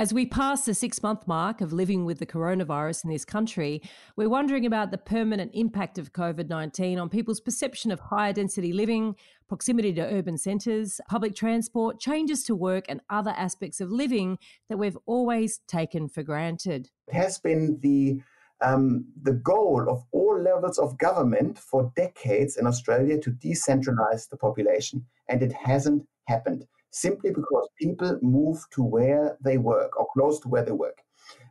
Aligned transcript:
As 0.00 0.14
we 0.14 0.24
pass 0.24 0.64
the 0.64 0.72
six 0.72 1.02
month 1.02 1.28
mark 1.28 1.60
of 1.60 1.74
living 1.74 2.06
with 2.06 2.20
the 2.20 2.24
coronavirus 2.24 3.04
in 3.04 3.10
this 3.10 3.26
country, 3.26 3.82
we're 4.16 4.30
wondering 4.30 4.64
about 4.64 4.92
the 4.92 4.96
permanent 4.96 5.50
impact 5.52 5.98
of 5.98 6.14
COVID 6.14 6.48
19 6.48 6.98
on 6.98 7.10
people's 7.10 7.38
perception 7.38 7.90
of 7.90 8.00
higher 8.00 8.32
density 8.32 8.72
living, 8.72 9.14
proximity 9.46 9.92
to 9.92 10.00
urban 10.00 10.38
centres, 10.38 11.02
public 11.10 11.34
transport, 11.34 12.00
changes 12.00 12.44
to 12.44 12.54
work, 12.54 12.86
and 12.88 13.02
other 13.10 13.34
aspects 13.36 13.78
of 13.78 13.92
living 13.92 14.38
that 14.70 14.78
we've 14.78 14.96
always 15.04 15.60
taken 15.68 16.08
for 16.08 16.22
granted. 16.22 16.88
It 17.06 17.12
has 17.12 17.38
been 17.38 17.78
the 17.82 18.22
um, 18.62 19.04
the 19.20 19.34
goal 19.34 19.84
of 19.86 20.02
all 20.12 20.40
levels 20.40 20.78
of 20.78 20.96
government 20.96 21.58
for 21.58 21.92
decades 21.94 22.56
in 22.56 22.66
Australia 22.66 23.18
to 23.18 23.32
decentralize 23.32 24.30
the 24.30 24.38
population, 24.38 25.04
and 25.28 25.42
it 25.42 25.52
hasn't 25.52 26.06
happened 26.26 26.66
simply 26.90 27.30
because 27.30 27.68
people 27.80 28.18
move 28.22 28.64
to 28.72 28.82
where 28.82 29.36
they 29.42 29.58
work 29.58 29.98
or 29.98 30.08
close 30.12 30.40
to 30.40 30.48
where 30.48 30.64
they 30.64 30.72
work. 30.72 31.02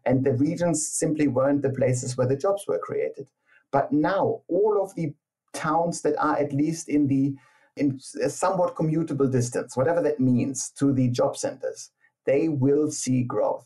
And 0.05 0.23
the 0.23 0.33
regions 0.33 0.87
simply 0.87 1.27
weren't 1.27 1.61
the 1.61 1.69
places 1.69 2.17
where 2.17 2.27
the 2.27 2.35
jobs 2.35 2.65
were 2.67 2.79
created. 2.79 3.29
But 3.71 3.91
now, 3.91 4.41
all 4.47 4.79
of 4.81 4.95
the 4.95 5.13
towns 5.53 6.01
that 6.01 6.17
are 6.17 6.37
at 6.37 6.53
least 6.53 6.89
in 6.89 7.07
the 7.07 7.35
in 7.75 7.99
a 8.21 8.29
somewhat 8.29 8.75
commutable 8.75 9.31
distance, 9.31 9.77
whatever 9.77 10.01
that 10.01 10.19
means, 10.19 10.71
to 10.71 10.91
the 10.91 11.07
job 11.09 11.37
centers, 11.37 11.91
they 12.25 12.49
will 12.49 12.91
see 12.91 13.23
growth. 13.23 13.65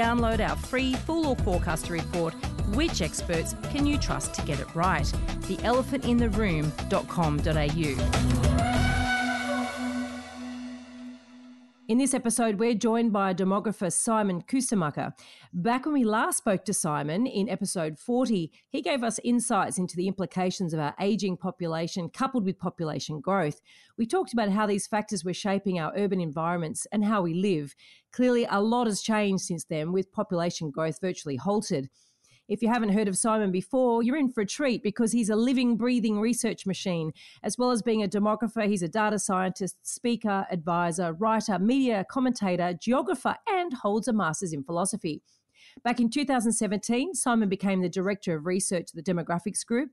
our 0.01 0.55
free 0.55 0.93
Fool 0.93 1.27
or 1.27 1.35
Forecaster 1.37 1.93
report, 1.93 2.33
Which 2.75 3.01
Experts 3.01 3.55
Can 3.71 3.85
You 3.85 3.97
Trust 3.97 4.33
to 4.35 4.41
Get 4.43 4.59
It 4.59 4.75
Right? 4.75 5.05
theelephantintheroom.com.au. 5.41 8.41
In 11.91 11.97
this 11.97 12.13
episode, 12.13 12.57
we're 12.57 12.73
joined 12.73 13.11
by 13.11 13.33
demographer 13.33 13.91
Simon 13.91 14.43
Kuestenmacher. 14.43 15.11
Back 15.51 15.85
when 15.85 15.93
we 15.93 16.05
last 16.05 16.37
spoke 16.37 16.63
to 16.63 16.73
Simon 16.73 17.27
in 17.27 17.49
episode 17.49 17.99
40, 17.99 18.49
he 18.69 18.81
gave 18.81 19.03
us 19.03 19.19
insights 19.25 19.77
into 19.77 19.97
the 19.97 20.07
implications 20.07 20.73
of 20.73 20.79
our 20.79 20.95
ageing 21.01 21.35
population 21.35 22.07
coupled 22.07 22.45
with 22.45 22.57
population 22.57 23.19
growth. 23.19 23.59
We 23.97 24.05
talked 24.05 24.31
about 24.31 24.51
how 24.51 24.67
these 24.67 24.87
factors 24.87 25.25
were 25.25 25.33
shaping 25.33 25.79
our 25.79 25.91
urban 25.97 26.21
environments 26.21 26.87
and 26.93 27.03
how 27.03 27.23
we 27.23 27.33
live. 27.33 27.75
Clearly, 28.11 28.45
a 28.49 28.61
lot 28.61 28.87
has 28.87 29.01
changed 29.01 29.45
since 29.45 29.63
then, 29.65 29.91
with 29.91 30.11
population 30.11 30.69
growth 30.69 30.99
virtually 31.01 31.37
halted. 31.37 31.89
If 32.47 32.61
you 32.61 32.67
haven't 32.67 32.89
heard 32.89 33.07
of 33.07 33.17
Simon 33.17 33.49
before, 33.49 34.03
you're 34.03 34.17
in 34.17 34.29
for 34.29 34.41
a 34.41 34.45
treat 34.45 34.83
because 34.83 35.13
he's 35.13 35.29
a 35.29 35.35
living, 35.37 35.77
breathing 35.77 36.19
research 36.19 36.65
machine. 36.65 37.13
As 37.43 37.57
well 37.57 37.71
as 37.71 37.81
being 37.81 38.03
a 38.03 38.09
demographer, 38.09 38.67
he's 38.67 38.83
a 38.83 38.89
data 38.89 39.19
scientist, 39.19 39.77
speaker, 39.83 40.45
advisor, 40.51 41.13
writer, 41.13 41.57
media 41.59 42.05
commentator, 42.09 42.73
geographer, 42.73 43.37
and 43.47 43.73
holds 43.73 44.09
a 44.09 44.13
master's 44.13 44.51
in 44.51 44.63
philosophy. 44.63 45.21
Back 45.83 45.99
in 45.99 46.09
2017, 46.09 47.13
Simon 47.13 47.49
became 47.49 47.81
the 47.81 47.89
Director 47.89 48.35
of 48.35 48.45
Research 48.45 48.89
at 48.89 48.95
the 48.95 49.13
Demographics 49.13 49.65
Group 49.65 49.89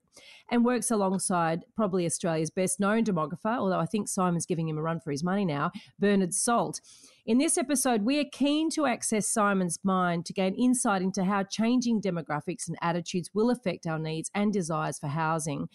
and 0.51 0.65
works 0.65 0.91
alongside 0.91 1.65
probably 1.77 2.07
Australia's 2.07 2.51
best 2.51 2.81
known 2.81 3.05
demographer, 3.05 3.57
although 3.57 3.79
I 3.79 3.87
think 3.87 4.09
Simon's 4.09 4.47
giving 4.47 4.69
him 4.69 4.79
a 4.79 4.83
run 4.83 5.01
for 5.01 5.11
his 5.11 5.25
money 5.25 5.45
now, 5.45 5.71
Bernard 5.99 6.35
Salt. 6.35 6.81
In 7.27 7.39
this 7.39 7.59
episode, 7.59 8.03
we 8.03 8.19
are 8.19 8.25
keen 8.33 8.71
to 8.71 8.87
access 8.87 9.29
Simon's 9.29 9.79
mind 9.83 10.25
to 10.27 10.33
gain 10.33 10.55
insight 10.55 11.03
into 11.03 11.25
how 11.25 11.43
changing 11.43 12.01
demographics 12.01 12.69
and 12.69 12.77
attitudes 12.81 13.31
will 13.35 13.51
affect 13.51 13.87
our 13.87 13.99
needs 13.99 14.31
and 14.35 14.53
desires 14.53 14.99
for 14.99 15.09
housing. 15.09 15.69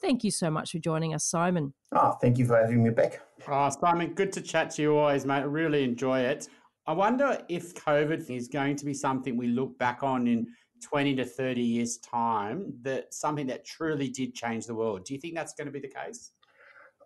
Thank 0.00 0.24
you 0.24 0.30
so 0.30 0.50
much 0.50 0.72
for 0.72 0.78
joining 0.78 1.14
us, 1.14 1.24
Simon. 1.24 1.72
Oh, 1.92 2.12
thank 2.20 2.38
you 2.38 2.46
for 2.46 2.56
having 2.60 2.82
me 2.82 2.90
back. 2.90 3.20
Oh, 3.48 3.70
Simon, 3.70 4.14
good 4.14 4.32
to 4.32 4.42
chat 4.42 4.70
to 4.72 4.82
you 4.82 4.96
always, 4.96 5.24
mate. 5.24 5.36
I 5.36 5.42
really 5.42 5.84
enjoy 5.84 6.20
it. 6.20 6.48
I 6.86 6.92
wonder 6.92 7.38
if 7.48 7.74
COVID 7.74 8.30
is 8.30 8.46
going 8.48 8.76
to 8.76 8.84
be 8.84 8.94
something 8.94 9.36
we 9.36 9.48
look 9.48 9.76
back 9.78 10.02
on 10.04 10.28
in 10.28 10.46
20 10.82 11.16
to 11.16 11.24
30 11.24 11.60
years' 11.60 11.98
time, 11.98 12.72
that 12.82 13.12
something 13.12 13.46
that 13.48 13.64
truly 13.64 14.08
did 14.08 14.34
change 14.34 14.66
the 14.66 14.74
world. 14.74 15.04
Do 15.04 15.14
you 15.14 15.20
think 15.20 15.34
that's 15.34 15.54
going 15.54 15.66
to 15.66 15.72
be 15.72 15.80
the 15.80 15.88
case? 15.88 16.32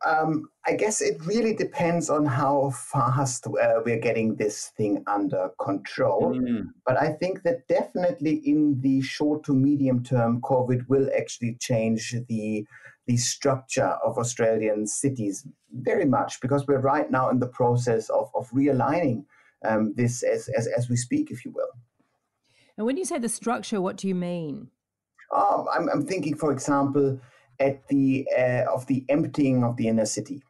Um, 0.05 0.49
I 0.67 0.73
guess 0.73 1.03
it 1.03 1.25
really 1.27 1.55
depends 1.55 2.09
on 2.09 2.25
how 2.25 2.71
fast 2.71 3.47
uh, 3.47 3.81
we're 3.85 3.99
getting 3.99 4.35
this 4.35 4.73
thing 4.77 5.03
under 5.07 5.51
control. 5.61 6.35
Mm. 6.35 6.69
But 6.87 6.99
I 6.99 7.13
think 7.13 7.43
that 7.43 7.69
definitely 7.69 8.37
in 8.47 8.81
the 8.81 9.03
short 9.03 9.45
to 9.45 9.55
medium 9.55 10.03
term, 10.03 10.41
COVID 10.41 10.89
will 10.89 11.09
actually 11.17 11.57
change 11.61 12.15
the 12.29 12.67
the 13.07 13.17
structure 13.17 13.97
of 14.05 14.19
Australian 14.19 14.87
cities 14.87 15.45
very 15.73 16.05
much 16.05 16.41
because 16.41 16.67
we're 16.67 16.81
right 16.81 17.11
now 17.11 17.29
in 17.31 17.41
the 17.41 17.49
process 17.49 18.09
of, 18.11 18.31
of 18.37 18.49
realigning 18.51 19.25
um, 19.65 19.95
this 19.97 20.23
as, 20.23 20.49
as, 20.57 20.67
as 20.67 20.89
we 20.89 20.97
speak, 20.97 21.31
if 21.31 21.45
you 21.45 21.51
will. 21.53 21.71
And 22.77 22.87
when 22.87 22.97
you 22.97 23.05
say 23.05 23.19
the 23.19 23.29
structure, 23.29 23.81
what 23.81 23.97
do 23.97 24.09
you 24.09 24.15
mean? 24.15 24.69
Um, 25.35 25.67
I'm, 25.73 25.89
I'm 25.89 26.07
thinking, 26.07 26.35
for 26.37 26.53
example, 26.53 27.21
at 27.59 27.87
the 27.89 28.27
uh, 28.37 28.65
of 28.73 28.87
the 28.87 29.05
emptying 29.09 29.63
of 29.63 29.77
the 29.77 29.89
inner 29.89 30.07
city. 30.07 30.43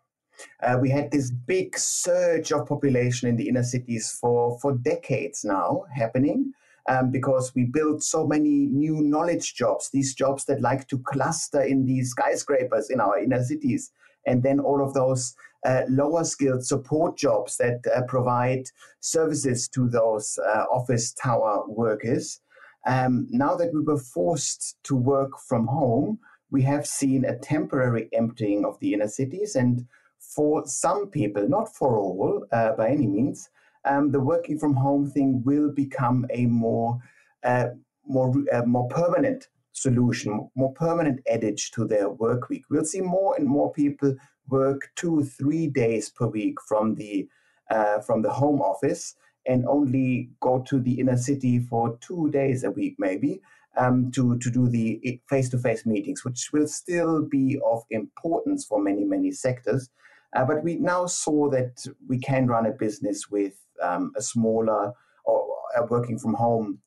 Uh, 0.63 0.79
we 0.81 0.89
had 0.89 1.11
this 1.11 1.31
big 1.31 1.77
surge 1.77 2.53
of 2.53 2.67
population 2.67 3.29
in 3.29 3.37
the 3.37 3.49
inner 3.49 3.63
cities 3.63 4.11
for, 4.11 4.59
for 4.61 4.73
decades 4.79 5.45
now 5.45 5.85
happening 5.95 6.53
um, 6.89 7.11
because 7.11 7.55
we 7.55 7.65
built 7.65 8.03
so 8.03 8.27
many 8.27 8.67
new 8.67 9.03
knowledge 9.03 9.55
jobs, 9.55 9.91
these 9.93 10.15
jobs 10.15 10.45
that 10.47 10.61
like 10.61 10.89
to 10.89 10.99
cluster 11.01 11.61
in 11.61 11.85
these 11.85 12.11
skyscrapers 12.11 12.91
in 12.91 13.01
our 13.01 13.19
inner 13.19 13.43
cities. 13.43 13.93
And 14.27 14.43
then 14.43 14.61
all 14.61 14.83
of 14.85 14.95
those 14.95 15.35
uh, 15.65 15.83
lower 15.89 16.25
skilled 16.25 16.65
support 16.65 17.17
jobs 17.17 17.57
that 17.59 17.81
uh, 17.95 18.03
provide 18.09 18.65
services 19.01 19.69
to 19.69 19.89
those 19.89 20.39
uh, 20.39 20.65
office 20.73 21.13
tower 21.13 21.65
workers. 21.69 22.41
Um, 22.87 23.27
now 23.31 23.57
that 23.57 23.73
we 23.75 23.81
were 23.81 23.99
forced 23.99 24.77
to 24.85 24.97
work 24.97 25.33
from 25.49 25.67
home, 25.67 26.19
we 26.51 26.63
have 26.63 26.87
seen 26.87 27.25
a 27.25 27.39
temporary 27.39 28.09
emptying 28.13 28.65
of 28.65 28.79
the 28.81 28.95
inner 28.95 29.09
cities. 29.09 29.55
And 29.55 29.87
for 30.19 30.67
some 30.67 31.09
people, 31.09 31.49
not 31.49 31.75
for 31.75 31.99
all 31.99 32.47
uh, 32.53 32.73
by 32.73 32.89
any 32.91 33.07
means, 33.07 33.49
um, 33.85 34.11
the 34.11 34.21
working 34.21 34.59
from 34.59 34.75
home 34.75 35.11
thing 35.11 35.43
will 35.45 35.71
become 35.71 36.27
a 36.31 36.47
more 36.47 36.99
uh, 37.43 37.69
more 38.07 38.35
uh, 38.53 38.63
more 38.67 38.89
permanent 38.89 39.49
solution, 39.73 40.51
more 40.55 40.73
permanent 40.75 41.21
adage 41.31 41.71
to 41.71 41.87
their 41.87 42.11
work 42.11 42.49
week. 42.49 42.65
We'll 42.69 42.85
see 42.85 43.01
more 43.01 43.37
and 43.37 43.47
more 43.47 43.73
people 43.73 44.15
work 44.51 44.91
two, 44.97 45.25
three 45.25 45.67
days 45.67 46.11
per 46.11 46.27
week 46.27 46.57
from 46.69 46.95
the 46.95 47.29
uh, 47.71 48.01
from 48.01 48.23
the 48.23 48.31
home 48.31 48.61
office 48.61 49.15
and 49.47 49.65
only 49.67 50.31
go 50.41 50.61
to 50.69 50.81
the 50.81 51.01
inner 51.01 51.17
city 51.17 51.61
for 51.61 51.97
two 52.01 52.31
days 52.31 52.65
a 52.65 52.71
week, 52.71 52.97
maybe, 52.99 53.41
um, 53.77 54.11
to 54.13 54.37
to 54.39 54.51
do 54.51 54.69
the 54.69 55.21
face-to-face 55.29 55.87
meetings, 55.87 56.25
which 56.25 56.51
will 56.53 56.67
still 56.67 57.23
be 57.23 57.59
of 57.65 57.83
importance 57.91 58.65
for 58.65 58.83
many 58.83 59.05
many 59.05 59.31
sectors. 59.33 59.89
Uh, 60.37 60.45
but 60.45 60.63
we 60.63 60.77
now 60.77 61.07
saw 61.07 61.51
that 61.51 61.85
we 62.09 62.19
can 62.19 62.47
run 62.47 62.67
a 62.67 62.71
business 62.71 63.31
with 63.31 63.55
um, 63.83 64.13
a 64.17 64.23
smaller 64.23 64.93
or 65.25 65.47
a 65.77 65.85
working 65.87 66.19
from 66.19 66.35
home 66.35 66.79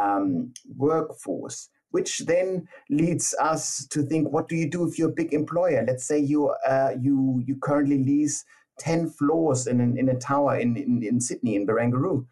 um, 0.00 0.52
workforce 0.76 1.68
which 1.90 2.20
then 2.20 2.68
leads 2.90 3.34
us 3.40 3.86
to 3.86 4.02
think 4.02 4.28
what 4.30 4.48
do 4.48 4.56
you 4.56 4.68
do 4.68 4.86
if 4.86 4.98
you're 4.98 5.10
a 5.10 5.20
big 5.20 5.32
employer? 5.32 5.84
Let's 5.86 6.06
say 6.06 6.18
you 6.18 6.48
uh, 6.66 6.92
you 7.00 7.42
you 7.46 7.56
currently 7.56 8.02
lease 8.04 8.44
10 8.78 9.10
floors 9.10 9.66
in, 9.66 9.80
an, 9.80 9.98
in 9.98 10.08
a 10.08 10.14
tower 10.14 10.56
in, 10.56 10.76
in, 10.76 11.02
in 11.02 11.20
sydney 11.20 11.56
in 11.56 11.66
barangaroo. 11.66 12.24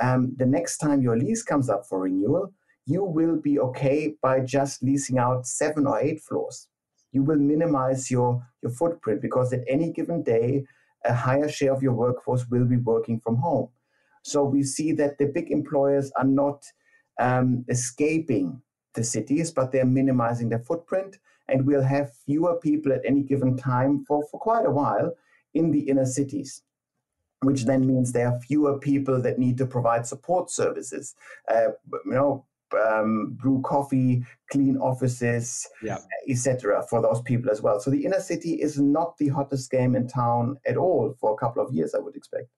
Um, 0.00 0.32
the 0.36 0.46
next 0.46 0.78
time 0.78 1.02
your 1.02 1.18
lease 1.18 1.42
comes 1.42 1.68
up 1.68 1.86
for 1.86 2.02
renewal 2.02 2.52
you 2.88 3.04
will 3.04 3.36
be 3.36 3.60
okay 3.60 4.14
by 4.22 4.40
just 4.40 4.82
leasing 4.82 5.18
out 5.18 5.46
seven 5.46 5.86
or 5.86 6.00
eight 6.00 6.22
floors. 6.22 6.68
You 7.12 7.22
will 7.22 7.36
minimize 7.36 8.10
your 8.10 8.42
your 8.62 8.72
footprint 8.72 9.20
because 9.20 9.52
at 9.52 9.60
any 9.68 9.92
given 9.92 10.22
day 10.22 10.64
a 11.04 11.12
higher 11.12 11.50
share 11.50 11.72
of 11.74 11.82
your 11.82 11.92
workforce 11.92 12.46
will 12.50 12.64
be 12.64 12.78
working 12.78 13.20
from 13.20 13.36
home. 13.36 13.68
So 14.24 14.42
we 14.42 14.62
see 14.62 14.92
that 14.92 15.18
the 15.18 15.26
big 15.26 15.50
employers 15.50 16.10
are 16.16 16.24
not 16.24 16.64
um, 17.20 17.64
escaping 17.68 18.62
the 18.98 19.04
cities, 19.04 19.50
but 19.50 19.72
they're 19.72 19.84
minimizing 19.86 20.48
their 20.48 20.58
footprint. 20.70 21.18
And 21.48 21.66
we'll 21.66 21.82
have 21.82 22.12
fewer 22.26 22.56
people 22.56 22.92
at 22.92 23.00
any 23.04 23.22
given 23.22 23.56
time 23.56 24.04
for, 24.06 24.22
for 24.30 24.38
quite 24.38 24.66
a 24.66 24.70
while 24.70 25.14
in 25.54 25.70
the 25.70 25.80
inner 25.88 26.06
cities. 26.06 26.62
which 27.42 27.64
then 27.64 27.86
means 27.86 28.12
there 28.12 28.28
are 28.28 28.40
fewer 28.40 28.78
people 28.78 29.22
that 29.22 29.38
need 29.38 29.56
to 29.58 29.66
provide 29.66 30.04
support 30.06 30.50
services. 30.50 31.14
Uh, 31.48 31.68
you 32.04 32.12
know, 32.18 32.44
um, 32.86 33.36
brew 33.40 33.62
coffee, 33.62 34.24
clean 34.50 34.76
offices, 34.76 35.68
yeah. 35.82 35.98
etc. 36.28 36.84
for 36.90 37.00
those 37.00 37.22
people 37.22 37.50
as 37.50 37.62
well. 37.62 37.80
So 37.80 37.90
the 37.90 38.04
inner 38.04 38.20
city 38.20 38.54
is 38.54 38.78
not 38.78 39.16
the 39.18 39.28
hottest 39.28 39.70
game 39.70 39.94
in 39.94 40.08
town 40.08 40.58
at 40.66 40.76
all 40.76 41.14
for 41.20 41.32
a 41.32 41.36
couple 41.36 41.64
of 41.64 41.72
years, 41.72 41.94
I 41.94 41.98
would 41.98 42.16
expect. 42.16 42.48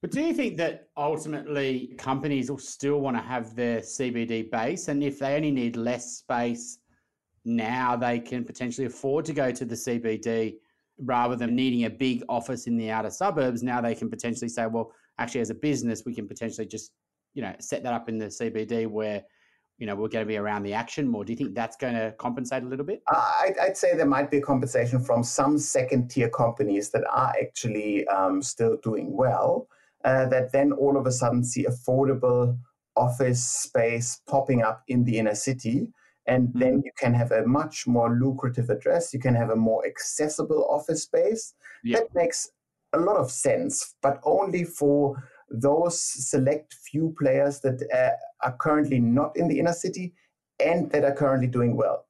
But 0.00 0.12
do 0.12 0.20
you 0.20 0.32
think 0.32 0.56
that 0.58 0.88
ultimately 0.96 1.94
companies 1.98 2.50
will 2.50 2.58
still 2.58 3.00
want 3.00 3.16
to 3.16 3.22
have 3.22 3.56
their 3.56 3.80
CBD 3.80 4.50
base? 4.50 4.88
And 4.88 5.02
if 5.02 5.18
they 5.18 5.34
only 5.34 5.50
need 5.50 5.76
less 5.76 6.18
space 6.18 6.78
now, 7.44 7.96
they 7.96 8.20
can 8.20 8.44
potentially 8.44 8.86
afford 8.86 9.24
to 9.24 9.32
go 9.32 9.50
to 9.50 9.64
the 9.64 9.74
CBD 9.74 10.56
rather 11.00 11.34
than 11.34 11.56
needing 11.56 11.84
a 11.84 11.90
big 11.90 12.22
office 12.28 12.66
in 12.66 12.76
the 12.76 12.90
outer 12.90 13.10
suburbs. 13.10 13.62
Now 13.62 13.80
they 13.80 13.94
can 13.94 14.08
potentially 14.08 14.48
say, 14.48 14.66
well, 14.66 14.92
actually, 15.18 15.40
as 15.40 15.50
a 15.50 15.54
business, 15.54 16.04
we 16.06 16.14
can 16.14 16.28
potentially 16.28 16.66
just 16.66 16.92
you 17.34 17.42
know 17.42 17.54
set 17.60 17.82
that 17.82 17.92
up 17.92 18.08
in 18.08 18.18
the 18.18 18.26
CBD 18.26 18.86
where 18.86 19.22
you 19.78 19.86
know 19.86 19.94
we're 19.94 20.08
going 20.08 20.24
to 20.24 20.28
be 20.28 20.36
around 20.36 20.62
the 20.62 20.74
action 20.74 21.08
more. 21.08 21.24
Do 21.24 21.32
you 21.32 21.36
think 21.36 21.54
that's 21.54 21.76
going 21.76 21.94
to 21.94 22.14
compensate 22.18 22.62
a 22.62 22.66
little 22.66 22.86
bit? 22.86 23.02
I'd, 23.08 23.76
say 23.76 23.96
there 23.96 24.06
might 24.06 24.30
be 24.30 24.38
a 24.38 24.42
compensation 24.42 25.00
from 25.00 25.22
some 25.22 25.58
second 25.58 26.08
tier 26.08 26.28
companies 26.30 26.90
that 26.90 27.04
are 27.10 27.32
actually 27.40 28.06
um, 28.08 28.42
still 28.42 28.76
doing 28.82 29.16
well. 29.16 29.68
Uh, 30.04 30.26
that 30.28 30.52
then 30.52 30.72
all 30.72 30.96
of 30.96 31.06
a 31.06 31.12
sudden 31.12 31.42
see 31.42 31.66
affordable 31.66 32.56
office 32.96 33.44
space 33.44 34.20
popping 34.28 34.62
up 34.62 34.82
in 34.88 35.04
the 35.04 35.18
inner 35.18 35.34
city. 35.34 35.88
And 36.26 36.48
mm-hmm. 36.48 36.58
then 36.58 36.82
you 36.84 36.92
can 36.98 37.14
have 37.14 37.32
a 37.32 37.46
much 37.46 37.86
more 37.86 38.14
lucrative 38.14 38.70
address. 38.70 39.12
You 39.12 39.20
can 39.20 39.34
have 39.34 39.50
a 39.50 39.56
more 39.56 39.84
accessible 39.86 40.66
office 40.70 41.02
space. 41.04 41.54
Yeah. 41.82 41.98
That 41.98 42.14
makes 42.14 42.50
a 42.92 42.98
lot 42.98 43.16
of 43.16 43.30
sense, 43.30 43.94
but 44.02 44.20
only 44.24 44.64
for 44.64 45.22
those 45.50 46.00
select 46.00 46.74
few 46.74 47.14
players 47.18 47.60
that 47.60 47.82
uh, 47.92 48.46
are 48.46 48.56
currently 48.58 48.98
not 48.98 49.36
in 49.36 49.48
the 49.48 49.58
inner 49.58 49.72
city 49.72 50.14
and 50.60 50.90
that 50.90 51.04
are 51.04 51.14
currently 51.14 51.46
doing 51.46 51.76
well. 51.76 52.04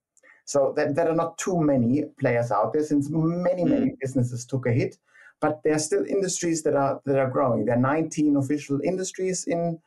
So 0.44 0.72
that 0.76 0.94
there 0.94 1.08
are 1.08 1.14
not 1.14 1.36
too 1.36 1.60
many 1.60 2.04
players 2.18 2.50
out 2.50 2.72
there 2.72 2.82
since 2.82 3.08
many, 3.10 3.64
mm. 3.64 3.70
many 3.70 3.96
businesses 4.00 4.46
took 4.46 4.66
a 4.66 4.72
hit, 4.72 4.96
but 5.40 5.60
there 5.62 5.74
are 5.74 5.78
still 5.78 6.04
industries 6.04 6.62
that 6.62 6.74
are 6.74 7.00
that 7.06 7.18
are 7.18 7.30
growing. 7.30 7.64
There 7.64 7.76
are 7.76 7.80
19 7.80 8.36
official 8.36 8.80
industries 8.82 9.44
in 9.46 9.78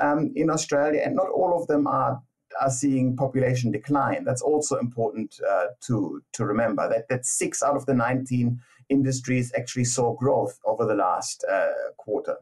um, 0.00 0.32
in 0.36 0.50
Australia, 0.50 1.02
and 1.04 1.16
not 1.16 1.28
all 1.28 1.60
of 1.60 1.66
them 1.66 1.86
are 1.86 2.22
are 2.60 2.70
seeing 2.70 3.16
population 3.16 3.70
decline. 3.70 4.24
That's 4.24 4.42
also 4.42 4.78
important 4.78 5.34
uh, 5.48 5.66
to 5.86 6.22
to 6.32 6.44
remember 6.44 6.88
that 6.88 7.08
that 7.08 7.26
six 7.26 7.62
out 7.62 7.76
of 7.76 7.86
the 7.86 7.94
19 7.94 8.60
industries 8.88 9.52
actually 9.56 9.84
saw 9.84 10.14
growth 10.14 10.58
over 10.64 10.84
the 10.84 10.94
last 10.94 11.44
uh, 11.50 11.68
quarter. 11.96 12.36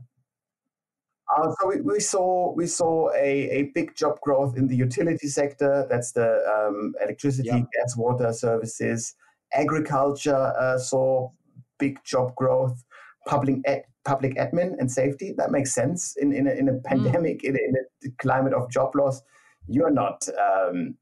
Uh, 1.37 1.53
so 1.61 1.69
we, 1.69 1.81
we, 1.83 2.01
saw 2.01 2.53
we 2.55 2.67
saw 2.67 3.11
a, 3.13 3.51
a 3.51 3.63
big 3.75 3.95
job 3.95 4.19
growth 4.23 4.57
in 4.57 4.67
the 4.67 4.77
utility 4.77 5.29
sector. 5.29 5.87
That's 5.91 6.13
the 6.13 6.41
um, 6.49 6.95
electricity, 7.03 7.49
yeah. 7.49 7.61
gas, 7.75 7.97
water 7.97 8.33
services. 8.33 9.15
Agriculture 9.53 10.53
uh, 10.59 10.79
saw 10.79 11.31
big 11.79 11.99
job 12.05 12.35
growth. 12.35 12.85
Public 13.27 13.59
ad, 13.67 13.83
public 14.05 14.37
admin 14.37 14.79
and 14.79 14.91
safety 14.91 15.35
that 15.37 15.51
makes 15.51 15.75
sense 15.75 16.17
in 16.17 16.33
in 16.33 16.47
a, 16.47 16.53
in 16.53 16.69
a 16.69 16.73
mm. 16.73 16.85
pandemic 16.85 17.43
mm. 17.43 17.49
in, 17.51 17.57
in, 17.57 17.75
a 18.05 18.11
climate 18.19 18.55
of 18.55 18.71
job 18.71 18.95
loss. 18.95 19.21
You're 19.67 19.91
not 19.91 20.27
um, 20.39 20.97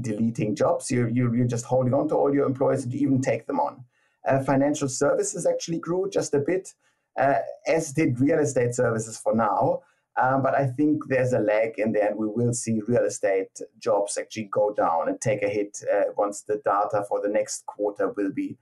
deleting 0.00 0.54
jobs. 0.54 0.90
You're, 0.90 1.08
you're 1.08 1.34
you're 1.34 1.46
just 1.46 1.64
holding 1.64 1.94
on 1.94 2.08
to 2.08 2.14
all 2.14 2.34
your 2.34 2.46
employees 2.46 2.84
and 2.84 2.92
you 2.92 3.00
even 3.00 3.22
take 3.22 3.46
them 3.46 3.60
on. 3.60 3.84
Uh, 4.28 4.42
financial 4.42 4.88
services 4.88 5.46
actually 5.46 5.78
grew 5.78 6.10
just 6.10 6.34
a 6.34 6.40
bit 6.40 6.74
uh, 7.18 7.38
as 7.66 7.92
did 7.92 8.20
real 8.20 8.38
estate 8.38 8.74
services 8.74 9.18
for 9.18 9.34
now. 9.34 9.80
Um, 10.20 10.42
but 10.42 10.54
I 10.54 10.66
think 10.66 11.02
there's 11.08 11.34
a 11.34 11.38
lag 11.38 11.78
in 11.78 11.92
there, 11.92 12.08
and 12.08 12.18
we 12.18 12.26
will 12.26 12.54
see 12.54 12.80
real 12.88 13.04
estate 13.04 13.60
jobs 13.78 14.16
actually 14.16 14.48
go 14.50 14.72
down 14.72 15.08
and 15.08 15.20
take 15.20 15.42
a 15.42 15.48
hit 15.48 15.78
uh, 15.92 16.12
once 16.16 16.42
the 16.42 16.60
data 16.64 17.04
for 17.06 17.20
the 17.20 17.28
next 17.28 17.66
quarter 17.66 18.08
will 18.16 18.32
be 18.32 18.56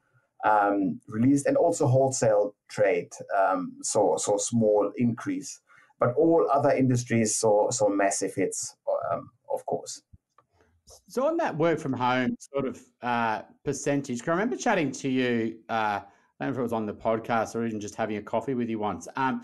um, 0.44 1.00
released, 1.08 1.46
and 1.46 1.56
also 1.56 1.87
wholesale 1.87 2.55
trade 2.69 3.11
um, 3.37 3.73
saw 3.82 4.17
saw 4.17 4.37
small 4.37 4.93
increase, 4.96 5.61
but 5.99 6.14
all 6.14 6.46
other 6.52 6.70
industries 6.70 7.37
saw 7.37 7.70
saw 7.70 7.88
massive 7.88 8.35
hits, 8.35 8.76
um, 9.12 9.31
of 9.52 9.64
course. 9.67 10.02
So 11.08 11.26
on 11.26 11.37
that 11.38 11.56
work 11.56 11.79
from 11.79 11.93
home 11.93 12.37
sort 12.38 12.67
of 12.67 12.81
uh, 13.02 13.43
percentage, 13.64 14.26
I 14.26 14.31
remember 14.31 14.56
chatting 14.56 14.93
to 14.93 15.08
you. 15.08 15.58
Uh, 15.69 16.00
I 16.41 16.47
don't 16.47 16.49
know 16.49 16.52
if 16.55 16.58
it 16.58 16.62
was 16.62 16.73
on 16.73 16.87
the 16.87 16.94
podcast 16.94 17.55
or 17.55 17.67
even 17.67 17.81
just 17.81 17.94
having 17.94 18.17
a 18.17 18.23
coffee 18.23 18.55
with 18.55 18.69
you 18.69 18.79
once. 18.79 19.06
Um, 19.17 19.43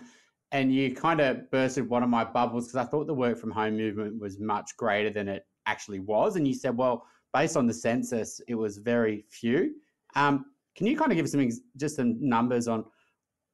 and 0.51 0.73
you 0.73 0.93
kind 0.93 1.21
of 1.21 1.49
bursted 1.49 1.87
one 1.89 2.03
of 2.03 2.09
my 2.09 2.25
bubbles 2.25 2.67
because 2.67 2.85
I 2.85 2.89
thought 2.89 3.07
the 3.07 3.13
work 3.13 3.37
from 3.37 3.51
home 3.51 3.77
movement 3.77 4.19
was 4.19 4.39
much 4.39 4.75
greater 4.75 5.09
than 5.09 5.29
it 5.29 5.45
actually 5.65 5.99
was. 5.99 6.35
And 6.35 6.47
you 6.47 6.53
said, 6.53 6.75
well, 6.75 7.05
based 7.33 7.55
on 7.55 7.67
the 7.67 7.73
census, 7.73 8.41
it 8.47 8.55
was 8.55 8.77
very 8.77 9.23
few. 9.29 9.75
Um, 10.15 10.45
can 10.75 10.87
you 10.87 10.97
kind 10.97 11.11
of 11.11 11.17
give 11.17 11.29
some 11.29 11.49
just 11.77 11.95
some 11.95 12.17
numbers 12.19 12.67
on 12.67 12.85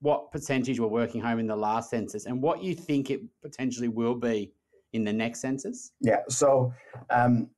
what 0.01 0.31
percentage 0.31 0.79
were 0.79 0.87
working 0.87 1.21
home 1.21 1.39
in 1.39 1.47
the 1.47 1.55
last 1.55 1.89
census 1.89 2.25
and 2.25 2.41
what 2.41 2.63
you 2.63 2.75
think 2.75 3.09
it 3.09 3.21
potentially 3.41 3.87
will 3.87 4.15
be 4.15 4.51
in 4.93 5.03
the 5.03 5.13
next 5.13 5.41
census? 5.41 5.91
Yeah. 6.01 6.21
So 6.29 6.73
um, 7.09 7.49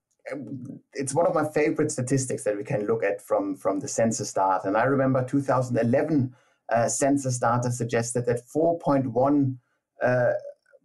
it's 0.94 1.14
one 1.14 1.28
of 1.28 1.34
my 1.34 1.50
favorite 1.50 1.92
statistics 1.92 2.44
that 2.44 2.56
we 2.56 2.64
can 2.64 2.86
look 2.86 3.04
at 3.04 3.22
from 3.22 3.56
from 3.56 3.80
the 3.80 3.88
census 3.88 4.34
data. 4.34 4.62
And 4.66 4.78
I 4.78 4.84
remember 4.84 5.26
2011 5.26 6.34
uh, 6.70 6.88
census 6.88 7.40
data 7.40 7.72
suggested 7.72 8.26
that 8.28 8.42
4.1 8.56 9.58
uh, 10.02 10.32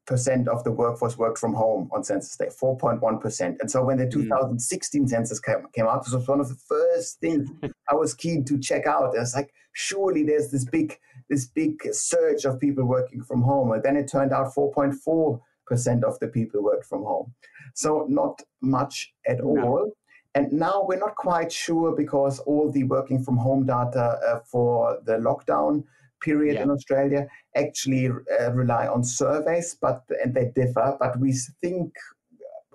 percent 0.07 0.49
of 0.49 0.65
the 0.65 0.71
workforce 0.71 1.17
worked 1.17 1.39
from 1.39 1.55
home 1.55 1.89
on 1.93 2.05
census 2.05 2.37
day, 2.37 2.49
4.1 2.49 3.21
percent. 3.21 3.59
And 3.61 3.71
so 3.71 3.85
when 3.85 3.99
the 3.99 4.05
hmm. 4.05 4.23
2016 4.23 5.05
mm. 5.05 5.09
census 5.09 5.41
came, 5.41 5.67
came 5.73 5.87
out, 5.87 6.05
this 6.05 6.13
was 6.13 6.29
one 6.29 6.41
of 6.41 6.49
the 6.49 6.59
first 6.67 7.21
things 7.21 7.49
I 7.89 7.95
was 7.95 8.15
keen 8.15 8.45
to 8.47 8.59
check 8.59 8.87
out. 8.87 9.17
I 9.17 9.21
was 9.21 9.35
like, 9.35 9.53
surely 9.73 10.23
there's 10.23 10.51
this 10.51 10.65
big 10.65 10.99
this 11.29 11.47
big 11.47 11.83
surge 11.93 12.45
of 12.45 12.61
people 12.61 12.85
working 12.85 13.23
from 13.23 13.43
home. 13.43 13.73
And 13.73 13.83
then 13.83 13.97
it 13.97 14.11
turned 14.11 14.33
out 14.33 14.55
4.4 14.55 15.41
percent 15.67 16.05
of 16.05 16.19
the 16.21 16.29
people 16.29 16.63
worked 16.63 16.87
from 16.87 17.03
home. 17.03 17.33
So 17.75 18.07
not 18.09 18.43
much 18.61 19.13
at 19.27 19.39
no. 19.39 19.63
all. 19.63 19.93
And 20.35 20.53
now 20.53 20.85
we're 20.87 20.99
not 20.99 21.15
quite 21.15 21.53
sure 21.53 21.95
because 21.95 22.41
all 22.41 22.71
the 22.71 22.85
working 22.85 23.23
from 23.23 23.37
home 23.37 23.67
data 23.67 24.19
uh, 24.29 24.41
for 24.41 24.99
the 25.05 25.15
lockdown 25.19 25.85
period 26.21 26.55
yeah. 26.55 26.63
in 26.63 26.71
Australia 26.71 27.29
actually 27.57 28.09
uh, 28.09 28.51
rely 28.53 28.89
on 28.89 29.05
surveys, 29.05 29.77
but 29.81 30.03
and 30.23 30.35
they 30.35 30.51
differ. 30.55 30.97
But 30.99 31.21
we 31.21 31.35
think 31.61 31.93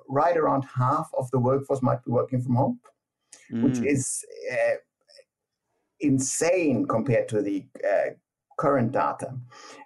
right 0.08 0.38
around 0.38 0.64
half 0.64 1.10
of 1.18 1.30
the 1.32 1.40
workforce 1.40 1.82
might 1.82 2.04
be 2.06 2.12
working 2.12 2.42
from 2.42 2.56
home, 2.56 2.80
mm. 3.52 3.64
which 3.64 3.80
is 3.80 4.24
uh, 4.52 4.76
insane 6.02 6.86
compared 6.86 7.28
to 7.30 7.42
the 7.42 7.66
uh, 7.86 8.12
current 8.58 8.92
data. 8.92 9.34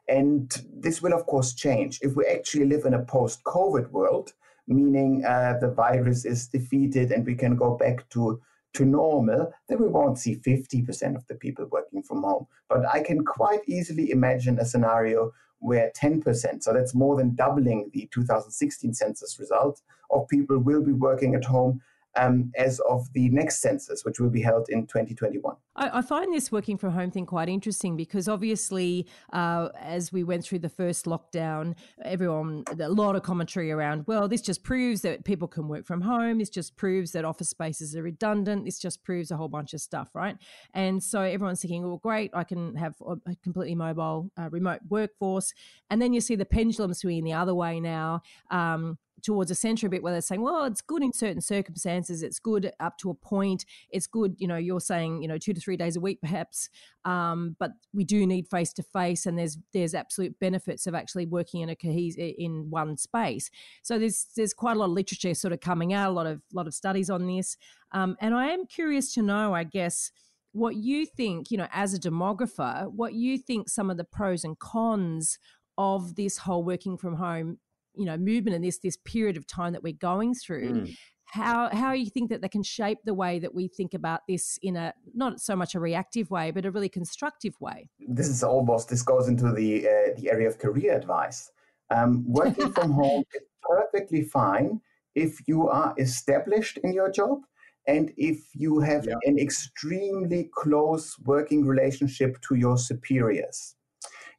And 0.07 0.51
this 0.73 1.01
will, 1.01 1.13
of 1.13 1.25
course, 1.25 1.53
change. 1.53 1.99
If 2.01 2.15
we 2.15 2.25
actually 2.25 2.65
live 2.65 2.85
in 2.85 2.95
a 2.95 3.05
post 3.05 3.43
COVID 3.43 3.91
world, 3.91 4.33
meaning 4.67 5.23
uh, 5.25 5.57
the 5.61 5.69
virus 5.69 6.25
is 6.25 6.47
defeated 6.47 7.11
and 7.11 7.25
we 7.25 7.35
can 7.35 7.55
go 7.55 7.75
back 7.77 8.09
to, 8.09 8.41
to 8.73 8.85
normal, 8.85 9.53
then 9.69 9.79
we 9.79 9.87
won't 9.87 10.17
see 10.17 10.35
50% 10.35 11.15
of 11.15 11.25
the 11.27 11.35
people 11.35 11.65
working 11.71 12.01
from 12.01 12.23
home. 12.23 12.47
But 12.69 12.85
I 12.91 13.01
can 13.03 13.23
quite 13.23 13.61
easily 13.67 14.11
imagine 14.11 14.59
a 14.59 14.65
scenario 14.65 15.31
where 15.59 15.91
10%, 15.95 16.61
so 16.61 16.73
that's 16.73 16.93
more 16.93 17.15
than 17.15 17.35
doubling 17.35 17.89
the 17.93 18.09
2016 18.13 18.93
census 18.93 19.39
result, 19.39 19.81
of 20.11 20.27
people 20.27 20.59
will 20.59 20.83
be 20.83 20.91
working 20.91 21.35
at 21.35 21.45
home 21.45 21.81
um, 22.15 22.51
as 22.57 22.79
of 22.81 23.11
the 23.13 23.29
next 23.29 23.61
census, 23.61 24.05
which 24.05 24.19
will 24.19 24.29
be 24.29 24.41
held 24.41 24.69
in 24.69 24.85
2021. 24.87 25.55
I, 25.75 25.99
I 25.99 26.01
find 26.01 26.33
this 26.33 26.51
working 26.51 26.77
from 26.77 26.91
home 26.91 27.11
thing 27.11 27.25
quite 27.25 27.49
interesting 27.49 27.97
because 27.97 28.27
obviously, 28.27 29.07
uh, 29.31 29.69
as 29.79 30.11
we 30.11 30.23
went 30.23 30.43
through 30.43 30.59
the 30.59 30.69
first 30.69 31.05
lockdown, 31.05 31.75
everyone, 32.03 32.63
a 32.79 32.89
lot 32.89 33.15
of 33.15 33.23
commentary 33.23 33.71
around, 33.71 34.05
well, 34.07 34.27
this 34.27 34.41
just 34.41 34.63
proves 34.63 35.01
that 35.01 35.25
people 35.25 35.47
can 35.47 35.67
work 35.67 35.85
from 35.85 36.01
home. 36.01 36.37
This 36.37 36.49
just 36.49 36.75
proves 36.75 37.11
that 37.13 37.25
office 37.25 37.49
spaces 37.49 37.95
are 37.95 38.03
redundant. 38.03 38.65
This 38.65 38.79
just 38.79 39.03
proves 39.03 39.31
a 39.31 39.37
whole 39.37 39.47
bunch 39.47 39.73
of 39.73 39.81
stuff, 39.81 40.09
right? 40.13 40.37
And 40.73 41.01
so 41.01 41.21
everyone's 41.21 41.61
thinking, 41.61 41.83
well, 41.83 41.97
great, 41.97 42.31
I 42.33 42.43
can 42.43 42.75
have 42.75 42.95
a 43.01 43.35
completely 43.43 43.75
mobile, 43.75 44.31
uh, 44.37 44.49
remote 44.51 44.81
workforce. 44.89 45.53
And 45.89 46.01
then 46.01 46.13
you 46.13 46.21
see 46.21 46.35
the 46.35 46.45
pendulum 46.45 46.93
swinging 46.93 47.23
the 47.23 47.33
other 47.33 47.55
way 47.55 47.79
now. 47.79 48.21
Um, 48.51 48.97
towards 49.23 49.49
a 49.49 49.55
centre 49.55 49.87
a 49.87 49.89
bit 49.89 50.03
where 50.03 50.13
they're 50.13 50.21
saying, 50.21 50.41
well, 50.41 50.65
it's 50.65 50.81
good 50.81 51.01
in 51.01 51.13
certain 51.13 51.41
circumstances. 51.41 52.21
It's 52.21 52.39
good 52.39 52.71
up 52.79 52.97
to 52.99 53.09
a 53.09 53.13
point. 53.13 53.65
It's 53.89 54.05
good, 54.05 54.35
you 54.37 54.47
know, 54.47 54.57
you're 54.57 54.79
saying, 54.79 55.21
you 55.21 55.27
know, 55.27 55.37
two 55.37 55.53
to 55.53 55.61
three 55.61 55.77
days 55.77 55.95
a 55.95 55.99
week 55.99 56.19
perhaps. 56.21 56.69
Um, 57.05 57.55
but 57.59 57.71
we 57.93 58.03
do 58.03 58.27
need 58.27 58.47
face 58.47 58.73
to 58.73 58.83
face 58.83 59.25
and 59.25 59.37
there's 59.37 59.57
there's 59.73 59.93
absolute 59.93 60.39
benefits 60.39 60.87
of 60.87 60.95
actually 60.95 61.25
working 61.25 61.61
in 61.61 61.69
a 61.69 61.75
cohes- 61.75 62.17
in 62.17 62.69
one 62.69 62.97
space. 62.97 63.49
So 63.81 63.97
there's 63.97 64.27
there's 64.35 64.53
quite 64.53 64.77
a 64.77 64.79
lot 64.79 64.85
of 64.85 64.91
literature 64.91 65.33
sort 65.33 65.53
of 65.53 65.59
coming 65.59 65.93
out, 65.93 66.09
a 66.09 66.13
lot 66.13 66.27
of 66.27 66.41
lot 66.53 66.67
of 66.67 66.73
studies 66.73 67.09
on 67.09 67.25
this. 67.25 67.57
Um, 67.91 68.15
and 68.19 68.33
I 68.33 68.47
am 68.47 68.65
curious 68.65 69.13
to 69.13 69.21
know, 69.21 69.53
I 69.53 69.63
guess, 69.63 70.11
what 70.53 70.75
you 70.75 71.05
think, 71.05 71.51
you 71.51 71.57
know, 71.57 71.67
as 71.71 71.93
a 71.93 71.99
demographer, 71.99 72.91
what 72.91 73.13
you 73.13 73.37
think 73.37 73.69
some 73.69 73.89
of 73.89 73.97
the 73.97 74.03
pros 74.03 74.43
and 74.43 74.57
cons 74.59 75.39
of 75.77 76.15
this 76.15 76.37
whole 76.37 76.63
working 76.63 76.97
from 76.97 77.15
home, 77.15 77.57
you 77.95 78.05
know, 78.05 78.17
movement 78.17 78.55
and 78.55 78.63
this 78.63 78.79
this 78.79 78.97
period 78.97 79.37
of 79.37 79.47
time 79.47 79.73
that 79.73 79.83
we're 79.83 79.93
going 79.93 80.33
through. 80.33 80.73
Mm. 80.73 80.97
How 81.25 81.69
how 81.73 81.93
you 81.93 82.09
think 82.09 82.29
that 82.29 82.41
they 82.41 82.49
can 82.49 82.63
shape 82.63 82.99
the 83.05 83.13
way 83.13 83.39
that 83.39 83.53
we 83.53 83.67
think 83.67 83.93
about 83.93 84.21
this 84.27 84.59
in 84.61 84.75
a 84.75 84.93
not 85.13 85.39
so 85.39 85.55
much 85.55 85.73
a 85.75 85.79
reactive 85.79 86.29
way, 86.29 86.51
but 86.51 86.65
a 86.65 86.71
really 86.71 86.89
constructive 86.89 87.59
way. 87.59 87.89
This 87.99 88.27
is 88.27 88.43
almost 88.43 88.89
this 88.89 89.01
goes 89.01 89.27
into 89.27 89.51
the 89.51 89.87
uh, 89.87 90.19
the 90.19 90.29
area 90.31 90.47
of 90.47 90.59
career 90.59 90.95
advice. 90.95 91.49
Um, 91.89 92.23
working 92.27 92.71
from 92.71 92.91
home 93.01 93.23
is 93.33 93.41
perfectly 93.61 94.21
fine 94.23 94.81
if 95.15 95.47
you 95.47 95.69
are 95.69 95.93
established 95.97 96.77
in 96.83 96.93
your 96.93 97.11
job 97.11 97.41
and 97.87 98.13
if 98.17 98.39
you 98.53 98.79
have 98.79 99.05
yeah. 99.05 99.15
an 99.23 99.37
extremely 99.37 100.49
close 100.53 101.17
working 101.25 101.65
relationship 101.65 102.39
to 102.41 102.55
your 102.55 102.77
superiors. 102.77 103.75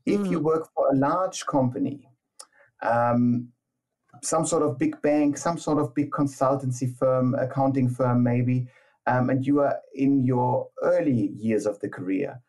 If 0.07 0.21
mm. 0.21 0.31
you 0.31 0.41
work 0.41 0.69
for 0.75 0.91
a 0.91 0.97
large 0.97 1.45
company, 1.47 2.09
um, 2.83 3.49
some 4.23 4.47
sort 4.47 4.63
of 4.63 4.79
big 4.79 5.01
bank, 5.03 5.37
some 5.37 5.59
sort 5.59 5.79
of 5.79 5.95
big 5.95 6.11
consultancy 6.11 6.97
firm, 6.97 7.35
accounting 7.35 7.89
firm, 7.89 8.23
maybe, 8.23 8.67
um, 9.07 9.31
and 9.31 9.47
you 9.47 9.61
are 9.61 9.79
in 9.95 10.25
your 10.25 10.69
early 10.83 11.33
years 11.37 11.67
of 11.67 11.79
the 11.81 11.89
career, 11.89 12.41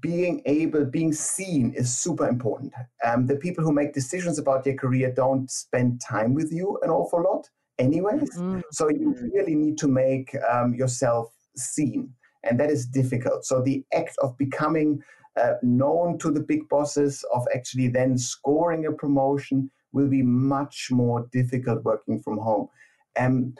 being 0.00 0.42
able, 0.46 0.84
being 0.84 1.12
seen 1.12 1.72
is 1.74 1.94
super 1.96 2.26
important. 2.26 2.72
Um, 3.04 3.26
the 3.26 3.36
people 3.36 3.62
who 3.62 3.72
make 3.72 3.92
decisions 3.92 4.38
about 4.38 4.64
your 4.64 4.76
career 4.76 5.12
don't 5.12 5.50
spend 5.50 6.00
time 6.00 6.34
with 6.34 6.52
you 6.52 6.78
an 6.82 6.90
awful 6.90 7.22
lot, 7.22 7.48
anyways. 7.78 8.30
Mm-hmm. 8.36 8.60
So 8.72 8.88
you 8.88 9.14
really 9.32 9.54
need 9.54 9.78
to 9.78 9.88
make 9.88 10.34
um, 10.50 10.74
yourself 10.74 11.32
seen, 11.56 12.12
and 12.42 12.58
that 12.58 12.70
is 12.70 12.86
difficult. 12.86 13.44
So 13.44 13.60
the 13.60 13.84
act 13.92 14.16
of 14.22 14.36
becoming 14.38 15.02
uh, 15.40 15.54
known 15.62 16.18
to 16.18 16.30
the 16.30 16.40
big 16.40 16.68
bosses, 16.68 17.24
of 17.32 17.46
actually 17.54 17.88
then 17.88 18.16
scoring 18.18 18.86
a 18.86 18.92
promotion, 18.92 19.70
will 19.92 20.08
be 20.08 20.22
much 20.22 20.88
more 20.90 21.28
difficult 21.32 21.84
working 21.84 22.20
from 22.20 22.38
home. 22.38 22.68
And 23.16 23.56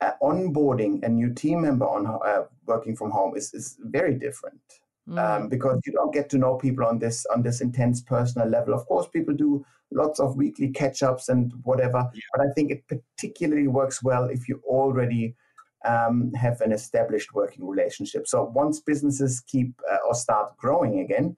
uh, 0.00 0.12
onboarding 0.22 1.02
a 1.04 1.08
new 1.08 1.32
team 1.32 1.62
member 1.62 1.86
on 1.86 2.06
uh, 2.06 2.44
working 2.66 2.96
from 2.96 3.10
home 3.10 3.36
is, 3.36 3.52
is 3.54 3.76
very 3.80 4.14
different. 4.14 4.60
Mm. 5.08 5.18
Um, 5.18 5.48
because 5.50 5.80
you 5.84 5.92
don't 5.92 6.14
get 6.14 6.30
to 6.30 6.38
know 6.38 6.54
people 6.56 6.86
on 6.86 6.98
this 6.98 7.26
on 7.26 7.42
this 7.42 7.60
intense 7.60 8.00
personal 8.00 8.48
level. 8.48 8.72
Of 8.72 8.86
course, 8.86 9.06
people 9.06 9.34
do 9.34 9.62
lots 9.90 10.18
of 10.18 10.34
weekly 10.36 10.70
catch-ups 10.70 11.28
and 11.28 11.52
whatever, 11.62 12.08
yeah. 12.14 12.20
but 12.32 12.40
I 12.40 12.50
think 12.54 12.70
it 12.70 12.84
particularly 12.88 13.68
works 13.68 14.02
well 14.02 14.24
if 14.24 14.48
you 14.48 14.62
already 14.64 15.36
um, 15.84 16.32
have 16.34 16.60
an 16.60 16.72
established 16.72 17.34
working 17.34 17.66
relationship. 17.66 18.26
So 18.26 18.44
once 18.54 18.80
businesses 18.80 19.40
keep 19.46 19.74
uh, 19.90 19.98
or 20.06 20.14
start 20.14 20.56
growing 20.56 21.00
again, 21.00 21.36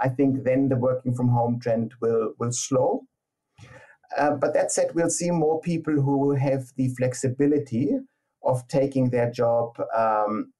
I 0.00 0.08
think 0.08 0.44
then 0.44 0.68
the 0.68 0.76
working 0.76 1.14
from 1.14 1.28
home 1.28 1.58
trend 1.60 1.94
will 2.00 2.34
will 2.38 2.52
slow. 2.52 3.04
Uh, 4.16 4.32
but 4.32 4.54
that 4.54 4.72
said, 4.72 4.94
we'll 4.94 5.10
see 5.10 5.30
more 5.30 5.60
people 5.60 5.92
who 5.92 6.32
have 6.32 6.64
the 6.76 6.88
flexibility 6.96 7.98
of 8.42 8.66
taking 8.68 9.10
their 9.10 9.30
job 9.30 9.78
um, 9.94 10.52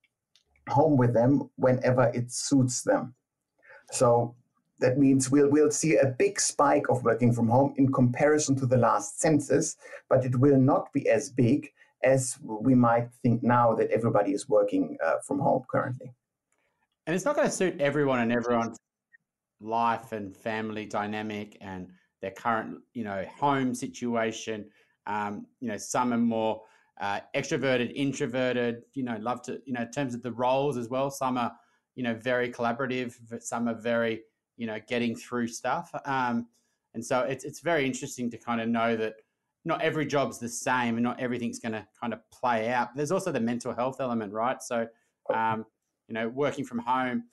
home 0.68 0.97
with 0.97 1.14
them 1.14 1.49
whenever 1.56 2.11
it 2.14 2.30
suits 2.30 2.82
them. 2.82 3.14
So 3.90 4.35
that 4.80 4.99
means 4.99 5.30
we'll, 5.30 5.50
we'll 5.50 5.70
see 5.70 5.97
a 5.97 6.06
big 6.06 6.38
spike 6.40 6.88
of 6.88 7.04
working 7.04 7.32
from 7.32 7.49
home 7.49 7.75
in 7.76 7.90
comparison 7.92 8.54
to 8.56 8.66
the 8.66 8.76
last 8.76 9.20
census, 9.20 9.76
but 10.08 10.25
it 10.25 10.37
will 10.38 10.58
not 10.58 10.92
be 10.92 11.08
as 11.08 11.30
big 11.30 11.70
as 12.02 12.37
we 12.43 12.75
might 12.75 13.09
think 13.23 13.43
now 13.43 13.75
that 13.75 13.90
everybody 13.90 14.33
is 14.33 14.49
working 14.49 14.97
uh, 15.05 15.17
from 15.26 15.40
home 15.40 15.64
currently. 15.71 16.12
And 17.07 17.14
it's 17.14 17.25
not 17.25 17.37
going 17.37 17.49
to 17.49 17.55
suit 17.55 17.81
everyone 17.81 18.21
and 18.21 18.33
everyone's 18.33 18.76
life 19.61 20.12
and 20.12 20.37
family 20.37 20.87
dynamic 20.87 21.57
and 21.61 21.90
their 22.21 22.31
current, 22.31 22.78
you 22.93 23.05
know, 23.05 23.25
home 23.38 23.75
situation. 23.75 24.67
Um, 25.07 25.47
you 25.61 25.69
know, 25.69 25.76
some 25.76 26.12
are 26.12 26.19
more 26.19 26.62
uh, 27.00 27.21
extroverted, 27.35 27.93
introverted, 27.95 28.83
you 28.95 29.05
know, 29.05 29.17
love 29.21 29.43
to, 29.43 29.61
you 29.64 29.73
know, 29.73 29.83
in 29.83 29.90
terms 29.90 30.14
of 30.14 30.23
the 30.23 30.33
roles 30.33 30.76
as 30.76 30.88
well. 30.88 31.11
Some 31.11 31.38
are, 31.38 31.52
you 31.95 32.02
know, 32.02 32.14
very 32.14 32.50
collaborative, 32.50 33.14
some 33.43 33.69
are 33.69 33.81
very, 33.81 34.23
you 34.57 34.67
know, 34.67 34.78
getting 34.87 35.17
through 35.17 35.49
stuff. 35.49 35.90
Um, 36.05 36.47
and 36.95 37.05
so 37.05 37.21
it's, 37.21 37.45
it's 37.45 37.61
very 37.61 37.87
interesting 37.87 38.31
to 38.31 38.38
kind 38.38 38.61
of 38.61 38.69
know 38.69 38.97
that 38.97 39.14
not 39.68 39.82
every 39.82 40.06
job's 40.06 40.38
the 40.38 40.48
same 40.48 40.96
and 40.96 41.04
not 41.04 41.20
everything's 41.20 41.58
going 41.58 41.72
to 41.72 41.87
kind 42.00 42.12
of 42.12 42.20
play 42.30 42.70
out. 42.70 42.88
But 42.88 42.96
there's 42.96 43.12
also 43.12 43.30
the 43.30 43.40
mental 43.40 43.75
health 43.75 44.00
element, 44.00 44.32
right? 44.32 44.60
So, 44.62 44.87
um, 45.32 45.64
you 46.08 46.14
know, 46.14 46.28
working 46.28 46.64
from 46.64 46.78
home, 46.78 47.25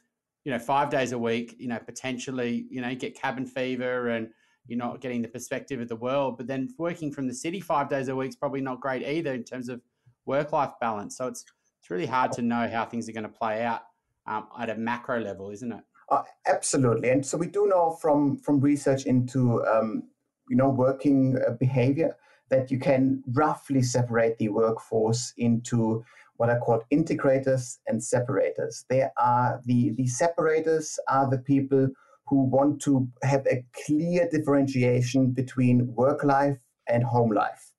you 0.44 0.52
know, 0.52 0.60
five 0.60 0.90
days 0.90 1.12
a 1.14 1.18
week, 1.18 1.56
you 1.58 1.68
know, 1.68 1.80
potentially, 1.80 2.68
you 2.70 2.82
know, 2.82 2.90
you 2.90 2.96
get 2.96 3.16
cabin 3.16 3.46
fever 3.46 4.10
and, 4.10 4.30
you're 4.68 4.80
not 4.80 5.00
getting 5.02 5.22
the 5.22 5.28
perspective 5.28 5.80
of 5.80 5.88
the 5.88 5.96
world. 5.96 6.38
But 6.38 6.48
then 6.48 6.74
working 6.78 7.12
from 7.12 7.28
the 7.28 7.34
city 7.34 7.60
five 7.60 7.90
days 7.90 8.08
a 8.08 8.16
week 8.16 8.30
is 8.30 8.36
probably 8.36 8.62
not 8.62 8.82
great 8.82 9.04
either 9.04 9.34
in 9.34 9.44
terms 9.44 9.70
of 9.70 9.82
work 10.26 10.52
life 10.52 10.72
balance. 10.82 11.18
So 11.18 11.28
it's 11.28 11.46
it's 11.80 11.92
really 11.92 12.08
hard 12.08 12.32
to 12.34 12.42
know 12.42 12.68
how 12.68 12.84
things 12.86 13.08
are 13.08 13.12
going 13.12 13.24
to 13.24 13.30
play 13.30 13.64
out 13.64 13.82
um, 14.26 14.48
at 14.60 14.72
a 14.72 14.76
macro 14.76 15.20
level, 15.20 15.52
isn't 15.52 15.72
it? 15.72 15.84
Uh, 16.10 16.24
absolutely, 16.48 17.10
and 17.10 17.24
so 17.24 17.38
we 17.38 17.48
do 17.48 17.68
know 17.68 17.92
from 18.02 18.38
from 18.38 18.60
research 18.60 19.06
into 19.06 19.64
um, 19.66 20.04
you 20.50 20.56
know 20.56 20.70
working 20.70 21.38
uh, 21.48 21.52
behavior 21.52 22.16
that 22.50 22.72
you 22.72 22.80
can 22.80 23.24
roughly 23.34 23.82
separate 23.82 24.38
the 24.38 24.50
workforce 24.50 25.34
into 25.38 26.04
what 26.38 26.50
are 26.50 26.60
called 26.60 26.84
integrators 26.92 27.78
and 27.88 28.04
separators. 28.04 28.86
They 28.90 29.08
are 29.18 29.62
the 29.66 29.92
the 29.92 30.08
separators 30.08 31.00
are 31.08 31.30
the 31.30 31.40
people 31.40 31.88
who 32.28 32.44
want 32.44 32.82
to 32.82 33.08
have 33.24 33.46
a 33.48 33.64
clear 33.86 34.28
differentiation 34.30 35.32
between 35.32 35.94
work 35.96 36.24
life 36.24 36.58
and 36.88 37.04
home 37.04 37.32
life. 37.32 37.72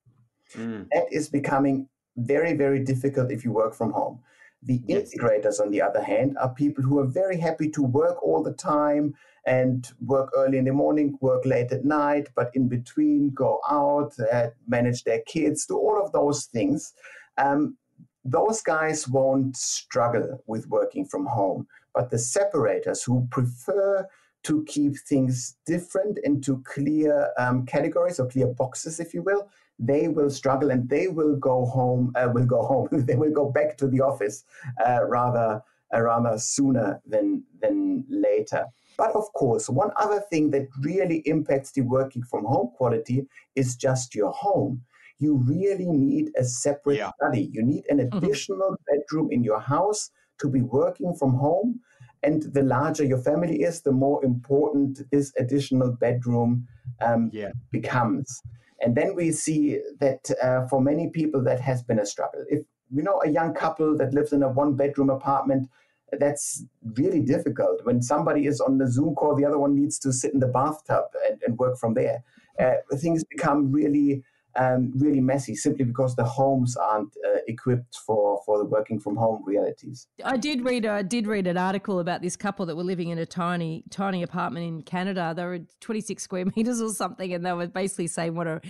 Mm. 0.54 0.86
That 0.92 1.06
is 1.10 1.28
becoming 1.28 1.88
very, 2.16 2.54
very 2.54 2.82
difficult 2.84 3.30
if 3.30 3.44
you 3.44 3.52
work 3.52 3.74
from 3.74 3.92
home. 3.92 4.20
The 4.62 4.80
yes. 4.86 5.12
integrators, 5.14 5.60
on 5.60 5.70
the 5.70 5.82
other 5.82 6.02
hand, 6.02 6.36
are 6.40 6.48
people 6.48 6.82
who 6.82 6.98
are 6.98 7.06
very 7.06 7.38
happy 7.38 7.68
to 7.70 7.82
work 7.82 8.22
all 8.22 8.42
the 8.42 8.54
time 8.54 9.14
and 9.46 9.92
work 10.04 10.30
early 10.36 10.58
in 10.58 10.64
the 10.64 10.72
morning, 10.72 11.16
work 11.20 11.44
late 11.44 11.70
at 11.72 11.84
night, 11.84 12.28
but 12.34 12.50
in 12.54 12.68
between 12.68 13.30
go 13.30 13.60
out, 13.70 14.12
uh, 14.32 14.48
manage 14.66 15.04
their 15.04 15.20
kids, 15.26 15.66
do 15.66 15.76
all 15.76 16.02
of 16.02 16.12
those 16.12 16.46
things. 16.46 16.92
Um, 17.38 17.76
those 18.24 18.60
guys 18.60 19.06
won't 19.06 19.56
struggle 19.56 20.42
with 20.46 20.66
working 20.68 21.04
from 21.04 21.26
home. 21.26 21.66
But 21.94 22.10
the 22.10 22.18
separators 22.18 23.04
who 23.04 23.26
prefer 23.30 24.06
to 24.44 24.64
keep 24.64 24.96
things 25.08 25.56
different 25.64 26.18
into 26.24 26.62
clear 26.64 27.30
um, 27.38 27.66
categories 27.66 28.20
or 28.20 28.28
clear 28.28 28.48
boxes, 28.48 29.00
if 29.00 29.14
you 29.14 29.22
will, 29.22 29.48
they 29.78 30.08
will 30.08 30.30
struggle 30.30 30.70
and 30.70 30.88
they 30.88 31.08
will 31.08 31.36
go 31.36 31.66
home. 31.66 32.12
Uh, 32.16 32.28
will 32.32 32.46
go 32.46 32.62
home. 32.62 32.88
they 33.06 33.16
will 33.16 33.32
go 33.32 33.50
back 33.50 33.76
to 33.78 33.86
the 33.86 34.00
office 34.00 34.44
uh, 34.84 35.04
rather 35.04 35.62
uh, 35.94 36.00
rather 36.00 36.38
sooner 36.38 37.00
than 37.06 37.42
than 37.60 38.04
later. 38.08 38.66
But 38.98 39.10
of 39.14 39.32
course, 39.34 39.68
one 39.68 39.90
other 39.96 40.20
thing 40.30 40.50
that 40.50 40.68
really 40.80 41.18
impacts 41.26 41.72
the 41.72 41.82
working 41.82 42.22
from 42.22 42.44
home 42.44 42.70
quality 42.76 43.26
is 43.54 43.76
just 43.76 44.14
your 44.14 44.32
home. 44.32 44.82
You 45.18 45.36
really 45.36 45.86
need 45.86 46.30
a 46.38 46.44
separate 46.44 46.98
yeah. 46.98 47.10
study. 47.16 47.50
You 47.52 47.62
need 47.62 47.84
an 47.88 47.98
mm-hmm. 47.98 48.16
additional 48.16 48.72
mm-hmm. 48.72 48.98
bedroom 48.98 49.28
in 49.30 49.44
your 49.44 49.60
house 49.60 50.10
to 50.40 50.48
be 50.48 50.60
working 50.60 51.14
from 51.14 51.34
home 51.34 51.80
and 52.26 52.42
the 52.52 52.62
larger 52.62 53.04
your 53.04 53.22
family 53.22 53.62
is, 53.62 53.82
the 53.82 53.92
more 53.92 54.24
important 54.24 55.00
this 55.10 55.32
additional 55.38 55.92
bedroom 55.92 56.66
um, 57.00 57.30
yeah. 57.32 57.52
becomes. 57.70 58.42
And 58.80 58.96
then 58.96 59.14
we 59.14 59.30
see 59.30 59.80
that 60.00 60.30
uh, 60.42 60.66
for 60.66 60.80
many 60.80 61.08
people, 61.08 61.42
that 61.44 61.60
has 61.60 61.82
been 61.82 61.98
a 61.98 62.06
struggle. 62.06 62.44
If 62.48 62.64
you 62.90 63.02
know 63.02 63.22
a 63.24 63.30
young 63.30 63.54
couple 63.54 63.96
that 63.98 64.12
lives 64.12 64.32
in 64.32 64.42
a 64.42 64.48
one 64.48 64.74
bedroom 64.74 65.08
apartment, 65.08 65.68
that's 66.12 66.64
really 66.94 67.20
difficult. 67.20 67.84
When 67.84 68.02
somebody 68.02 68.46
is 68.46 68.60
on 68.60 68.78
the 68.78 68.90
Zoom 68.90 69.14
call, 69.14 69.34
the 69.34 69.44
other 69.44 69.58
one 69.58 69.74
needs 69.74 69.98
to 70.00 70.12
sit 70.12 70.32
in 70.32 70.40
the 70.40 70.48
bathtub 70.48 71.04
and, 71.28 71.40
and 71.46 71.58
work 71.58 71.78
from 71.78 71.94
there. 71.94 72.22
Uh, 72.58 72.74
things 72.96 73.24
become 73.24 73.70
really 73.70 74.22
um, 74.56 74.92
really 74.96 75.20
messy 75.20 75.54
simply 75.54 75.84
because 75.84 76.16
the 76.16 76.24
homes 76.24 76.76
aren't 76.76 77.14
uh, 77.26 77.40
equipped 77.46 77.96
for, 77.96 78.40
for 78.44 78.58
the 78.58 78.64
working 78.64 78.98
from 78.98 79.16
home 79.16 79.42
realities. 79.44 80.08
I 80.24 80.36
did 80.36 80.64
read 80.64 80.86
I 80.86 81.02
did 81.02 81.26
read 81.26 81.46
an 81.46 81.58
article 81.58 82.00
about 82.00 82.22
this 82.22 82.36
couple 82.36 82.66
that 82.66 82.76
were 82.76 82.84
living 82.84 83.10
in 83.10 83.18
a 83.18 83.26
tiny 83.26 83.84
tiny 83.90 84.22
apartment 84.22 84.66
in 84.66 84.82
Canada. 84.82 85.34
They 85.36 85.44
were 85.44 85.60
26 85.80 86.22
square 86.22 86.46
meters 86.56 86.80
or 86.80 86.90
something, 86.90 87.32
and 87.32 87.44
they 87.44 87.52
were 87.52 87.66
basically 87.66 88.06
saying 88.06 88.34
what 88.34 88.46
a 88.46 88.60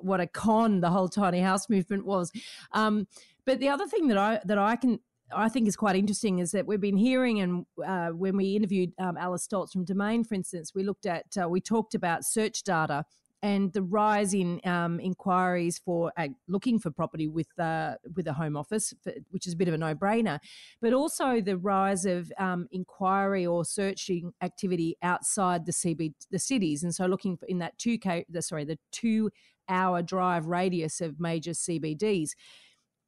what 0.00 0.20
a 0.20 0.26
con 0.26 0.80
the 0.80 0.90
whole 0.90 1.08
tiny 1.08 1.40
house 1.40 1.68
movement 1.68 2.04
was. 2.04 2.30
Um, 2.72 3.06
but 3.46 3.60
the 3.60 3.68
other 3.68 3.86
thing 3.86 4.08
that 4.08 4.18
I 4.18 4.40
that 4.44 4.58
I 4.58 4.76
can 4.76 5.00
I 5.34 5.48
think 5.48 5.68
is 5.68 5.76
quite 5.76 5.96
interesting 5.96 6.38
is 6.38 6.52
that 6.52 6.66
we've 6.66 6.80
been 6.80 6.96
hearing, 6.96 7.40
and 7.40 7.66
uh, 7.84 8.08
when 8.08 8.36
we 8.36 8.56
interviewed 8.56 8.92
um, 8.98 9.16
Alice 9.16 9.46
Stolz 9.46 9.72
from 9.72 9.84
Domain, 9.84 10.24
for 10.24 10.34
instance, 10.34 10.72
we 10.74 10.82
looked 10.82 11.06
at, 11.06 11.26
uh, 11.40 11.48
we 11.48 11.60
talked 11.60 11.94
about 11.94 12.24
search 12.24 12.62
data 12.62 13.04
and 13.42 13.72
the 13.72 13.82
rise 13.82 14.34
in 14.34 14.60
um, 14.64 15.00
inquiries 15.00 15.78
for 15.78 16.12
uh, 16.18 16.28
looking 16.46 16.78
for 16.78 16.90
property 16.90 17.26
with 17.26 17.46
uh, 17.58 17.94
with 18.14 18.26
a 18.26 18.32
home 18.32 18.56
office, 18.56 18.92
for, 19.02 19.12
which 19.30 19.46
is 19.46 19.54
a 19.54 19.56
bit 19.56 19.68
of 19.68 19.74
a 19.74 19.78
no 19.78 19.94
brainer, 19.94 20.38
but 20.82 20.92
also 20.92 21.40
the 21.40 21.56
rise 21.56 22.04
of 22.04 22.30
um, 22.38 22.66
inquiry 22.70 23.46
or 23.46 23.64
searching 23.64 24.32
activity 24.42 24.96
outside 25.02 25.64
the 25.64 25.72
CB 25.72 26.12
the 26.30 26.38
cities, 26.38 26.82
and 26.82 26.94
so 26.94 27.06
looking 27.06 27.36
for 27.36 27.46
in 27.46 27.58
that 27.58 27.78
two 27.78 27.98
k 27.98 28.24
the 28.28 28.42
sorry 28.42 28.64
the 28.64 28.78
two 28.92 29.30
hour 29.68 30.02
drive 30.02 30.46
radius 30.46 31.00
of 31.00 31.20
major 31.20 31.52
CBDs, 31.52 32.30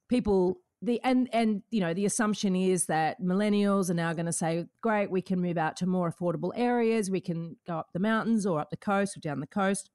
people 0.08 0.58
the 0.82 1.00
and 1.04 1.28
and 1.32 1.62
you 1.70 1.80
know 1.80 1.94
the 1.94 2.04
assumption 2.04 2.56
is 2.56 2.86
that 2.86 3.20
millennials 3.22 3.88
are 3.88 3.94
now 3.94 4.12
going 4.12 4.26
to 4.26 4.32
say 4.32 4.66
great 4.82 5.10
we 5.10 5.22
can 5.22 5.40
move 5.40 5.56
out 5.56 5.76
to 5.76 5.86
more 5.86 6.12
affordable 6.12 6.50
areas. 6.56 7.10
We 7.10 7.20
can 7.20 7.56
go 7.66 7.78
up 7.78 7.90
the 7.92 8.00
mountains 8.00 8.44
or 8.44 8.60
up 8.60 8.70
the 8.70 8.76
coast 8.76 9.16
or 9.16 9.20
down 9.20 9.40
the 9.40 9.46
coast 9.46 9.90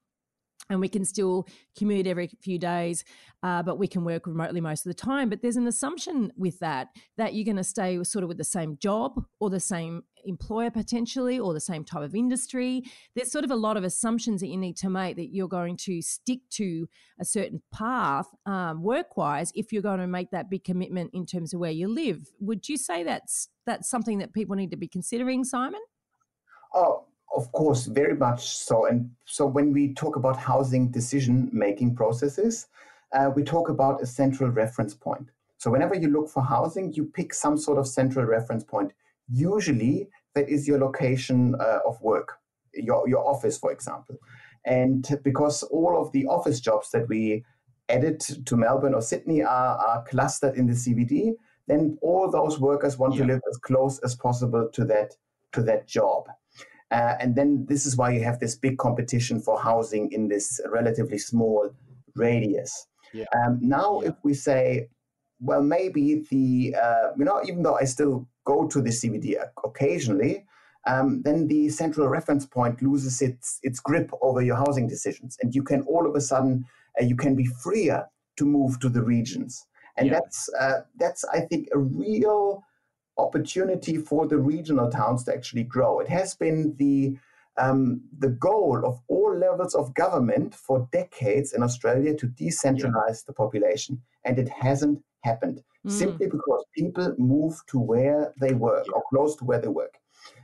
and 0.69 0.79
we 0.79 0.89
can 0.89 1.05
still 1.05 1.47
commute 1.77 2.07
every 2.07 2.29
few 2.41 2.59
days, 2.59 3.03
uh, 3.43 3.63
but 3.63 3.79
we 3.79 3.87
can 3.87 4.03
work 4.03 4.27
remotely 4.27 4.61
most 4.61 4.85
of 4.85 4.89
the 4.89 5.01
time. 5.01 5.29
But 5.29 5.41
there's 5.41 5.55
an 5.55 5.67
assumption 5.67 6.31
with 6.35 6.59
that 6.59 6.89
that 7.17 7.33
you're 7.33 7.45
going 7.45 7.57
to 7.57 7.63
stay 7.63 8.03
sort 8.03 8.23
of 8.23 8.27
with 8.27 8.37
the 8.37 8.43
same 8.43 8.77
job 8.79 9.23
or 9.39 9.49
the 9.49 9.59
same 9.59 10.03
employer 10.25 10.69
potentially 10.69 11.39
or 11.39 11.53
the 11.53 11.59
same 11.59 11.83
type 11.83 12.03
of 12.03 12.15
industry. 12.15 12.83
There's 13.15 13.31
sort 13.31 13.45
of 13.45 13.51
a 13.51 13.55
lot 13.55 13.77
of 13.77 13.83
assumptions 13.83 14.41
that 14.41 14.47
you 14.47 14.57
need 14.57 14.75
to 14.77 14.89
make 14.89 15.15
that 15.15 15.33
you're 15.33 15.47
going 15.47 15.77
to 15.77 16.01
stick 16.01 16.39
to 16.51 16.87
a 17.19 17.25
certain 17.25 17.61
path 17.73 18.27
um, 18.45 18.83
work 18.83 19.15
wise 19.15 19.51
if 19.55 19.71
you're 19.71 19.81
going 19.81 19.99
to 19.99 20.07
make 20.07 20.31
that 20.31 20.49
big 20.49 20.63
commitment 20.63 21.11
in 21.13 21.25
terms 21.25 21.53
of 21.53 21.59
where 21.59 21.71
you 21.71 21.87
live. 21.87 22.27
Would 22.39 22.67
you 22.67 22.77
say 22.77 23.03
that's 23.03 23.49
that's 23.65 23.89
something 23.89 24.19
that 24.19 24.33
people 24.33 24.55
need 24.55 24.71
to 24.71 24.77
be 24.77 24.87
considering, 24.87 25.43
Simon? 25.43 25.81
Oh, 26.73 27.05
of 27.35 27.51
course, 27.51 27.85
very 27.85 28.15
much 28.15 28.47
so. 28.47 28.85
And 28.85 29.11
so 29.25 29.45
when 29.45 29.73
we 29.73 29.93
talk 29.93 30.15
about 30.15 30.37
housing 30.37 30.89
decision 30.89 31.49
making 31.51 31.95
processes, 31.95 32.67
uh, 33.13 33.31
we 33.35 33.43
talk 33.43 33.69
about 33.69 34.01
a 34.01 34.05
central 34.05 34.49
reference 34.49 34.93
point. 34.93 35.29
So 35.57 35.71
whenever 35.71 35.95
you 35.95 36.09
look 36.09 36.29
for 36.29 36.43
housing, 36.43 36.93
you 36.93 37.05
pick 37.05 37.33
some 37.33 37.57
sort 37.57 37.77
of 37.77 37.87
central 37.87 38.25
reference 38.25 38.63
point. 38.63 38.91
Usually, 39.29 40.07
that 40.35 40.47
is 40.49 40.67
your 40.67 40.79
location 40.79 41.55
uh, 41.59 41.79
of 41.85 42.01
work, 42.01 42.37
your, 42.73 43.07
your 43.07 43.27
office, 43.27 43.57
for 43.57 43.71
example. 43.71 44.17
And 44.65 45.07
because 45.23 45.63
all 45.63 45.99
of 45.99 46.11
the 46.11 46.25
office 46.27 46.59
jobs 46.59 46.91
that 46.91 47.07
we 47.07 47.43
added 47.89 48.19
to 48.19 48.55
Melbourne 48.55 48.93
or 48.93 49.01
Sydney 49.01 49.41
are, 49.41 49.77
are 49.77 50.03
clustered 50.03 50.55
in 50.55 50.67
the 50.67 50.73
CBD, 50.73 51.33
then 51.67 51.97
all 52.01 52.29
those 52.29 52.59
workers 52.59 52.97
want 52.97 53.15
yeah. 53.15 53.21
to 53.21 53.27
live 53.27 53.41
as 53.49 53.57
close 53.57 53.99
as 53.99 54.15
possible 54.15 54.69
to 54.73 54.85
that 54.85 55.13
to 55.53 55.61
that 55.63 55.87
job. 55.87 56.27
Uh, 56.91 57.15
and 57.19 57.35
then 57.35 57.65
this 57.67 57.85
is 57.85 57.97
why 57.97 58.11
you 58.11 58.23
have 58.23 58.39
this 58.39 58.55
big 58.55 58.77
competition 58.77 59.39
for 59.39 59.59
housing 59.59 60.11
in 60.11 60.27
this 60.27 60.61
relatively 60.69 61.17
small 61.17 61.69
radius. 62.15 62.87
Yeah. 63.13 63.25
Um, 63.35 63.59
now, 63.61 64.01
yeah. 64.01 64.09
if 64.09 64.15
we 64.23 64.33
say, 64.33 64.89
well, 65.39 65.61
maybe 65.61 66.25
the, 66.29 66.75
uh, 66.81 67.11
you 67.17 67.25
know, 67.25 67.41
even 67.45 67.63
though 67.63 67.77
I 67.77 67.83
still 67.83 68.27
go 68.45 68.67
to 68.67 68.81
the 68.81 68.89
CBD 68.89 69.35
occasionally, 69.63 70.45
um, 70.87 71.21
then 71.23 71.47
the 71.47 71.69
central 71.69 72.07
reference 72.07 72.45
point 72.45 72.81
loses 72.81 73.21
its, 73.21 73.59
its 73.63 73.79
grip 73.79 74.09
over 74.21 74.41
your 74.41 74.55
housing 74.55 74.87
decisions. 74.87 75.37
And 75.41 75.53
you 75.53 75.63
can 75.63 75.81
all 75.81 76.07
of 76.07 76.15
a 76.15 76.21
sudden, 76.21 76.65
uh, 76.99 77.03
you 77.03 77.15
can 77.15 77.35
be 77.35 77.45
freer 77.45 78.07
to 78.37 78.45
move 78.45 78.79
to 78.79 78.89
the 78.89 79.01
regions. 79.01 79.65
And 79.97 80.07
yeah. 80.07 80.13
that's, 80.13 80.49
uh, 80.59 80.81
that's, 80.97 81.25
I 81.25 81.41
think, 81.41 81.67
a 81.73 81.79
real 81.79 82.63
opportunity 83.17 83.97
for 83.97 84.27
the 84.27 84.37
regional 84.37 84.89
towns 84.89 85.23
to 85.23 85.33
actually 85.33 85.63
grow. 85.63 85.99
It 85.99 86.09
has 86.09 86.35
been 86.35 86.75
the 86.77 87.17
um, 87.59 88.01
the 88.19 88.29
goal 88.29 88.83
of 88.85 88.99
all 89.07 89.35
levels 89.35 89.73
of 89.73 89.93
government 89.95 90.53
for 90.53 90.87
decades 90.91 91.53
in 91.53 91.63
Australia 91.63 92.15
to 92.15 92.27
decentralize 92.27 93.23
yeah. 93.23 93.27
the 93.27 93.33
population, 93.33 93.99
and 94.25 94.37
it 94.37 94.47
hasn't 94.47 95.03
happened 95.23 95.63
mm. 95.85 95.91
simply 95.91 96.27
because 96.27 96.63
people 96.75 97.15
move 97.17 97.55
to 97.67 97.79
where 97.79 98.31
they 98.39 98.53
work 98.53 98.85
yeah. 98.85 98.93
or 98.93 99.03
close 99.09 99.35
to 99.37 99.45
where 99.45 99.59
they 99.59 99.69
work, 99.69 99.95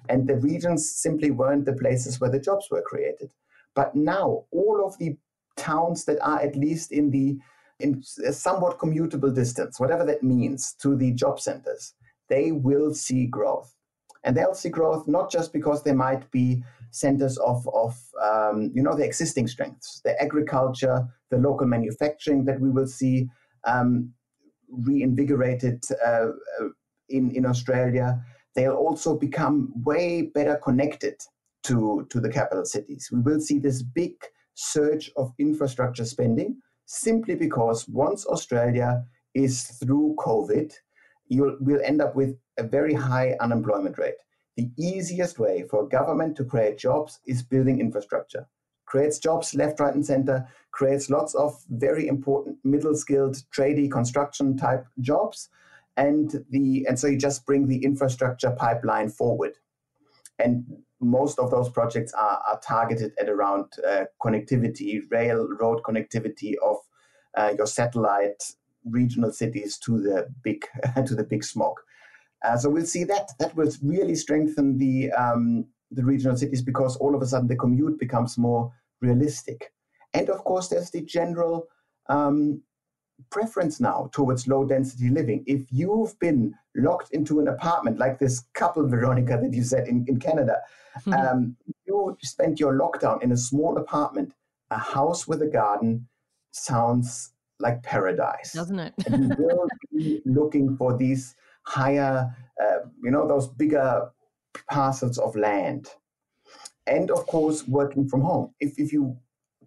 and 0.10 0.27
the 0.27 0.38
regions 0.38 0.89
simply 0.89 1.30
weren't 1.30 1.65
the 1.65 1.74
places 1.74 2.20
where 2.20 2.32
the 2.32 2.39
jobs 2.39 2.68
were 2.72 2.82
created. 2.82 3.32
But 3.75 3.96
now, 3.96 4.45
all 4.52 4.84
of 4.84 4.97
the 4.97 5.15
towns 5.56 6.06
that 6.06 6.19
are 6.21 6.41
at 6.41 6.56
least 6.56 6.91
in 6.91 7.12
the 7.12 7.38
in 7.80 8.04
a 8.26 8.34
somewhat 8.34 8.80
commutable 8.80 9.34
distance, 9.34 9.80
whatever 9.80 10.06
that 10.06 10.24
means, 10.24 10.74
to 10.82 10.95
the 10.95 11.12
job 11.12 11.39
centers, 11.39 11.93
they 12.34 12.52
will 12.52 12.93
see 12.93 13.28
growth. 13.28 13.69
And 14.24 14.36
they'll 14.36 14.56
see 14.56 14.69
growth 14.69 15.08
not 15.08 15.30
just 15.30 15.54
because 15.54 15.84
they 15.84 15.93
might 15.93 16.24
be 16.32 16.63
centers 16.89 17.38
of, 17.38 17.67
of 17.74 17.93
um, 18.30 18.72
you 18.74 18.82
know, 18.82 18.96
the 18.96 19.06
existing 19.06 19.48
strengths, 19.48 20.02
the 20.04 20.19
agriculture, 20.22 21.08
the 21.30 21.38
local 21.38 21.67
manufacturing 21.67 22.46
that 22.46 22.60
we 22.60 22.69
will 22.69 22.88
see 22.88 23.30
um, 23.65 24.12
reinvigorated 24.69 25.84
uh, 26.04 26.30
uh, 26.60 26.69
in, 27.10 27.32
in 27.32 27.46
Australia. 27.46 28.19
They'll 28.56 28.84
also 28.88 29.15
become 29.15 29.72
way 29.84 30.32
better 30.34 30.56
connected 30.56 31.17
to, 31.67 32.08
to 32.10 32.19
the 32.19 32.30
capital 32.30 32.65
cities. 32.65 33.10
We 33.12 33.19
will 33.19 33.41
see 33.41 33.60
this 33.60 33.84
big 33.84 34.13
surge 34.56 35.12
of 35.17 35.34
infrastructure 35.38 36.06
spending 36.06 36.58
simply 36.86 37.36
because 37.36 37.88
once 37.88 38.26
Australia 38.26 39.04
is 39.34 39.63
through 39.80 40.15
COVID, 40.19 40.74
you'll 41.34 41.58
will 41.60 41.82
end 41.84 42.02
up 42.02 42.15
with 42.15 42.38
a 42.58 42.63
very 42.63 42.93
high 42.93 43.36
unemployment 43.41 43.98
rate. 43.98 44.19
The 44.56 44.69
easiest 44.78 45.39
way 45.39 45.65
for 45.69 45.84
a 45.84 45.89
government 45.89 46.36
to 46.38 46.46
create 46.46 46.78
jobs 46.78 47.19
is 47.26 47.41
building 47.41 47.80
infrastructure. 47.80 48.48
Creates 48.86 49.17
jobs 49.17 49.56
left, 49.56 49.80
right, 49.80 49.96
and 49.96 50.06
center, 50.06 50.48
creates 50.72 51.10
lots 51.10 51.34
of 51.34 51.60
very 51.69 52.08
important 52.08 52.58
middle 52.63 52.96
skilled, 52.96 53.38
tradie, 53.56 53.91
construction 53.91 54.56
type 54.56 54.86
jobs. 55.00 55.50
And 55.98 56.46
the 56.50 56.86
and 56.88 57.00
so 57.00 57.08
you 57.08 57.17
just 57.17 57.46
bring 57.46 57.67
the 57.67 57.84
infrastructure 57.84 58.52
pipeline 58.52 59.10
forward. 59.10 59.58
And 60.39 60.65
most 61.00 61.39
of 61.39 61.52
those 61.52 61.69
projects 61.69 62.13
are, 62.13 62.41
are 62.48 62.60
targeted 62.60 63.13
at 63.19 63.30
around 63.30 63.65
uh, 63.88 64.06
connectivity, 64.22 65.02
rail, 65.12 65.48
road 65.60 65.82
connectivity 65.84 66.54
of 66.63 66.78
uh, 67.36 67.54
your 67.58 67.67
satellite 67.67 68.43
regional 68.86 69.32
cities 69.32 69.78
to 69.80 70.00
the 70.00 70.28
big 70.43 70.65
to 71.06 71.15
the 71.15 71.24
big 71.24 71.43
smog. 71.43 71.76
Uh, 72.43 72.58
so 72.58 72.69
we'll 72.69 72.86
see 72.86 73.04
that 73.06 73.32
that 73.39 73.56
will 73.56 73.72
really 73.82 74.15
strengthen 74.15 74.78
the 74.78 75.12
um, 75.12 75.65
the 75.91 76.04
regional 76.04 76.36
cities 76.36 76.62
because 76.62 76.96
all 76.98 77.15
of 77.15 77.22
a 77.22 77.26
sudden 77.26 77.48
the 77.48 77.56
commute 77.56 78.00
becomes 78.00 78.38
more 78.38 78.72
realistic. 79.02 79.72
And 80.13 80.30
of 80.30 80.43
course, 80.43 80.67
there's 80.67 80.91
the 80.91 81.02
general 81.02 81.67
um, 82.10 82.62
preference 83.30 83.80
now 83.80 84.10
towards 84.12 84.48
low 84.48 84.65
density 84.65 85.10
living. 85.10 85.43
If 85.48 85.72
you've 85.72 86.17
been 86.19 86.54
locked 86.76 87.12
into 87.12 87.39
an 87.39 87.48
apartment 87.48 87.98
like 87.98 88.19
this 88.19 88.43
couple, 88.54 88.88
Veronica, 88.88 89.39
that 89.41 89.54
you 89.54 89.63
said 89.63 89.88
in, 89.88 90.06
in 90.08 90.19
Canada, 90.19 90.58
mm-hmm. 91.00 91.13
um, 91.28 91.56
you 91.86 92.17
spent 92.22 92.60
your 92.60 92.74
lockdown 92.74 93.22
in 93.24 93.32
a 93.32 93.38
small 93.38 93.78
apartment, 93.78 94.34
a 94.72 94.78
house 94.78 95.28
with 95.28 95.41
a 95.41 95.48
garden 95.48 96.08
sounds 96.52 97.33
like 97.60 97.84
paradise, 97.84 98.54
doesn't 98.54 98.80
it? 98.80 98.94
and 99.06 99.30
we 99.30 99.36
will 99.46 99.68
be 99.92 100.22
looking 100.26 100.76
for 100.78 100.98
these 100.98 101.36
higher, 101.63 102.30
uh, 102.62 102.80
you 103.04 103.12
know, 103.12 103.28
those 103.28 103.48
bigger 103.48 104.10
parcels 104.70 105.18
of 105.18 105.36
land, 105.36 105.89
and 106.88 107.12
of 107.12 107.26
course, 107.28 107.68
working 107.68 108.08
from 108.08 108.22
home. 108.22 108.54
If 108.60 108.80
if 108.80 108.92
you 108.92 109.18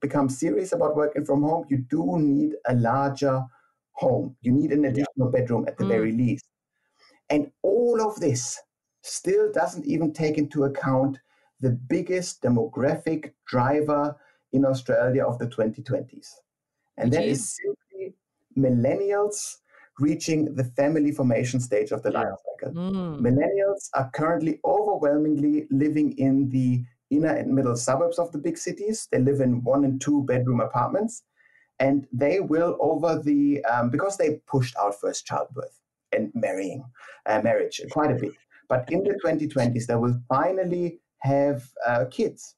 become 0.00 0.28
serious 0.28 0.72
about 0.72 0.96
working 0.96 1.24
from 1.24 1.42
home, 1.42 1.66
you 1.68 1.78
do 1.78 2.18
need 2.18 2.52
a 2.66 2.74
larger 2.74 3.42
home. 3.92 4.36
You 4.42 4.52
need 4.52 4.72
an 4.72 4.84
additional 4.84 5.30
yeah. 5.32 5.40
bedroom 5.40 5.64
at 5.66 5.78
the 5.78 5.84
mm. 5.84 5.88
very 5.88 6.12
least. 6.12 6.44
And 7.30 7.50
all 7.62 8.00
of 8.00 8.20
this 8.20 8.60
still 9.02 9.50
doesn't 9.52 9.86
even 9.86 10.12
take 10.12 10.38
into 10.38 10.64
account 10.64 11.18
the 11.60 11.70
biggest 11.70 12.42
demographic 12.42 13.32
driver 13.46 14.14
in 14.52 14.64
Australia 14.64 15.24
of 15.24 15.38
the 15.38 15.46
2020s. 15.46 16.28
And 16.96 17.12
that 17.12 17.24
is, 17.24 17.56
simply 17.56 18.14
millennials 18.56 19.56
reaching 19.98 20.54
the 20.54 20.64
family 20.64 21.10
formation 21.10 21.60
stage 21.60 21.90
of 21.90 22.02
the 22.02 22.10
life 22.10 22.26
cycle. 22.60 22.74
Mm. 22.74 23.20
Millennials 23.20 23.88
are 23.94 24.10
currently 24.12 24.60
overwhelmingly 24.64 25.66
living 25.70 26.16
in 26.18 26.50
the 26.50 26.84
inner 27.10 27.34
and 27.34 27.54
middle 27.54 27.76
suburbs 27.76 28.18
of 28.18 28.30
the 28.32 28.38
big 28.38 28.58
cities. 28.58 29.08
They 29.10 29.20
live 29.20 29.40
in 29.40 29.62
one 29.64 29.84
and 29.84 30.00
two 30.00 30.24
bedroom 30.24 30.60
apartments. 30.60 31.22
And 31.78 32.06
they 32.12 32.40
will, 32.40 32.76
over 32.80 33.20
the, 33.22 33.64
um, 33.64 33.90
because 33.90 34.16
they 34.16 34.40
pushed 34.46 34.76
out 34.76 34.98
first 34.98 35.26
childbirth 35.26 35.78
and 36.12 36.30
marrying, 36.34 36.84
uh, 37.26 37.40
marriage 37.42 37.80
quite 37.90 38.10
a 38.10 38.14
bit. 38.14 38.32
But 38.68 38.90
in 38.90 39.04
the 39.04 39.18
2020s, 39.24 39.86
they 39.86 39.94
will 39.94 40.18
finally 40.28 40.98
have 41.20 41.68
uh, 41.86 42.06
kids. 42.10 42.56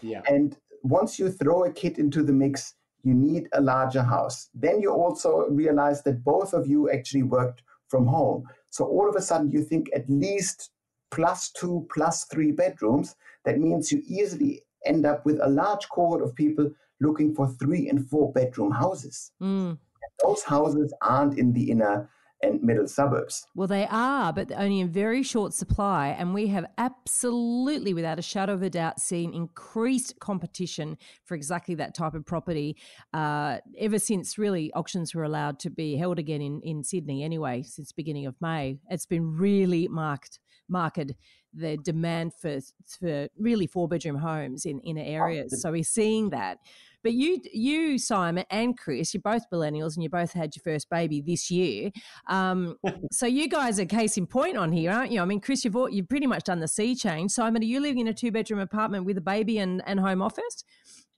Yeah. 0.00 0.22
And 0.28 0.56
once 0.82 1.18
you 1.18 1.30
throw 1.30 1.64
a 1.64 1.72
kid 1.72 1.98
into 1.98 2.22
the 2.22 2.32
mix, 2.32 2.74
you 3.04 3.14
need 3.14 3.48
a 3.52 3.60
larger 3.60 4.02
house. 4.02 4.48
Then 4.54 4.80
you 4.80 4.90
also 4.92 5.46
realize 5.50 6.02
that 6.02 6.24
both 6.24 6.52
of 6.52 6.66
you 6.66 6.90
actually 6.90 7.22
worked 7.22 7.62
from 7.88 8.06
home. 8.06 8.44
So 8.70 8.84
all 8.84 9.08
of 9.08 9.14
a 9.14 9.22
sudden 9.22 9.52
you 9.52 9.62
think 9.62 9.88
at 9.94 10.08
least 10.08 10.70
plus 11.10 11.50
two, 11.50 11.86
plus 11.94 12.24
three 12.24 12.50
bedrooms. 12.50 13.14
That 13.44 13.58
means 13.58 13.92
you 13.92 14.02
easily 14.06 14.62
end 14.84 15.06
up 15.06 15.24
with 15.24 15.38
a 15.40 15.48
large 15.48 15.88
cohort 15.88 16.22
of 16.22 16.34
people 16.34 16.70
looking 17.00 17.34
for 17.34 17.48
three 17.48 17.88
and 17.88 18.08
four 18.08 18.32
bedroom 18.32 18.72
houses. 18.72 19.30
Mm. 19.40 19.78
Those 20.22 20.42
houses 20.42 20.92
aren't 21.02 21.38
in 21.38 21.52
the 21.52 21.70
inner 21.70 22.08
and 22.44 22.62
middle 22.62 22.86
suburbs. 22.86 23.46
Well, 23.54 23.68
they 23.68 23.86
are, 23.90 24.32
but 24.32 24.52
only 24.52 24.80
in 24.80 24.90
very 24.90 25.22
short 25.22 25.52
supply. 25.54 26.08
And 26.08 26.34
we 26.34 26.46
have 26.48 26.66
absolutely, 26.78 27.94
without 27.94 28.18
a 28.18 28.22
shadow 28.22 28.52
of 28.52 28.62
a 28.62 28.70
doubt, 28.70 29.00
seen 29.00 29.34
increased 29.34 30.18
competition 30.20 30.96
for 31.24 31.34
exactly 31.34 31.74
that 31.76 31.94
type 31.94 32.14
of 32.14 32.24
property 32.24 32.76
uh, 33.12 33.58
ever 33.78 33.98
since 33.98 34.38
really 34.38 34.72
auctions 34.74 35.14
were 35.14 35.24
allowed 35.24 35.58
to 35.60 35.70
be 35.70 35.96
held 35.96 36.18
again 36.18 36.40
in, 36.40 36.60
in 36.62 36.84
Sydney, 36.84 37.22
anyway, 37.22 37.62
since 37.62 37.92
beginning 37.92 38.26
of 38.26 38.34
May. 38.40 38.78
It's 38.90 39.06
been 39.06 39.36
really 39.36 39.88
marked, 39.88 40.38
marked 40.68 41.12
the 41.56 41.76
demand 41.78 42.32
for 42.34 42.58
for 42.98 43.28
really 43.38 43.66
four 43.66 43.88
bedroom 43.88 44.16
homes 44.16 44.66
in 44.66 44.80
inner 44.80 45.02
areas. 45.04 45.62
So 45.62 45.70
we're 45.70 45.84
seeing 45.84 46.30
that. 46.30 46.58
But 47.04 47.12
you, 47.12 47.40
you 47.52 47.98
Simon 47.98 48.46
and 48.50 48.76
Chris, 48.76 49.12
you're 49.12 49.20
both 49.20 49.42
millennials, 49.52 49.94
and 49.94 50.02
you 50.02 50.08
both 50.08 50.32
had 50.32 50.56
your 50.56 50.62
first 50.62 50.88
baby 50.88 51.20
this 51.20 51.50
year. 51.50 51.90
Um, 52.28 52.76
so 53.12 53.26
you 53.26 53.48
guys 53.48 53.78
are 53.78 53.84
case 53.84 54.16
in 54.16 54.26
point 54.26 54.56
on 54.56 54.72
here, 54.72 54.90
aren't 54.90 55.12
you? 55.12 55.20
I 55.20 55.26
mean, 55.26 55.40
Chris, 55.40 55.64
you've 55.64 55.76
you've 55.90 56.08
pretty 56.08 56.26
much 56.26 56.44
done 56.44 56.60
the 56.60 56.68
sea 56.68 56.96
change. 56.96 57.30
Simon, 57.30 57.62
are 57.62 57.66
you 57.66 57.80
living 57.80 58.00
in 58.00 58.08
a 58.08 58.14
two 58.14 58.32
bedroom 58.32 58.60
apartment 58.60 59.04
with 59.04 59.18
a 59.18 59.20
baby 59.20 59.58
and, 59.58 59.82
and 59.86 60.00
home 60.00 60.22
office? 60.22 60.64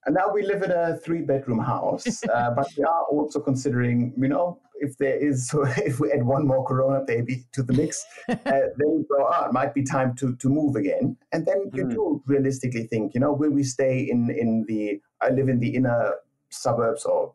And 0.07 0.15
now 0.15 0.33
we 0.33 0.43
live 0.43 0.63
in 0.63 0.71
a 0.71 0.97
three 0.99 1.23
bedroom 1.23 1.59
house, 1.59 2.23
uh, 2.33 2.51
but 2.51 2.69
we 2.77 2.85
are 2.85 3.03
also 3.05 3.41
considering, 3.41 4.13
you 4.17 4.29
know, 4.29 4.61
if 4.81 4.97
there 4.99 5.17
is, 5.17 5.49
so 5.49 5.65
if 5.79 6.01
we 6.01 6.13
add 6.13 6.25
one 6.25 6.47
more 6.47 6.65
Corona 6.65 7.05
baby 7.05 7.45
to 7.53 7.63
the 7.63 7.73
mix, 7.73 8.05
uh, 8.29 8.35
then 8.45 8.77
we 8.79 9.05
go, 9.09 9.27
ah, 9.29 9.47
it 9.47 9.53
might 9.53 9.75
be 9.75 9.83
time 9.83 10.15
to, 10.17 10.37
to 10.37 10.49
move 10.49 10.77
again. 10.77 11.17
And 11.33 11.47
then 11.47 11.71
you 11.73 11.85
mm. 11.85 11.91
do 11.91 12.23
realistically 12.27 12.87
think, 12.87 13.15
you 13.15 13.21
know, 13.21 13.33
will 13.33 13.51
we 13.51 13.63
stay 13.63 14.09
in, 14.11 14.31
in 14.31 14.65
the, 14.69 15.01
I 15.21 15.31
live 15.31 15.49
in 15.49 15.61
the 15.61 15.75
inner 15.75 16.15
suburbs 16.51 17.05
of, 17.05 17.35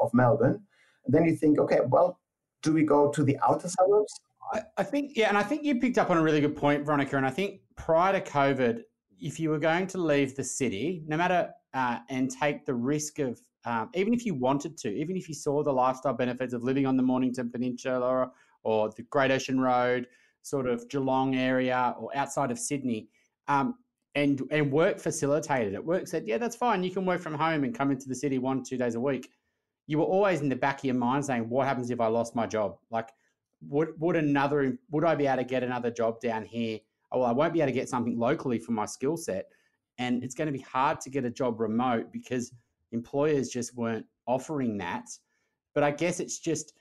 of 0.00 0.12
Melbourne. 0.14 0.62
And 1.04 1.14
then 1.14 1.24
you 1.24 1.36
think, 1.36 1.58
okay, 1.58 1.80
well, 1.86 2.18
do 2.62 2.72
we 2.72 2.84
go 2.84 3.10
to 3.10 3.22
the 3.22 3.38
outer 3.46 3.68
suburbs? 3.68 4.20
I, 4.52 4.62
I 4.78 4.82
think, 4.82 5.12
yeah, 5.16 5.28
and 5.28 5.38
I 5.38 5.42
think 5.42 5.64
you 5.64 5.80
picked 5.80 5.98
up 5.98 6.10
on 6.10 6.18
a 6.18 6.22
really 6.22 6.40
good 6.40 6.56
point, 6.56 6.84
Veronica. 6.84 7.16
And 7.16 7.26
I 7.26 7.30
think 7.30 7.60
prior 7.76 8.12
to 8.12 8.20
COVID, 8.20 8.82
if 9.20 9.38
you 9.38 9.50
were 9.50 9.58
going 9.58 9.86
to 9.88 9.98
leave 9.98 10.34
the 10.34 10.44
city, 10.44 11.02
no 11.06 11.16
matter 11.16 11.50
uh, 11.74 11.98
and 12.08 12.30
take 12.30 12.64
the 12.64 12.74
risk 12.74 13.18
of 13.18 13.40
um, 13.64 13.90
even 13.94 14.14
if 14.14 14.24
you 14.24 14.34
wanted 14.34 14.76
to, 14.78 14.88
even 14.88 15.16
if 15.16 15.28
you 15.28 15.34
saw 15.34 15.62
the 15.62 15.72
lifestyle 15.72 16.14
benefits 16.14 16.54
of 16.54 16.62
living 16.64 16.86
on 16.86 16.96
the 16.96 17.02
Mornington 17.02 17.50
Peninsula 17.50 18.30
or, 18.62 18.90
the 18.90 19.02
Great 19.04 19.30
Ocean 19.30 19.60
Road, 19.60 20.06
sort 20.42 20.66
of 20.66 20.88
Geelong 20.88 21.34
area 21.34 21.94
or 21.98 22.10
outside 22.14 22.50
of 22.50 22.58
Sydney, 22.58 23.08
um, 23.48 23.76
and 24.14 24.42
and 24.50 24.72
work 24.72 24.98
facilitated 24.98 25.74
it. 25.74 25.84
Work 25.84 26.08
said, 26.08 26.26
yeah, 26.26 26.38
that's 26.38 26.56
fine. 26.56 26.82
You 26.82 26.90
can 26.90 27.06
work 27.06 27.20
from 27.20 27.34
home 27.34 27.64
and 27.64 27.74
come 27.74 27.90
into 27.90 28.08
the 28.08 28.14
city 28.14 28.38
one 28.38 28.62
two 28.64 28.76
days 28.76 28.96
a 28.96 29.00
week. 29.00 29.30
You 29.86 29.98
were 29.98 30.04
always 30.04 30.40
in 30.40 30.48
the 30.48 30.56
back 30.56 30.78
of 30.78 30.84
your 30.84 30.94
mind 30.94 31.24
saying, 31.24 31.48
what 31.48 31.66
happens 31.66 31.90
if 31.90 32.00
I 32.00 32.06
lost 32.06 32.34
my 32.34 32.46
job? 32.46 32.76
Like, 32.90 33.10
would 33.68 33.88
would 33.98 34.16
another 34.16 34.78
would 34.90 35.04
I 35.04 35.14
be 35.14 35.26
able 35.26 35.38
to 35.38 35.44
get 35.44 35.62
another 35.62 35.90
job 35.90 36.20
down 36.20 36.44
here? 36.44 36.80
Oh, 37.12 37.20
well, 37.20 37.28
I 37.28 37.32
won't 37.32 37.52
be 37.52 37.60
able 37.60 37.68
to 37.68 37.72
get 37.72 37.88
something 37.88 38.18
locally 38.18 38.58
for 38.58 38.72
my 38.72 38.86
skill 38.86 39.16
set 39.16 39.46
and 40.00 40.24
it's 40.24 40.34
going 40.34 40.46
to 40.46 40.52
be 40.52 40.64
hard 40.64 41.00
to 41.02 41.10
get 41.10 41.24
a 41.24 41.30
job 41.30 41.60
remote 41.60 42.10
because 42.10 42.52
employers 42.92 43.48
just 43.48 43.76
weren't 43.76 44.06
offering 44.26 44.78
that. 44.78 45.06
But 45.74 45.84
I 45.84 45.90
guess 45.90 46.20
it's 46.20 46.38
just 46.38 46.72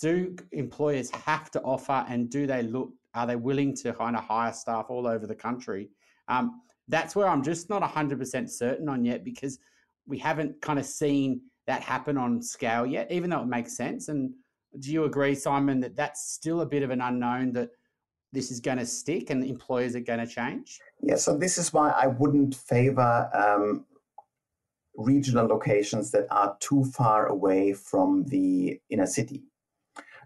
do 0.00 0.36
employers 0.52 1.10
have 1.10 1.50
to 1.52 1.62
offer 1.62 2.04
and 2.08 2.28
do 2.28 2.46
they 2.46 2.62
look 2.62 2.92
are 3.14 3.26
they 3.26 3.36
willing 3.36 3.74
to 3.76 3.92
kind 3.92 4.16
of 4.16 4.24
hire 4.24 4.52
staff 4.52 4.86
all 4.88 5.06
over 5.06 5.26
the 5.26 5.34
country? 5.34 5.90
Um, 6.28 6.62
that's 6.88 7.14
where 7.14 7.28
I'm 7.28 7.42
just 7.42 7.68
not 7.68 7.82
100% 7.82 8.50
certain 8.50 8.88
on 8.88 9.04
yet 9.04 9.22
because 9.22 9.58
we 10.06 10.18
haven't 10.18 10.60
kind 10.62 10.78
of 10.78 10.86
seen 10.86 11.42
that 11.66 11.82
happen 11.82 12.16
on 12.16 12.42
scale 12.42 12.86
yet, 12.86 13.10
even 13.12 13.30
though 13.30 13.42
it 13.42 13.48
makes 13.48 13.76
sense. 13.76 14.08
And 14.08 14.32
do 14.78 14.90
you 14.90 15.04
agree, 15.04 15.34
Simon, 15.34 15.80
that 15.80 15.94
that's 15.94 16.32
still 16.32 16.62
a 16.62 16.66
bit 16.66 16.82
of 16.82 16.90
an 16.90 17.00
unknown 17.00 17.52
that 17.52 17.70
this 18.32 18.50
is 18.50 18.60
going 18.60 18.78
to 18.78 18.86
stick 18.86 19.30
and 19.30 19.44
employers 19.44 19.94
are 19.94 20.00
going 20.00 20.18
to 20.18 20.26
change? 20.26 20.80
Yeah, 21.02 21.16
so 21.16 21.36
this 21.36 21.58
is 21.58 21.72
why 21.72 21.90
I 21.90 22.06
wouldn't 22.06 22.54
favor 22.54 23.30
um, 23.34 23.84
regional 24.96 25.46
locations 25.46 26.10
that 26.10 26.26
are 26.30 26.56
too 26.60 26.84
far 26.84 27.26
away 27.26 27.72
from 27.72 28.24
the 28.24 28.80
inner 28.90 29.06
city. 29.06 29.42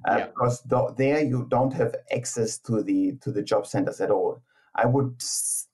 Uh, 0.09 0.18
yeah. 0.18 0.26
Because 0.26 0.62
th- 0.62 0.96
there 0.96 1.22
you 1.22 1.46
don't 1.50 1.72
have 1.72 1.94
access 2.14 2.59
to 2.59 2.83
the 2.83 3.16
to 3.22 3.33
the 3.33 3.42
job 3.42 3.66
centers 3.66 4.00
at 4.00 4.11
all. 4.11 4.42
I 4.74 4.87
would 4.87 5.22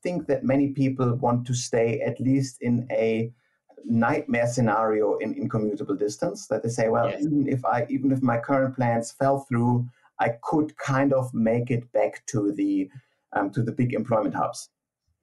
think 0.02 0.26
that 0.28 0.44
many 0.44 0.68
people 0.68 1.14
want 1.16 1.46
to 1.46 1.54
stay 1.54 2.00
at 2.00 2.20
least 2.20 2.62
in 2.62 2.86
a 2.90 3.32
nightmare 3.84 4.46
scenario 4.46 5.16
in, 5.16 5.34
in 5.34 5.48
commutable 5.48 5.98
distance. 5.98 6.46
That 6.46 6.62
they 6.62 6.68
say, 6.68 6.88
well, 6.88 7.08
yes. 7.08 7.22
even 7.22 7.48
if 7.48 7.64
I 7.64 7.86
even 7.90 8.12
if 8.12 8.22
my 8.22 8.38
current 8.38 8.76
plans 8.76 9.10
fell 9.10 9.40
through, 9.40 9.88
I 10.20 10.34
could 10.42 10.76
kind 10.76 11.12
of 11.12 11.32
make 11.34 11.70
it 11.70 11.90
back 11.92 12.24
to 12.26 12.52
the 12.52 12.90
um, 13.32 13.50
to 13.50 13.62
the 13.62 13.72
big 13.72 13.92
employment 13.92 14.34
hubs. 14.34 14.68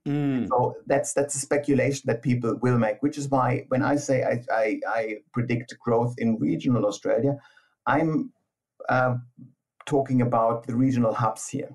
Mm. 0.09 0.47
So 0.47 0.75
that's 0.87 1.13
that's 1.13 1.35
a 1.35 1.39
speculation 1.39 2.03
that 2.07 2.23
people 2.23 2.57
will 2.63 2.79
make, 2.79 3.03
which 3.03 3.17
is 3.17 3.29
why 3.29 3.65
when 3.67 3.83
I 3.83 3.95
say 3.95 4.23
I, 4.23 4.43
I, 4.51 4.79
I 4.87 5.17
predict 5.33 5.77
growth 5.79 6.15
in 6.17 6.39
regional 6.39 6.87
Australia, 6.87 7.37
I'm 7.85 8.31
uh, 8.87 9.15
talking 9.85 10.21
about 10.23 10.65
the 10.65 10.75
regional 10.75 11.13
hubs 11.13 11.47
here. 11.49 11.69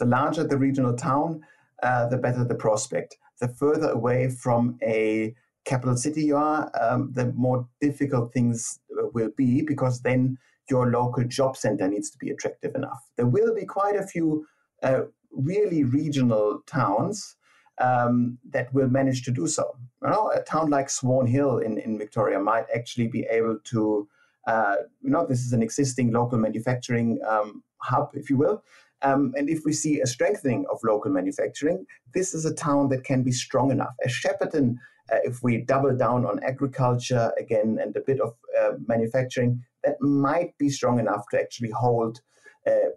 The 0.00 0.06
larger 0.06 0.42
the 0.42 0.58
regional 0.58 0.96
town, 0.96 1.42
uh, 1.82 2.08
the 2.08 2.18
better 2.18 2.44
the 2.44 2.56
prospect. 2.56 3.16
The 3.40 3.48
further 3.48 3.90
away 3.90 4.28
from 4.30 4.76
a 4.82 5.32
capital 5.64 5.96
city 5.96 6.24
you 6.24 6.36
are, 6.36 6.72
um, 6.80 7.12
the 7.12 7.26
more 7.34 7.68
difficult 7.80 8.32
things 8.32 8.80
uh, 8.98 9.06
will 9.14 9.30
be 9.36 9.62
because 9.62 10.00
then 10.00 10.36
your 10.68 10.90
local 10.90 11.22
job 11.24 11.56
center 11.56 11.86
needs 11.86 12.10
to 12.10 12.18
be 12.18 12.30
attractive 12.30 12.74
enough. 12.74 13.00
There 13.16 13.26
will 13.26 13.54
be 13.54 13.66
quite 13.66 13.94
a 13.94 14.06
few 14.06 14.46
uh, 14.82 15.02
really 15.30 15.84
regional 15.84 16.62
towns 16.66 17.36
um, 17.80 18.38
that 18.50 18.72
will 18.74 18.88
manage 18.88 19.22
to 19.24 19.30
do 19.30 19.46
so. 19.46 19.76
You 20.02 20.10
know, 20.10 20.30
a 20.34 20.42
town 20.42 20.70
like 20.70 20.90
Swan 20.90 21.26
Hill 21.26 21.58
in, 21.58 21.78
in 21.78 21.98
Victoria 21.98 22.38
might 22.38 22.66
actually 22.74 23.08
be 23.08 23.26
able 23.30 23.58
to, 23.64 24.08
uh, 24.46 24.76
you 25.02 25.10
know, 25.10 25.26
this 25.26 25.40
is 25.40 25.52
an 25.52 25.62
existing 25.62 26.12
local 26.12 26.38
manufacturing 26.38 27.20
um, 27.28 27.62
hub, 27.78 28.10
if 28.14 28.30
you 28.30 28.36
will. 28.36 28.62
Um, 29.02 29.32
and 29.36 29.48
if 29.48 29.64
we 29.64 29.72
see 29.72 30.00
a 30.00 30.06
strengthening 30.06 30.66
of 30.72 30.78
local 30.82 31.12
manufacturing, 31.12 31.86
this 32.14 32.34
is 32.34 32.44
a 32.44 32.54
town 32.54 32.88
that 32.88 33.04
can 33.04 33.22
be 33.22 33.32
strong 33.32 33.70
enough. 33.70 33.94
As 34.04 34.12
Shepparton, 34.12 34.76
uh, 35.12 35.18
if 35.22 35.42
we 35.42 35.58
double 35.58 35.96
down 35.96 36.26
on 36.26 36.42
agriculture 36.42 37.32
again 37.38 37.78
and 37.80 37.96
a 37.96 38.00
bit 38.00 38.20
of 38.20 38.34
uh, 38.60 38.72
manufacturing, 38.86 39.62
that 39.84 40.00
might 40.00 40.56
be 40.58 40.68
strong 40.68 40.98
enough 40.98 41.24
to 41.30 41.40
actually 41.40 41.70
hold, 41.70 42.20
uh, 42.66 42.90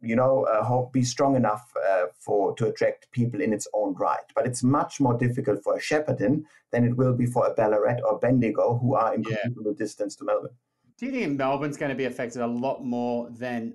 you 0.00 0.16
know, 0.16 0.44
uh, 0.44 0.90
be 0.92 1.02
strong 1.02 1.36
enough 1.36 1.72
uh, 1.88 2.06
for 2.18 2.54
to 2.56 2.66
attract 2.68 3.10
people 3.12 3.40
in 3.40 3.52
its 3.52 3.66
own 3.74 3.94
right. 3.94 4.20
But 4.34 4.46
it's 4.46 4.62
much 4.62 5.00
more 5.00 5.14
difficult 5.14 5.62
for 5.62 5.76
a 5.76 5.80
Shepparton 5.80 6.44
than 6.70 6.84
it 6.84 6.96
will 6.96 7.14
be 7.14 7.26
for 7.26 7.46
a 7.46 7.54
Ballarat 7.54 8.00
or 8.04 8.18
Bendigo, 8.18 8.78
who 8.78 8.94
are 8.94 9.14
in 9.14 9.24
yeah. 9.28 9.36
distance 9.76 10.14
to 10.16 10.24
Melbourne. 10.24 10.52
Do 10.98 11.06
you 11.06 11.12
think 11.12 11.38
Melbourne's 11.38 11.76
going 11.76 11.90
to 11.90 11.96
be 11.96 12.06
affected 12.06 12.42
a 12.42 12.46
lot 12.46 12.84
more 12.84 13.28
than 13.30 13.74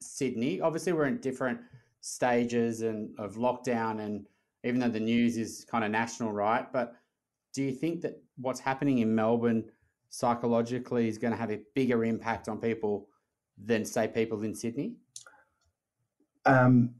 Sydney? 0.00 0.60
Obviously, 0.60 0.92
we're 0.92 1.06
in 1.06 1.18
different 1.18 1.60
stages 2.00 2.82
and 2.82 3.18
of 3.18 3.36
lockdown, 3.36 4.00
and 4.00 4.26
even 4.64 4.80
though 4.80 4.88
the 4.88 5.00
news 5.00 5.36
is 5.36 5.66
kind 5.70 5.84
of 5.84 5.90
national, 5.90 6.32
right? 6.32 6.70
But 6.72 6.94
do 7.54 7.62
you 7.62 7.72
think 7.72 8.02
that 8.02 8.22
what's 8.36 8.60
happening 8.60 8.98
in 8.98 9.14
Melbourne 9.14 9.64
psychologically 10.10 11.08
is 11.08 11.18
going 11.18 11.32
to 11.32 11.36
have 11.36 11.50
a 11.50 11.60
bigger 11.74 12.04
impact 12.04 12.48
on 12.48 12.58
people 12.58 13.08
than 13.62 13.84
say 13.84 14.08
people 14.08 14.42
in 14.42 14.54
Sydney? 14.54 14.94
Um, 16.48 16.94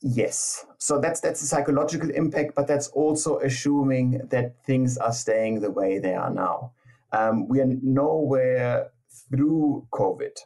yes. 0.00 0.66
So 0.78 1.00
that's 1.00 1.20
that's 1.20 1.42
a 1.42 1.46
psychological 1.46 2.10
impact, 2.10 2.54
but 2.54 2.66
that's 2.66 2.88
also 2.88 3.38
assuming 3.40 4.22
that 4.30 4.62
things 4.64 4.98
are 4.98 5.12
staying 5.12 5.60
the 5.60 5.70
way 5.70 5.98
they 5.98 6.14
are 6.14 6.30
now. 6.30 6.72
Um, 7.12 7.48
we 7.48 7.60
are 7.60 7.66
nowhere 7.82 8.90
through 9.30 9.86
COVID, 9.92 10.36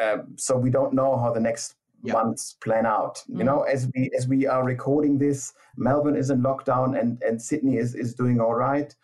um, 0.00 0.34
so 0.36 0.56
we 0.56 0.70
don't 0.70 0.92
know 0.92 1.16
how 1.16 1.32
the 1.32 1.40
next 1.40 1.76
months 2.02 2.54
plan 2.54 2.84
out. 2.84 3.22
Mm. 3.30 3.38
You 3.38 3.44
know, 3.44 3.62
as 3.62 3.88
we 3.94 4.10
as 4.16 4.26
we 4.26 4.46
are 4.46 4.64
recording 4.64 5.18
this, 5.18 5.52
Melbourne 5.76 6.16
is 6.16 6.30
in 6.30 6.42
lockdown 6.42 6.98
and 6.98 7.22
and 7.22 7.40
Sydney 7.40 7.76
is 7.76 7.94
is 7.94 8.14
doing 8.14 8.40
all 8.40 8.54
right 8.54 8.94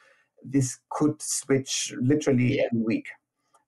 this 0.44 0.78
could 0.90 1.20
switch 1.20 1.94
literally 2.00 2.60
every 2.60 2.80
week. 2.80 3.08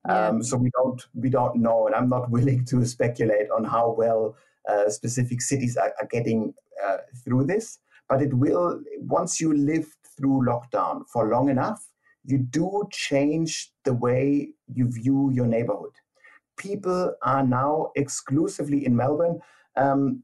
Yeah. 0.07 0.29
Um, 0.29 0.43
so 0.43 0.57
we 0.57 0.71
don't 0.77 1.07
we 1.15 1.29
don't 1.29 1.57
know, 1.57 1.87
and 1.87 1.95
I'm 1.95 2.09
not 2.09 2.31
willing 2.37 2.65
to 2.67 2.85
speculate 2.87 3.51
on 3.51 3.65
how 3.65 3.95
well 3.97 4.37
uh, 4.37 4.50
specific 4.89 5.43
cities 5.43 5.77
are, 5.77 5.93
are 6.01 6.07
getting 6.11 6.55
uh, 6.85 6.99
through 7.25 7.45
this. 7.45 7.79
But 8.09 8.23
it 8.23 8.35
will 8.35 8.81
once 8.99 9.41
you 9.41 9.53
live 9.55 9.87
through 10.17 10.45
lockdown 10.47 11.05
for 11.13 11.29
long 11.29 11.49
enough, 11.49 11.87
you 12.25 12.39
do 12.39 12.89
change 12.93 13.73
the 13.85 13.95
way 13.95 14.51
you 14.67 14.91
view 14.91 15.31
your 15.33 15.47
neighborhood. 15.47 15.93
People 16.59 17.15
are 17.23 17.47
now 17.47 17.91
exclusively 17.97 18.85
in 18.85 18.97
Melbourne. 18.97 19.41
Um, 19.77 20.23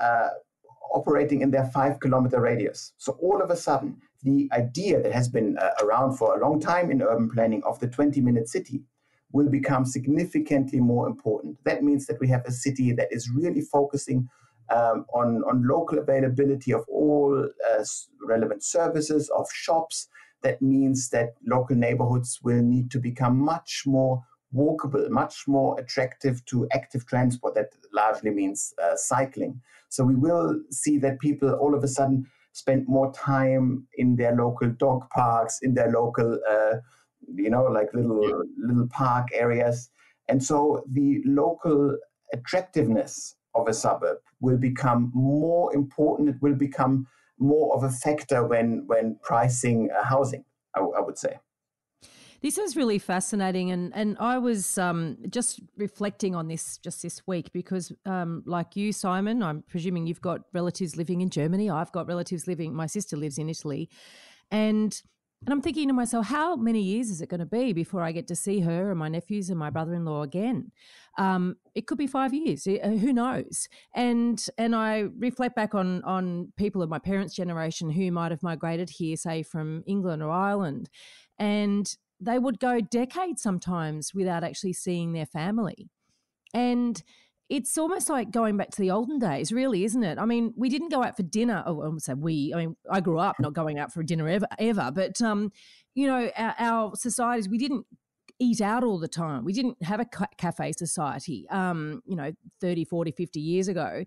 uh, 0.00 0.28
operating 0.92 1.40
in 1.40 1.50
their 1.50 1.64
five 1.66 1.98
kilometer 2.00 2.40
radius. 2.40 2.92
So 2.98 3.16
all 3.20 3.42
of 3.42 3.50
a 3.50 3.56
sudden, 3.56 3.96
the 4.22 4.48
idea 4.52 5.02
that 5.02 5.12
has 5.12 5.28
been 5.28 5.56
uh, 5.58 5.70
around 5.82 6.16
for 6.16 6.36
a 6.36 6.40
long 6.40 6.60
time 6.60 6.90
in 6.90 7.02
urban 7.02 7.30
planning 7.30 7.62
of 7.64 7.78
the 7.80 7.88
20 7.88 8.20
minute 8.20 8.48
city 8.48 8.82
will 9.32 9.48
become 9.48 9.84
significantly 9.84 10.80
more 10.80 11.06
important. 11.06 11.56
That 11.64 11.82
means 11.82 12.06
that 12.06 12.20
we 12.20 12.28
have 12.28 12.44
a 12.44 12.52
city 12.52 12.92
that 12.92 13.08
is 13.10 13.30
really 13.30 13.62
focusing 13.62 14.28
um, 14.70 15.06
on, 15.12 15.42
on 15.44 15.66
local 15.66 15.98
availability 15.98 16.72
of 16.72 16.84
all 16.88 17.48
uh, 17.70 17.84
relevant 18.24 18.62
services, 18.62 19.30
of 19.36 19.46
shops. 19.52 20.08
That 20.42 20.60
means 20.60 21.10
that 21.10 21.34
local 21.46 21.76
neighborhoods 21.76 22.40
will 22.42 22.62
need 22.62 22.90
to 22.92 22.98
become 22.98 23.38
much 23.38 23.84
more 23.86 24.22
walkable, 24.54 25.08
much 25.08 25.44
more 25.46 25.78
attractive 25.78 26.44
to 26.46 26.68
active 26.72 27.06
transport. 27.06 27.54
That 27.54 27.70
largely 27.92 28.30
means 28.30 28.74
uh, 28.82 28.96
cycling. 28.96 29.60
So 29.88 30.04
we 30.04 30.14
will 30.14 30.60
see 30.70 30.98
that 30.98 31.20
people 31.20 31.52
all 31.52 31.74
of 31.74 31.84
a 31.84 31.88
sudden 31.88 32.26
spend 32.52 32.86
more 32.86 33.12
time 33.12 33.86
in 33.96 34.16
their 34.16 34.34
local 34.34 34.68
dog 34.70 35.08
parks, 35.10 35.60
in 35.62 35.74
their 35.74 35.90
local, 35.90 36.38
uh, 36.50 36.76
you 37.34 37.50
know, 37.50 37.64
like 37.64 37.92
little 37.94 38.22
yeah. 38.22 38.66
little 38.66 38.88
park 38.88 39.28
areas, 39.32 39.90
and 40.28 40.42
so 40.42 40.84
the 40.92 41.22
local 41.24 41.96
attractiveness 42.32 43.36
of 43.54 43.68
a 43.68 43.74
suburb 43.74 44.18
will 44.40 44.56
become 44.56 45.10
more 45.14 45.74
important. 45.74 46.28
It 46.28 46.36
will 46.40 46.54
become 46.54 47.06
more 47.38 47.74
of 47.74 47.84
a 47.84 47.90
factor 47.90 48.46
when 48.46 48.84
when 48.86 49.18
pricing 49.22 49.90
uh, 49.90 50.04
housing. 50.04 50.44
I, 50.74 50.80
I 50.80 51.00
would 51.00 51.18
say. 51.18 51.38
This 52.42 52.58
is 52.58 52.76
really 52.76 52.98
fascinating, 52.98 53.70
and 53.70 53.92
and 53.94 54.16
I 54.18 54.38
was 54.38 54.76
um, 54.76 55.16
just 55.30 55.60
reflecting 55.76 56.34
on 56.34 56.48
this 56.48 56.76
just 56.78 57.00
this 57.00 57.24
week 57.24 57.52
because, 57.52 57.92
um, 58.04 58.42
like 58.46 58.74
you, 58.74 58.92
Simon, 58.92 59.44
I'm 59.44 59.62
presuming 59.62 60.08
you've 60.08 60.20
got 60.20 60.40
relatives 60.52 60.96
living 60.96 61.20
in 61.20 61.30
Germany. 61.30 61.70
I've 61.70 61.92
got 61.92 62.08
relatives 62.08 62.48
living. 62.48 62.74
My 62.74 62.86
sister 62.86 63.16
lives 63.16 63.38
in 63.38 63.48
Italy, 63.48 63.88
and 64.50 65.00
and 65.44 65.52
I'm 65.52 65.60
thinking 65.60 65.88
to 65.88 65.94
myself, 65.94 66.26
how 66.26 66.54
many 66.54 66.80
years 66.80 67.10
is 67.10 67.20
it 67.20 67.28
going 67.28 67.40
to 67.40 67.46
be 67.46 67.72
before 67.72 68.02
I 68.02 68.12
get 68.12 68.28
to 68.28 68.36
see 68.36 68.60
her 68.60 68.90
and 68.90 68.98
my 68.98 69.08
nephews 69.08 69.50
and 69.50 69.58
my 69.58 69.70
brother-in-law 69.70 70.22
again? 70.22 70.70
Um, 71.18 71.56
it 71.74 71.86
could 71.86 71.98
be 71.98 72.06
five 72.06 72.32
years. 72.32 72.66
Uh, 72.66 72.90
who 72.90 73.12
knows? 73.12 73.68
And 73.94 74.44
and 74.56 74.74
I 74.74 75.08
reflect 75.18 75.56
back 75.56 75.74
on 75.74 76.02
on 76.04 76.52
people 76.56 76.80
of 76.80 76.88
my 76.88 76.98
parents' 76.98 77.34
generation 77.34 77.90
who 77.90 78.10
might 78.12 78.30
have 78.30 78.42
migrated 78.42 78.90
here, 78.90 79.16
say 79.16 79.42
from 79.42 79.82
England 79.86 80.22
or 80.22 80.30
Ireland, 80.30 80.88
and 81.38 81.92
they 82.20 82.38
would 82.38 82.60
go 82.60 82.80
decades 82.80 83.42
sometimes 83.42 84.14
without 84.14 84.44
actually 84.44 84.74
seeing 84.74 85.12
their 85.12 85.26
family. 85.26 85.88
And 86.54 87.02
it's 87.52 87.76
almost 87.76 88.08
like 88.08 88.30
going 88.30 88.56
back 88.56 88.70
to 88.70 88.80
the 88.80 88.90
olden 88.90 89.18
days, 89.18 89.52
really, 89.52 89.84
isn't 89.84 90.02
it? 90.02 90.18
I 90.18 90.24
mean, 90.24 90.54
we 90.56 90.70
didn't 90.70 90.88
go 90.88 91.04
out 91.04 91.18
for 91.18 91.22
dinner. 91.22 91.62
Oh, 91.66 91.82
I 91.82 91.98
say 91.98 92.14
we. 92.14 92.50
I 92.54 92.56
mean, 92.56 92.76
I 92.90 93.00
grew 93.02 93.18
up 93.18 93.36
not 93.38 93.52
going 93.52 93.78
out 93.78 93.92
for 93.92 94.02
dinner 94.02 94.26
ever, 94.26 94.46
ever. 94.58 94.90
But 94.90 95.20
um, 95.20 95.52
you 95.94 96.06
know, 96.06 96.30
our, 96.34 96.54
our, 96.58 96.96
societies, 96.96 97.50
we 97.50 97.58
didn't 97.58 97.84
eat 98.38 98.62
out 98.62 98.84
all 98.84 98.98
the 98.98 99.06
time. 99.06 99.44
We 99.44 99.52
didn't 99.52 99.82
have 99.82 100.00
a 100.00 100.06
cafe 100.38 100.72
society. 100.72 101.46
Um, 101.50 102.00
you 102.06 102.16
know, 102.16 102.32
30, 102.62 102.86
40, 102.86 103.10
50 103.10 103.40
years 103.40 103.68
ago, 103.68 104.02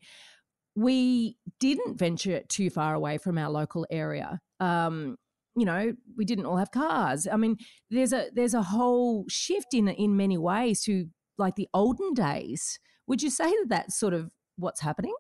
we 0.74 1.38
didn't 1.60 2.00
venture 2.00 2.42
too 2.50 2.72
far 2.72 2.96
away 2.96 3.20
from 3.20 3.38
our 3.38 3.52
local 3.52 3.86
area. 3.92 4.42
Um, 4.60 5.18
you 5.58 5.64
know 5.64 5.94
we 6.18 6.26
didn't 6.26 6.46
all 6.46 6.58
have 6.58 6.70
cars 6.72 7.30
i 7.32 7.38
mean 7.38 7.56
there's 7.90 8.12
a 8.12 8.28
there's 8.34 8.54
a 8.54 8.62
whole 8.62 9.24
shift 9.30 9.74
in 9.74 9.88
in 9.88 10.18
many 10.18 10.38
ways 10.38 10.84
to 10.84 11.06
like 11.38 11.56
the 11.56 11.70
olden 11.74 12.14
days 12.14 12.78
would 13.08 13.22
you 13.22 13.30
say 13.30 13.50
that 13.50 13.70
that's 13.70 13.96
sort 14.00 14.14
of 14.14 14.30
what's 14.58 14.82
happening 14.82 15.14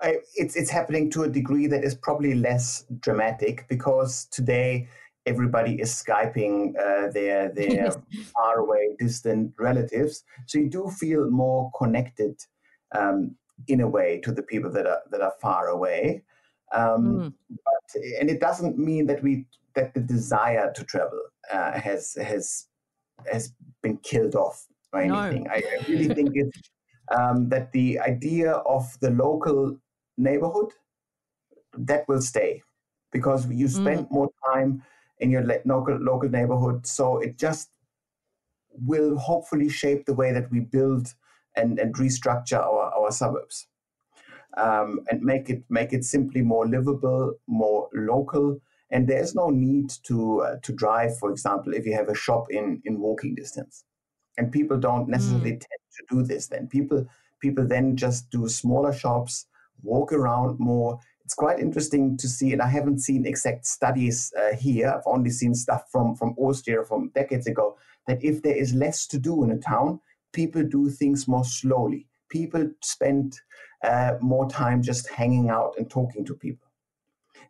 I, 0.00 0.16
it's 0.34 0.56
it's 0.56 0.70
happening 0.70 1.10
to 1.10 1.24
a 1.24 1.28
degree 1.28 1.66
that 1.66 1.84
is 1.84 1.94
probably 1.94 2.34
less 2.34 2.84
dramatic 3.00 3.66
because 3.68 4.26
today 4.30 4.88
everybody 5.26 5.74
is 5.80 5.90
skyping 5.90 6.74
uh, 6.78 7.10
their 7.12 7.50
their 7.50 7.90
far 8.36 8.58
away 8.60 8.96
distant 8.98 9.52
relatives 9.58 10.24
so 10.46 10.58
you 10.58 10.70
do 10.70 10.88
feel 10.88 11.30
more 11.30 11.70
connected 11.78 12.38
um, 12.94 13.34
in 13.68 13.80
a 13.80 13.88
way 13.88 14.20
to 14.22 14.32
the 14.32 14.42
people 14.42 14.70
that 14.70 14.86
are 14.86 15.02
that 15.10 15.20
are 15.20 15.34
far 15.40 15.68
away 15.68 16.22
um, 16.74 17.04
mm. 17.04 17.32
but, 17.48 18.02
and 18.20 18.30
it 18.30 18.40
doesn't 18.40 18.78
mean 18.78 19.06
that 19.06 19.22
we 19.22 19.46
that 19.74 19.94
the 19.94 20.00
desire 20.00 20.72
to 20.74 20.84
travel 20.84 21.20
uh, 21.52 21.78
has 21.78 22.14
has 22.14 22.66
has 23.30 23.52
been 23.82 23.98
killed 23.98 24.34
off 24.34 24.66
or 24.92 25.00
anything. 25.00 25.44
No. 25.44 25.50
I, 25.50 25.56
I, 25.56 25.84
really 25.88 26.12
think 26.12 26.30
it's 26.34 26.58
um, 27.14 27.48
that 27.48 27.72
the 27.72 27.98
idea 28.00 28.52
of 28.52 28.84
the 29.00 29.10
local 29.10 29.76
neighborhood 30.16 30.72
that 31.76 32.08
will 32.08 32.20
stay 32.20 32.62
because 33.12 33.48
you 33.50 33.68
spend 33.68 34.06
mm. 34.06 34.10
more 34.10 34.30
time 34.52 34.82
in 35.18 35.30
your 35.30 35.44
local 35.64 35.96
local 35.96 36.28
neighborhood. 36.28 36.86
So 36.86 37.18
it 37.18 37.38
just 37.38 37.70
will 38.72 39.16
hopefully 39.16 39.68
shape 39.68 40.04
the 40.04 40.14
way 40.14 40.32
that 40.32 40.50
we 40.50 40.60
build 40.60 41.14
and, 41.56 41.78
and 41.78 41.94
restructure 41.94 42.58
our, 42.58 42.92
our 42.94 43.10
suburbs 43.10 43.66
um, 44.56 45.00
and 45.10 45.22
make 45.22 45.48
it 45.50 45.62
make 45.68 45.92
it 45.92 46.04
simply 46.04 46.42
more 46.42 46.66
livable, 46.66 47.34
more 47.46 47.88
local. 47.94 48.60
And 48.90 49.08
there's 49.08 49.34
no 49.34 49.50
need 49.50 49.90
to 50.04 50.42
uh, 50.42 50.56
to 50.62 50.72
drive, 50.72 51.18
for 51.18 51.30
example, 51.30 51.74
if 51.74 51.86
you 51.86 51.94
have 51.94 52.08
a 52.08 52.14
shop 52.14 52.46
in 52.50 52.82
in 52.84 53.00
walking 53.00 53.34
distance. 53.34 53.84
And 54.38 54.52
people 54.52 54.78
don't 54.78 55.08
necessarily 55.08 55.52
mm. 55.52 55.60
tend 55.60 55.80
to 55.96 56.14
do 56.14 56.22
this. 56.22 56.48
Then 56.48 56.66
people 56.68 57.06
people 57.40 57.66
then 57.66 57.96
just 57.96 58.30
do 58.30 58.48
smaller 58.48 58.92
shops, 58.92 59.46
walk 59.82 60.12
around 60.12 60.58
more. 60.58 60.98
It's 61.24 61.34
quite 61.34 61.58
interesting 61.58 62.16
to 62.18 62.28
see, 62.28 62.52
and 62.52 62.62
I 62.62 62.68
haven't 62.68 63.00
seen 63.00 63.26
exact 63.26 63.66
studies 63.66 64.32
uh, 64.38 64.54
here. 64.56 64.88
I've 64.88 65.06
only 65.06 65.30
seen 65.30 65.54
stuff 65.54 65.84
from 65.90 66.14
from 66.16 66.34
Austria 66.38 66.84
from 66.84 67.10
decades 67.14 67.46
ago. 67.46 67.76
That 68.06 68.22
if 68.22 68.42
there 68.42 68.56
is 68.56 68.72
less 68.72 69.06
to 69.08 69.18
do 69.18 69.42
in 69.42 69.50
a 69.50 69.58
town, 69.58 70.00
people 70.32 70.62
do 70.62 70.90
things 70.90 71.26
more 71.26 71.44
slowly. 71.44 72.06
People 72.28 72.70
spend 72.82 73.40
uh, 73.82 74.14
more 74.20 74.48
time 74.48 74.82
just 74.82 75.08
hanging 75.08 75.50
out 75.50 75.74
and 75.78 75.90
talking 75.90 76.24
to 76.24 76.34
people. 76.34 76.65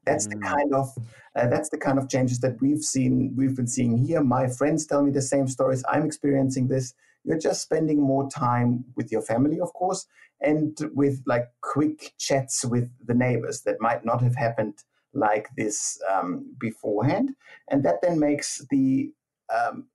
That's 0.06 0.26
mm. 0.26 0.32
the 0.32 0.38
kind 0.38 0.74
of 0.74 0.88
uh, 1.34 1.48
that's 1.48 1.68
the 1.68 1.78
kind 1.78 1.98
of 1.98 2.08
changes 2.08 2.40
that 2.40 2.60
we've 2.60 2.82
seen 2.82 3.34
we've 3.36 3.56
been 3.56 3.66
seeing 3.66 3.98
here. 3.98 4.22
My 4.22 4.48
friends 4.48 4.86
tell 4.86 5.02
me 5.02 5.10
the 5.10 5.22
same 5.22 5.48
stories. 5.48 5.84
I'm 5.88 6.06
experiencing 6.06 6.68
this. 6.68 6.94
You're 7.24 7.38
just 7.38 7.62
spending 7.62 8.00
more 8.00 8.30
time 8.30 8.84
with 8.96 9.10
your 9.10 9.22
family, 9.22 9.58
of 9.60 9.72
course, 9.72 10.06
and 10.40 10.78
with 10.94 11.22
like 11.26 11.48
quick 11.60 12.14
chats 12.18 12.64
with 12.64 12.88
the 13.04 13.14
neighbors 13.14 13.62
that 13.62 13.80
might 13.80 14.04
not 14.04 14.22
have 14.22 14.36
happened 14.36 14.74
like 15.12 15.48
this 15.56 15.98
um, 16.12 16.54
beforehand, 16.60 17.34
and 17.70 17.84
that 17.84 18.00
then 18.02 18.18
makes 18.20 18.64
the 18.70 19.10
um, 19.52 19.86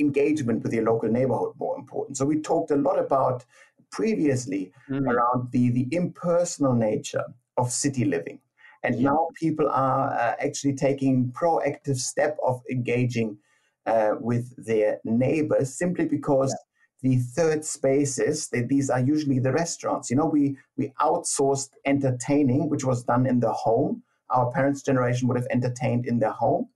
engagement 0.00 0.62
with 0.62 0.72
your 0.72 0.84
local 0.84 1.10
neighborhood 1.10 1.52
more 1.58 1.76
important. 1.76 2.16
So 2.16 2.24
we 2.24 2.40
talked 2.40 2.70
a 2.70 2.76
lot 2.76 2.98
about 2.98 3.44
previously 3.90 4.72
mm. 4.90 5.06
around 5.06 5.50
the, 5.52 5.70
the 5.70 5.88
impersonal 5.92 6.74
nature 6.74 7.24
of 7.56 7.70
city 7.70 8.04
living. 8.04 8.40
And 8.86 8.94
yeah. 9.00 9.10
now 9.10 9.28
people 9.34 9.68
are 9.68 10.12
uh, 10.12 10.36
actually 10.38 10.74
taking 10.74 11.32
proactive 11.32 11.96
step 11.96 12.38
of 12.46 12.62
engaging 12.70 13.36
uh, 13.84 14.12
with 14.20 14.54
their 14.64 15.00
neighbors 15.04 15.76
simply 15.76 16.06
because 16.06 16.54
yeah. 17.02 17.10
the 17.10 17.22
third 17.36 17.64
spaces, 17.64 18.48
these 18.50 18.88
are 18.88 19.00
usually 19.00 19.40
the 19.40 19.52
restaurants. 19.52 20.08
You 20.08 20.16
know, 20.16 20.26
we, 20.26 20.56
we 20.76 20.92
outsourced 21.00 21.70
entertaining, 21.84 22.70
which 22.70 22.84
was 22.84 23.02
done 23.02 23.26
in 23.26 23.40
the 23.40 23.52
home. 23.52 24.04
Our 24.30 24.52
parents' 24.52 24.82
generation 24.82 25.26
would 25.26 25.36
have 25.36 25.48
entertained 25.50 26.06
in 26.06 26.20
their 26.20 26.32
home. 26.32 26.68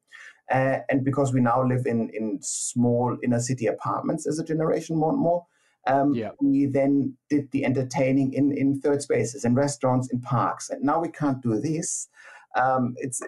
Uh, 0.50 0.78
and 0.88 1.04
because 1.04 1.32
we 1.32 1.40
now 1.40 1.64
live 1.64 1.86
in, 1.86 2.10
in 2.10 2.38
small 2.42 3.16
inner 3.22 3.38
city 3.38 3.66
apartments 3.66 4.26
as 4.26 4.40
a 4.40 4.44
generation 4.44 4.96
more 4.96 5.12
and 5.12 5.20
more, 5.20 5.46
um, 5.86 6.14
yeah. 6.14 6.30
We 6.40 6.66
then 6.66 7.16
did 7.28 7.50
the 7.52 7.64
entertaining 7.64 8.34
in, 8.34 8.52
in 8.52 8.80
third 8.80 9.02
spaces, 9.02 9.44
in 9.44 9.54
restaurants, 9.54 10.10
in 10.12 10.20
parks. 10.20 10.70
And 10.70 10.82
now 10.82 11.00
we 11.00 11.08
can't 11.08 11.42
do 11.42 11.58
this. 11.58 12.08
Um, 12.56 12.94
it's, 12.98 13.22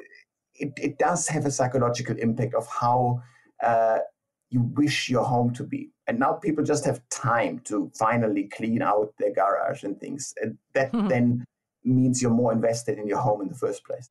it, 0.54 0.72
it 0.76 0.98
does 0.98 1.28
have 1.28 1.46
a 1.46 1.50
psychological 1.50 2.16
impact 2.18 2.54
of 2.54 2.66
how 2.66 3.22
uh, 3.62 3.98
you 4.50 4.62
wish 4.74 5.08
your 5.08 5.24
home 5.24 5.52
to 5.54 5.64
be. 5.64 5.90
And 6.06 6.18
now 6.18 6.34
people 6.34 6.64
just 6.64 6.84
have 6.84 7.00
time 7.10 7.60
to 7.64 7.90
finally 7.98 8.44
clean 8.44 8.82
out 8.82 9.14
their 9.18 9.32
garage 9.32 9.82
and 9.82 9.98
things. 9.98 10.34
And 10.42 10.58
that 10.74 10.90
then 11.08 11.44
means 11.84 12.20
you're 12.20 12.30
more 12.30 12.52
invested 12.52 12.98
in 12.98 13.06
your 13.06 13.18
home 13.18 13.40
in 13.40 13.48
the 13.48 13.54
first 13.54 13.84
place. 13.84 14.10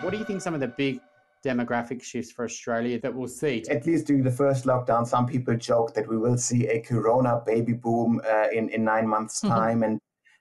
What 0.00 0.10
do 0.10 0.18
you 0.18 0.24
think 0.24 0.42
some 0.42 0.54
of 0.54 0.60
the 0.60 0.68
big 0.68 1.00
demographic 1.44 2.02
shifts 2.02 2.32
for 2.32 2.44
Australia 2.44 3.00
that 3.00 3.14
we'll 3.14 3.28
see? 3.28 3.64
At 3.70 3.86
least 3.86 4.06
during 4.06 4.22
the 4.22 4.30
first 4.30 4.64
lockdown, 4.64 5.06
some 5.06 5.26
people 5.26 5.56
joke 5.56 5.94
that 5.94 6.08
we 6.08 6.18
will 6.18 6.38
see 6.38 6.66
a 6.66 6.80
corona 6.80 7.42
baby 7.46 7.74
boom 7.74 8.20
uh, 8.28 8.48
in, 8.52 8.68
in 8.70 8.84
nine 8.84 9.06
months' 9.06 9.40
mm-hmm. 9.40 9.54
time. 9.54 9.82
And 9.82 10.00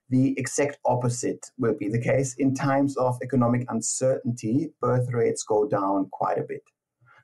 the 0.09 0.37
exact 0.37 0.77
opposite 0.85 1.45
will 1.57 1.75
be 1.75 1.89
the 1.89 2.01
case. 2.01 2.35
In 2.35 2.53
times 2.53 2.97
of 2.97 3.17
economic 3.21 3.65
uncertainty, 3.69 4.71
birth 4.81 5.11
rates 5.11 5.43
go 5.43 5.67
down 5.67 6.09
quite 6.11 6.37
a 6.37 6.43
bit. 6.43 6.61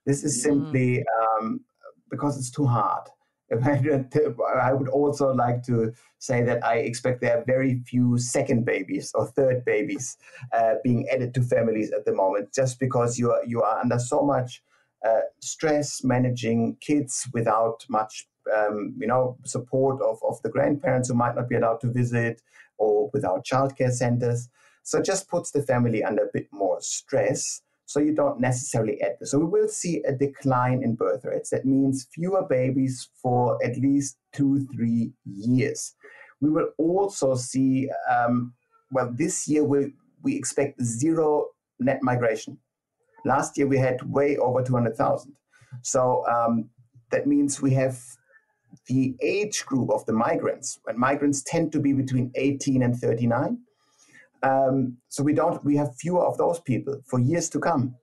This 0.05 0.23
is 0.23 0.41
simply 0.41 0.97
mm. 0.97 1.39
um, 1.41 1.61
because 2.09 2.37
it's 2.37 2.51
too 2.51 2.65
hard. 2.65 3.07
I 4.63 4.73
would 4.73 4.89
also 4.89 5.33
like 5.33 5.63
to 5.63 5.93
say 6.19 6.43
that 6.43 6.63
I 6.63 6.75
expect 6.77 7.21
there 7.21 7.37
are 7.37 7.43
very 7.45 7.81
few 7.85 8.17
second 8.17 8.65
babies 8.65 9.11
or 9.15 9.27
third 9.27 9.65
babies 9.65 10.17
uh, 10.53 10.75
being 10.83 11.07
added 11.09 11.33
to 11.35 11.41
families 11.41 11.91
at 11.91 12.05
the 12.05 12.13
moment, 12.13 12.53
just 12.53 12.79
because 12.79 13.17
you 13.17 13.31
are 13.31 13.43
you 13.45 13.61
are 13.61 13.79
under 13.79 13.99
so 13.99 14.21
much 14.21 14.61
uh, 15.05 15.21
stress 15.41 16.03
managing 16.03 16.77
kids 16.81 17.27
without 17.33 17.85
much 17.89 18.27
um, 18.55 18.95
you 18.99 19.07
know 19.07 19.37
support 19.45 20.01
of, 20.01 20.19
of 20.27 20.41
the 20.41 20.49
grandparents 20.49 21.09
who 21.09 21.15
might 21.15 21.35
not 21.35 21.49
be 21.49 21.55
allowed 21.55 21.79
to 21.81 21.91
visit 21.91 22.41
or 22.77 23.09
without 23.13 23.45
childcare 23.45 23.91
centers. 23.91 24.49
So 24.83 24.99
it 24.99 25.05
just 25.05 25.29
puts 25.29 25.51
the 25.51 25.61
family 25.61 26.03
under 26.03 26.23
a 26.23 26.31
bit 26.33 26.47
more 26.51 26.81
stress. 26.81 27.61
So 27.89 27.99
you 27.99 28.13
don't 28.13 28.39
necessarily 28.39 29.01
add 29.01 29.13
this. 29.19 29.31
So 29.31 29.39
we 29.39 29.45
will 29.45 29.67
see 29.67 30.03
a 30.03 30.11
decline 30.11 30.83
in 30.83 30.93
birth 30.93 31.25
rates. 31.25 31.49
That 31.49 31.65
means 31.65 32.05
fewer 32.13 32.45
babies 32.47 33.09
for 33.19 33.57
at 33.65 33.77
least 33.77 34.19
two, 34.31 34.67
three 34.71 35.11
years. 35.25 35.95
We 36.39 36.51
will 36.51 36.69
also 36.77 37.33
see, 37.33 37.89
um, 38.07 38.53
well, 38.91 39.11
this 39.11 39.47
year 39.47 39.63
we, 39.63 39.95
we 40.21 40.35
expect 40.35 40.79
zero 40.83 41.47
net 41.79 42.03
migration. 42.03 42.59
Last 43.25 43.57
year 43.57 43.65
we 43.65 43.79
had 43.79 44.03
way 44.03 44.37
over 44.37 44.61
200,000. 44.61 45.33
So 45.81 46.23
um, 46.27 46.69
that 47.09 47.25
means 47.25 47.59
we 47.59 47.71
have 47.71 47.99
the 48.85 49.15
age 49.19 49.65
group 49.65 49.89
of 49.89 50.05
the 50.05 50.13
migrants, 50.13 50.79
and 50.85 50.95
migrants 50.95 51.41
tend 51.41 51.71
to 51.71 51.79
be 51.79 51.93
between 51.93 52.31
18 52.35 52.83
and 52.83 52.95
39 52.95 53.57
um, 54.43 54.97
so 55.09 55.23
we 55.23 55.33
don't 55.33 55.63
we 55.65 55.75
have 55.75 55.95
fewer 55.95 56.25
of 56.25 56.37
those 56.37 56.59
people 56.59 57.01
for 57.05 57.19
years 57.19 57.49
to 57.49 57.59
come. 57.59 57.95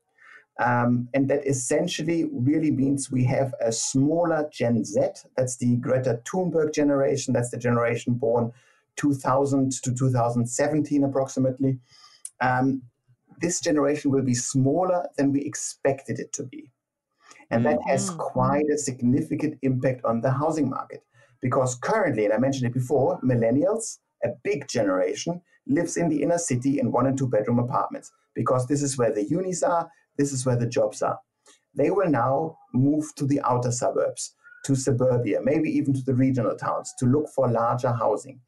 Um, 0.58 1.08
and 1.12 1.28
that 1.28 1.46
essentially 1.46 2.30
really 2.32 2.70
means 2.70 3.10
we 3.10 3.24
have 3.24 3.52
a 3.60 3.70
smaller 3.70 4.48
Gen 4.50 4.84
Z. 4.84 5.00
That's 5.36 5.56
the 5.58 5.76
Greta 5.76 6.20
Thunberg 6.24 6.72
generation. 6.72 7.34
That's 7.34 7.50
the 7.50 7.58
generation 7.58 8.14
born 8.14 8.52
2000 8.96 9.72
to 9.82 9.94
2017 9.94 11.04
approximately. 11.04 11.78
Um, 12.40 12.82
this 13.38 13.60
generation 13.60 14.10
will 14.10 14.22
be 14.22 14.34
smaller 14.34 15.06
than 15.18 15.32
we 15.32 15.42
expected 15.42 16.18
it 16.18 16.32
to 16.32 16.42
be. 16.42 16.70
And 17.50 17.64
that 17.66 17.78
has 17.86 18.10
mm-hmm. 18.10 18.18
quite 18.18 18.66
a 18.74 18.78
significant 18.78 19.58
impact 19.62 20.04
on 20.04 20.20
the 20.20 20.30
housing 20.30 20.70
market. 20.70 21.02
Because 21.42 21.76
currently, 21.76 22.24
and 22.24 22.32
I 22.32 22.38
mentioned 22.38 22.66
it 22.66 22.72
before, 22.74 23.20
millennials, 23.20 23.98
a 24.24 24.30
big 24.42 24.66
generation, 24.68 25.42
lives 25.66 25.96
in 25.96 26.08
the 26.08 26.22
inner 26.22 26.38
city 26.38 26.78
in 26.78 26.92
one 26.92 27.06
and 27.06 27.18
two 27.18 27.28
bedroom 27.28 27.58
apartments 27.58 28.12
because 28.34 28.66
this 28.66 28.82
is 28.82 28.96
where 28.96 29.12
the 29.12 29.24
unis 29.24 29.62
are, 29.62 29.90
this 30.16 30.32
is 30.32 30.46
where 30.46 30.56
the 30.56 30.66
jobs 30.66 31.02
are. 31.02 31.18
They 31.74 31.90
will 31.90 32.08
now 32.08 32.58
move 32.72 33.14
to 33.16 33.26
the 33.26 33.40
outer 33.42 33.72
suburbs, 33.72 34.34
to 34.64 34.74
suburbia, 34.74 35.40
maybe 35.42 35.70
even 35.70 35.94
to 35.94 36.02
the 36.02 36.14
regional 36.14 36.56
towns 36.56 36.92
to 36.98 37.06
look 37.06 37.28
for 37.34 37.50
larger 37.50 37.92
housing. 37.92 38.40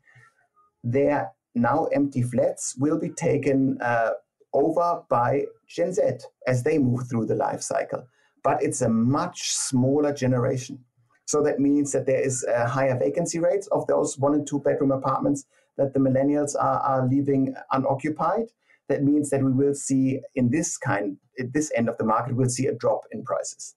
Their 0.82 1.30
now 1.54 1.86
empty 1.86 2.22
flats 2.22 2.74
will 2.78 2.98
be 2.98 3.10
taken 3.10 3.78
uh, 3.80 4.10
over 4.54 5.02
by 5.08 5.44
Gen 5.68 5.92
Z 5.92 6.02
as 6.46 6.62
they 6.62 6.78
move 6.78 7.08
through 7.08 7.26
the 7.26 7.34
life 7.34 7.62
cycle. 7.62 8.06
But 8.44 8.62
it's 8.62 8.82
a 8.82 8.88
much 8.88 9.50
smaller 9.52 10.12
generation. 10.12 10.78
So 11.26 11.42
that 11.42 11.58
means 11.58 11.92
that 11.92 12.06
there 12.06 12.20
is 12.20 12.44
a 12.44 12.66
higher 12.66 12.98
vacancy 12.98 13.38
rates 13.38 13.66
of 13.68 13.86
those 13.86 14.18
one 14.18 14.34
and 14.34 14.46
two 14.46 14.60
bedroom 14.60 14.92
apartments 14.92 15.44
that 15.78 15.94
the 15.94 16.00
millennials 16.00 16.54
are, 16.54 16.80
are 16.80 17.08
leaving 17.08 17.54
unoccupied. 17.72 18.46
That 18.88 19.02
means 19.02 19.30
that 19.30 19.42
we 19.42 19.52
will 19.52 19.74
see 19.74 20.20
in 20.34 20.50
this 20.50 20.76
kind, 20.76 21.16
at 21.38 21.52
this 21.52 21.72
end 21.74 21.88
of 21.88 21.96
the 21.98 22.04
market, 22.04 22.36
we'll 22.36 22.48
see 22.48 22.66
a 22.66 22.74
drop 22.74 23.02
in 23.12 23.22
prices 23.24 23.74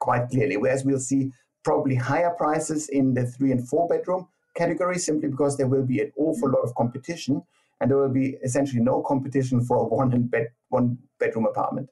quite 0.00 0.28
clearly. 0.28 0.56
Whereas 0.56 0.84
we'll 0.84 1.00
see 1.00 1.32
probably 1.64 1.94
higher 1.96 2.30
prices 2.30 2.88
in 2.88 3.14
the 3.14 3.26
three 3.26 3.52
and 3.52 3.68
four 3.68 3.88
bedroom 3.88 4.28
category 4.56 4.98
simply 4.98 5.28
because 5.28 5.56
there 5.56 5.68
will 5.68 5.84
be 5.84 6.00
an 6.00 6.12
awful 6.16 6.50
lot 6.50 6.62
of 6.62 6.74
competition 6.74 7.42
and 7.80 7.90
there 7.90 7.98
will 7.98 8.08
be 8.08 8.36
essentially 8.44 8.80
no 8.80 9.02
competition 9.02 9.64
for 9.64 9.76
a 9.78 9.84
one 9.84 10.12
and 10.12 10.30
bed 10.30 10.48
one 10.68 10.98
bedroom 11.20 11.46
apartment. 11.46 11.88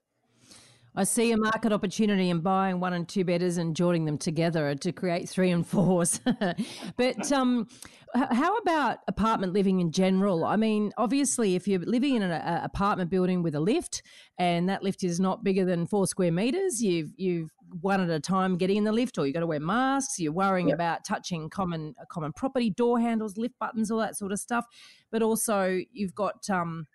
I 0.99 1.05
see 1.05 1.31
a 1.33 1.37
market 1.37 1.73
opportunity 1.73 2.31
in 2.31 2.41
buying 2.41 2.81
one 2.81 2.95
and 2.95 3.07
two 3.07 3.23
bedders 3.23 3.59
and 3.59 3.77
joining 3.77 4.07
them 4.07 4.17
together 4.17 4.75
to 4.77 4.93
create 4.93 5.29
three 5.29 5.51
and 5.51 5.67
fours. 5.67 6.21
but 6.97 7.33
um, 7.33 7.69
how 8.15 8.57
about 8.57 9.01
apartment 9.07 9.53
living 9.53 9.81
in 9.81 9.93
general? 9.93 10.47
I 10.47 10.57
mean, 10.57 10.93
obviously, 10.97 11.55
if 11.55 11.69
you're 11.69 11.81
living 11.81 12.15
in 12.15 12.23
an 12.23 12.31
a, 12.31 12.63
apartment 12.65 13.11
building 13.11 13.43
with 13.43 13.55
a 13.55 13.61
lift 13.61 14.03
and 14.39 14.71
that 14.71 14.83
lift 14.83 15.05
is 15.05 15.21
not 15.21 15.45
bigger 15.45 15.67
than 15.67 15.87
four 15.87 16.07
square 16.07 16.33
meters, 16.33 16.83
you've 16.83 17.13
you've 17.19 17.51
one 17.83 18.01
at 18.01 18.09
a 18.09 18.21
time 18.21 18.57
getting 18.57 18.79
in 18.79 18.85
the 18.85 18.93
lift, 18.93 19.19
or 19.19 19.27
you've 19.27 19.35
got 19.35 19.41
to 19.41 19.47
wear 19.47 19.61
masks. 19.61 20.19
You're 20.19 20.33
worrying 20.33 20.69
yeah. 20.69 20.75
about 20.77 21.05
touching 21.05 21.51
common 21.51 21.95
common 22.11 22.33
property, 22.33 22.71
door 22.71 22.99
handles, 22.99 23.37
lift 23.37 23.59
buttons, 23.59 23.91
all 23.91 23.99
that 23.99 24.17
sort 24.17 24.33
of 24.33 24.39
stuff. 24.39 24.65
But 25.13 25.23
also, 25.23 25.79
you've 25.93 26.15
got, 26.15 26.49
um, 26.49 26.87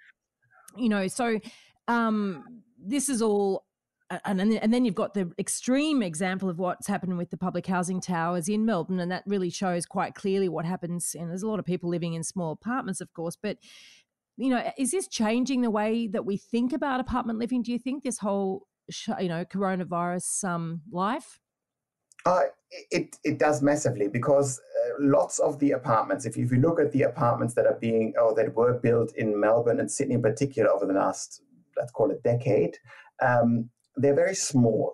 you 0.76 0.90
know, 0.90 1.08
so 1.08 1.40
um, 1.88 2.64
this 2.84 3.08
is 3.08 3.22
all 3.22 3.66
and 4.26 4.40
then, 4.40 4.54
and 4.54 4.74
then 4.74 4.86
you've 4.86 4.96
got 4.96 5.14
the 5.14 5.32
extreme 5.40 6.02
example 6.02 6.50
of 6.50 6.60
what's 6.60 6.88
happened 6.88 7.18
with 7.18 7.30
the 7.30 7.38
public 7.38 7.68
housing 7.68 8.02
towers 8.02 8.50
in 8.50 8.66
Melbourne, 8.66 9.00
and 9.00 9.12
that 9.12 9.24
really 9.26 9.50
shows 9.50 9.86
quite 9.86 10.16
clearly 10.16 10.50
what 10.50 10.66
happens. 10.66 11.16
And 11.18 11.30
there's 11.30 11.44
a 11.44 11.48
lot 11.48 11.60
of 11.60 11.66
people 11.66 11.90
living 11.90 12.14
in 12.14 12.24
small 12.24 12.52
apartments, 12.52 13.02
of 13.02 13.14
course, 13.14 13.38
but 13.42 13.58
you 14.38 14.50
know, 14.50 14.72
is 14.78 14.92
this 14.92 15.08
changing 15.08 15.62
the 15.62 15.70
way 15.70 16.08
that 16.08 16.26
we 16.26 16.38
think 16.38 16.74
about 16.74 17.00
apartment 17.00 17.38
living? 17.38 17.62
Do 17.62 17.72
you 17.72 17.80
think 17.80 18.04
this 18.04 18.18
whole, 18.18 18.68
you 19.20 19.28
know, 19.28 19.46
coronavirus 19.46 20.44
um, 20.44 20.82
life? 20.92 21.40
Uh, 22.26 22.42
it 22.92 23.18
it 23.24 23.40
does 23.40 23.62
massively 23.62 24.08
because 24.08 24.60
uh, 24.60 24.94
lots 25.00 25.40
of 25.40 25.60
the 25.60 25.72
apartments, 25.72 26.26
if 26.26 26.38
you, 26.38 26.46
if 26.46 26.52
you 26.52 26.60
look 26.60 26.80
at 26.80 26.92
the 26.92 27.04
apartments 27.04 27.54
that 27.56 27.66
are 27.66 27.78
being 27.80 28.14
or 28.22 28.34
that 28.36 28.56
were 28.56 28.80
built 28.80 29.16
in 29.16 29.40
Melbourne 29.40 29.80
and 29.80 29.92
Sydney 29.92 30.16
in 30.16 30.22
particular 30.22 30.70
over 30.70 30.86
the 30.86 30.94
last 30.94 31.42
let's 31.78 31.92
call 31.92 32.12
it 32.12 32.22
decade, 32.24 32.78
um, 33.22 33.70
they're 33.96 34.16
very 34.16 34.36
small 34.36 34.94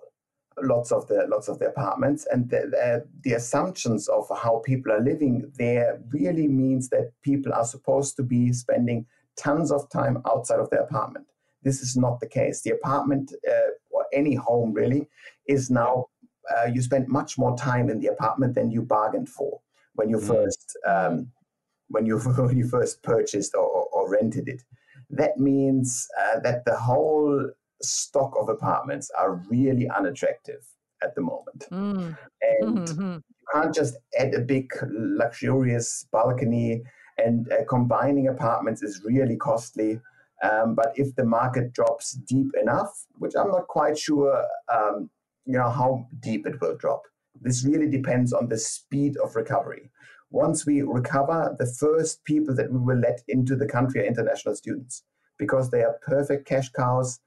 lots 0.64 0.92
of 0.92 1.08
the 1.08 1.26
lots 1.30 1.48
of 1.48 1.60
the 1.60 1.68
apartments 1.68 2.26
and 2.32 2.50
the, 2.50 2.62
the, 2.72 3.06
the, 3.24 3.34
assumptions 3.34 4.08
of 4.08 4.26
how 4.42 4.62
people 4.66 4.92
are 4.92 5.02
living 5.02 5.52
there 5.58 6.02
really 6.10 6.48
means 6.48 6.90
that 6.90 7.12
people 7.22 7.54
are 7.54 7.66
supposed 7.66 8.16
to 8.16 8.24
be 8.24 8.52
spending 8.52 9.06
tons 9.36 9.72
of 9.72 9.88
time 9.90 10.18
outside 10.26 10.60
of 10.60 10.70
their 10.72 10.82
apartment. 10.82 11.28
This 11.64 11.82
is 11.82 11.96
not 11.96 12.20
the 12.20 12.28
case. 12.28 12.62
The 12.62 12.72
apartment 12.72 13.34
uh, 13.48 13.72
or 13.92 14.06
any 14.14 14.34
home 14.34 14.74
really 14.74 15.08
is 15.48 15.70
now 15.70 16.08
uh, 16.56 16.66
you 16.66 16.82
spend 16.82 17.08
much 17.08 17.38
more 17.38 17.56
time 17.58 17.90
in 17.90 18.00
the 18.00 18.08
apartment 18.08 18.56
than 18.56 18.72
you 18.72 18.82
bargained 18.82 19.30
for 19.30 19.60
when 19.94 20.10
you 20.10 20.18
mm. 20.18 20.28
first 20.28 20.78
um, 20.88 21.30
when 21.90 22.06
you 22.06 22.18
when 22.20 22.58
you 22.58 22.68
first 22.68 23.04
purchased 23.04 23.54
or, 23.54 23.68
or, 23.68 23.88
or 23.92 24.10
rented 24.10 24.48
it. 24.48 24.64
That 25.10 25.38
means 25.38 26.08
uh, 26.20 26.40
that 26.42 26.66
the 26.66 26.76
whole 26.76 27.52
stock 27.82 28.34
of 28.40 28.50
apartments 28.50 29.10
are 29.18 29.36
really 29.50 29.90
unattractive 29.90 30.66
at 31.04 31.16
the 31.16 31.22
moment. 31.22 31.66
Mm. 31.72 32.18
And 32.42 32.88
mm-hmm. 32.88 33.14
you 33.14 33.46
can't 33.54 33.74
just 33.74 33.96
add 34.18 34.34
a 34.34 34.40
big, 34.40 34.70
luxurious 34.90 36.06
balcony, 36.12 36.84
and 37.18 37.52
uh, 37.52 37.66
combining 37.68 38.28
apartments 38.28 38.84
is 38.84 39.02
really 39.04 39.36
costly. 39.36 40.00
Um, 40.44 40.76
but 40.76 40.94
if 40.96 41.16
the 41.16 41.26
market 41.26 41.74
drops 41.74 42.12
deep 42.12 42.52
enough, 42.62 43.06
which 43.18 43.34
I'm 43.36 43.50
not 43.50 43.68
quite 43.68 43.98
sure, 43.98 44.46
um, 44.72 45.10
you 45.46 45.54
know, 45.54 45.70
how 45.70 46.08
deep 46.20 46.46
it 46.46 46.62
will 46.62 46.76
drop. 46.78 47.02
This 47.42 47.66
really 47.66 47.90
depends 47.90 48.34
on 48.34 48.50
the 48.50 48.58
speed 48.58 49.18
of 49.18 49.36
recovery. 49.36 49.90
Once 50.30 50.66
we 50.66 50.82
recover, 50.82 51.56
the 51.58 51.66
first 51.66 52.24
people 52.26 52.54
that 52.56 52.72
we 52.72 52.80
will 52.80 53.00
let 53.00 53.22
into 53.28 53.56
the 53.56 53.66
country 53.66 54.02
are 54.02 54.06
international 54.06 54.56
students 54.56 55.04
because 55.40 55.70
they 55.70 55.84
are 55.84 56.00
perfect 56.06 56.48
cash 56.48 56.70
cows. 56.70 57.20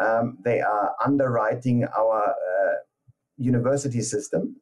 Um, 0.00 0.38
they 0.44 0.60
are 0.60 0.94
underwriting 1.04 1.86
our 1.96 2.30
uh, 2.30 2.74
university 3.38 4.02
system. 4.02 4.56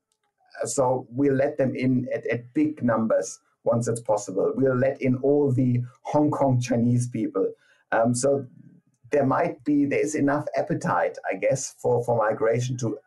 So 0.65 1.07
we'll 1.11 1.35
let 1.35 1.59
them 1.59 1.75
in 1.75 2.09
at, 2.15 2.27
at 2.27 2.53
big 2.55 2.83
numbers 2.83 3.41
once 3.65 3.89
it's 3.89 4.01
possible. 4.01 4.53
We'll 4.55 4.77
let 4.77 5.01
in 5.03 5.17
all 5.17 5.51
the 5.53 5.83
Hong 6.03 6.31
Kong 6.31 6.61
Chinese 6.61 7.09
people. 7.09 7.53
Um, 7.91 8.15
so 8.15 8.47
there 9.11 9.27
might 9.27 9.63
be 9.65 9.87
there's 9.87 10.15
enough 10.15 10.47
appetite, 10.57 11.17
I 11.31 11.37
guess, 11.37 11.75
for, 11.79 12.05
for 12.05 12.17
migration 12.17 12.77
to 12.79 12.99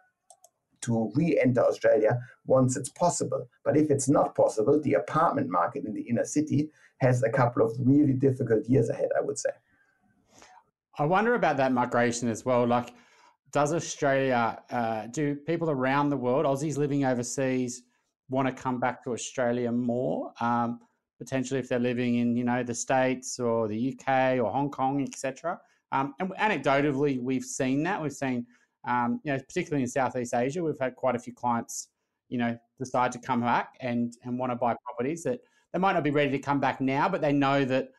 to 0.82 1.12
re-enter 1.16 1.62
Australia 1.62 2.20
once 2.46 2.78
it's 2.78 2.90
possible. 2.90 3.48
But 3.66 3.76
if 3.76 3.90
it's 3.90 4.08
not 4.08 4.36
possible, 4.36 4.80
the 4.80 4.94
apartment 4.94 5.50
market 5.50 5.86
in 5.86 5.94
the 5.94 6.04
inner 6.04 6.24
city 6.24 6.70
has 7.00 7.24
a 7.24 7.30
couple 7.30 7.66
of 7.66 7.76
really 7.80 8.14
difficult 8.14 8.66
years 8.68 8.90
ahead, 8.90 9.10
I 9.18 9.22
would 9.22 9.40
say. 9.40 9.50
I 11.00 11.06
wonder 11.06 11.36
about 11.36 11.58
that 11.58 11.72
migration 11.72 12.28
as 12.28 12.44
well. 12.44 12.66
Like, 12.66 12.94
does 13.52 13.74
Australia, 13.74 14.60
uh, 14.72 15.08
do 15.08 15.36
people 15.36 15.70
around 15.70 16.10
the 16.10 16.18
world, 16.18 16.46
Aussies 16.46 16.78
living 16.78 17.06
overseas, 17.06 17.84
want 18.30 18.48
to 18.48 18.54
come 18.54 18.80
back 18.80 19.04
to 19.04 19.14
Australia 19.14 19.72
more? 19.72 20.34
Um, 20.42 20.80
potentially, 21.20 21.60
if 21.60 21.70
they're 21.70 21.80
living 21.80 22.16
in, 22.16 22.36
you 22.36 22.44
know, 22.44 22.64
the 22.64 22.74
States 22.74 23.40
or 23.40 23.68
the 23.68 23.94
UK 23.94 24.40
or 24.40 24.52
Hong 24.52 24.70
Kong, 24.70 25.02
etc. 25.02 25.60
Um, 25.92 26.14
and 26.20 26.32
anecdotally, 26.34 27.22
we've 27.22 27.46
seen 27.46 27.84
that. 27.84 28.02
We've 28.02 28.12
seen, 28.12 28.46
um, 28.88 29.22
you 29.24 29.34
know, 29.34 29.40
particularly 29.40 29.84
in 29.84 29.90
Southeast 29.90 30.34
Asia, 30.34 30.64
we've 30.64 30.80
had 30.80 30.96
quite 30.96 31.16
a 31.16 31.20
few 31.20 31.34
clients, 31.34 31.90
you 32.28 32.38
know, 32.38 32.58
decide 32.80 33.12
to 33.14 33.20
come 33.20 33.42
back 33.42 33.76
and 33.82 34.14
and 34.24 34.38
want 34.38 34.52
to 34.52 34.56
buy 34.56 34.76
properties 34.84 35.24
that 35.24 35.40
they 35.74 35.80
might 35.80 35.94
not 35.94 36.04
be 36.04 36.12
ready 36.12 36.32
to 36.32 36.40
come 36.40 36.60
back 36.60 36.82
now, 36.82 37.08
but 37.08 37.22
they 37.22 37.34
know 37.34 37.64
that, 37.66 37.90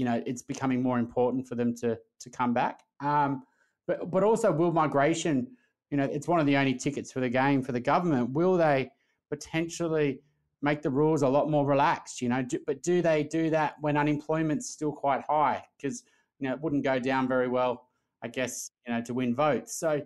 you 0.00 0.06
know, 0.06 0.22
it's 0.24 0.40
becoming 0.40 0.82
more 0.82 0.98
important 0.98 1.46
for 1.46 1.56
them 1.56 1.74
to 1.76 1.98
to 2.20 2.30
come 2.30 2.54
back. 2.54 2.80
Um, 3.00 3.42
but 3.86 4.10
but 4.10 4.22
also, 4.22 4.50
will 4.50 4.72
migration, 4.72 5.46
you 5.90 5.98
know, 5.98 6.04
it's 6.04 6.26
one 6.26 6.40
of 6.40 6.46
the 6.46 6.56
only 6.56 6.72
tickets 6.74 7.12
for 7.12 7.20
the 7.20 7.28
game 7.28 7.62
for 7.62 7.72
the 7.72 7.80
government. 7.80 8.30
Will 8.30 8.56
they 8.56 8.90
potentially 9.28 10.20
make 10.62 10.80
the 10.80 10.88
rules 10.88 11.20
a 11.20 11.28
lot 11.28 11.50
more 11.50 11.66
relaxed? 11.66 12.22
You 12.22 12.30
know, 12.30 12.40
do, 12.40 12.58
but 12.66 12.82
do 12.82 13.02
they 13.02 13.24
do 13.24 13.50
that 13.50 13.74
when 13.82 13.98
unemployment's 13.98 14.70
still 14.70 14.90
quite 14.90 15.22
high? 15.28 15.62
Because 15.76 16.02
you 16.38 16.48
know, 16.48 16.54
it 16.54 16.60
wouldn't 16.62 16.82
go 16.82 16.98
down 16.98 17.28
very 17.28 17.48
well, 17.48 17.88
I 18.22 18.28
guess, 18.28 18.70
you 18.86 18.94
know, 18.94 19.02
to 19.02 19.12
win 19.12 19.34
votes. 19.34 19.76
So, 19.78 20.00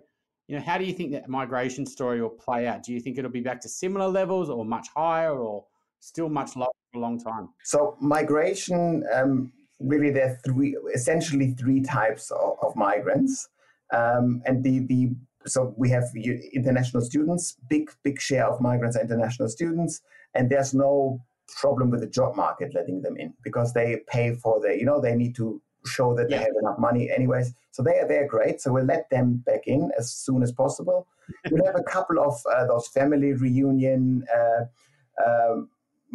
you 0.49 0.57
know, 0.57 0.61
how 0.61 0.77
do 0.77 0.83
you 0.83 0.91
think 0.91 1.13
that 1.13 1.29
migration 1.29 1.85
story 1.85 2.21
will 2.21 2.29
play 2.29 2.67
out? 2.67 2.83
Do 2.83 2.91
you 2.91 2.99
think 2.99 3.17
it'll 3.17 3.31
be 3.31 3.39
back 3.39 3.61
to 3.61 3.69
similar 3.69 4.09
levels 4.09 4.49
or 4.49 4.65
much 4.65 4.89
higher 4.93 5.33
or 5.33 5.65
still 6.01 6.27
much 6.27 6.57
lower 6.57 6.67
for 6.91 6.99
a 6.99 7.01
long 7.01 7.17
time? 7.17 7.49
So 7.63 7.95
migration, 8.01 9.05
um, 9.13 9.53
really, 9.79 10.11
there 10.11 10.31
are 10.31 10.39
three, 10.45 10.77
essentially 10.93 11.51
three 11.51 11.81
types 11.81 12.31
of, 12.31 12.57
of 12.61 12.75
migrants. 12.75 13.49
Um, 13.93 14.41
and 14.45 14.63
the, 14.63 14.79
the 14.79 15.11
so 15.47 15.73
we 15.77 15.89
have 15.89 16.05
international 16.15 17.03
students, 17.03 17.57
big, 17.69 17.91
big 18.03 18.19
share 18.19 18.47
of 18.47 18.59
migrants 18.61 18.97
are 18.97 19.01
international 19.01 19.47
students, 19.47 20.01
and 20.33 20.49
there's 20.49 20.73
no 20.73 21.21
problem 21.47 21.91
with 21.91 22.01
the 22.01 22.07
job 22.07 22.35
market 22.35 22.73
letting 22.73 23.01
them 23.01 23.15
in 23.17 23.33
because 23.43 23.73
they 23.73 24.01
pay 24.07 24.33
for 24.33 24.59
their, 24.59 24.73
you 24.73 24.85
know, 24.85 24.99
they 24.99 25.15
need 25.15 25.35
to 25.35 25.61
show 25.85 26.15
that 26.15 26.29
yeah. 26.29 26.37
they 26.37 26.43
have 26.43 26.53
enough 26.61 26.79
money 26.79 27.11
anyways. 27.11 27.53
So 27.71 27.83
they 27.83 27.99
are 27.99 28.07
they're 28.07 28.27
great. 28.27 28.61
So 28.61 28.71
we'll 28.73 28.85
let 28.85 29.09
them 29.09 29.43
back 29.45 29.67
in 29.67 29.91
as 29.97 30.11
soon 30.11 30.41
as 30.41 30.51
possible. 30.51 31.07
we'll 31.51 31.65
have 31.65 31.75
a 31.75 31.83
couple 31.83 32.19
of 32.19 32.41
uh, 32.51 32.65
those 32.65 32.87
family 32.87 33.33
reunion 33.33 34.25
uh, 34.33 35.23
uh, 35.23 35.61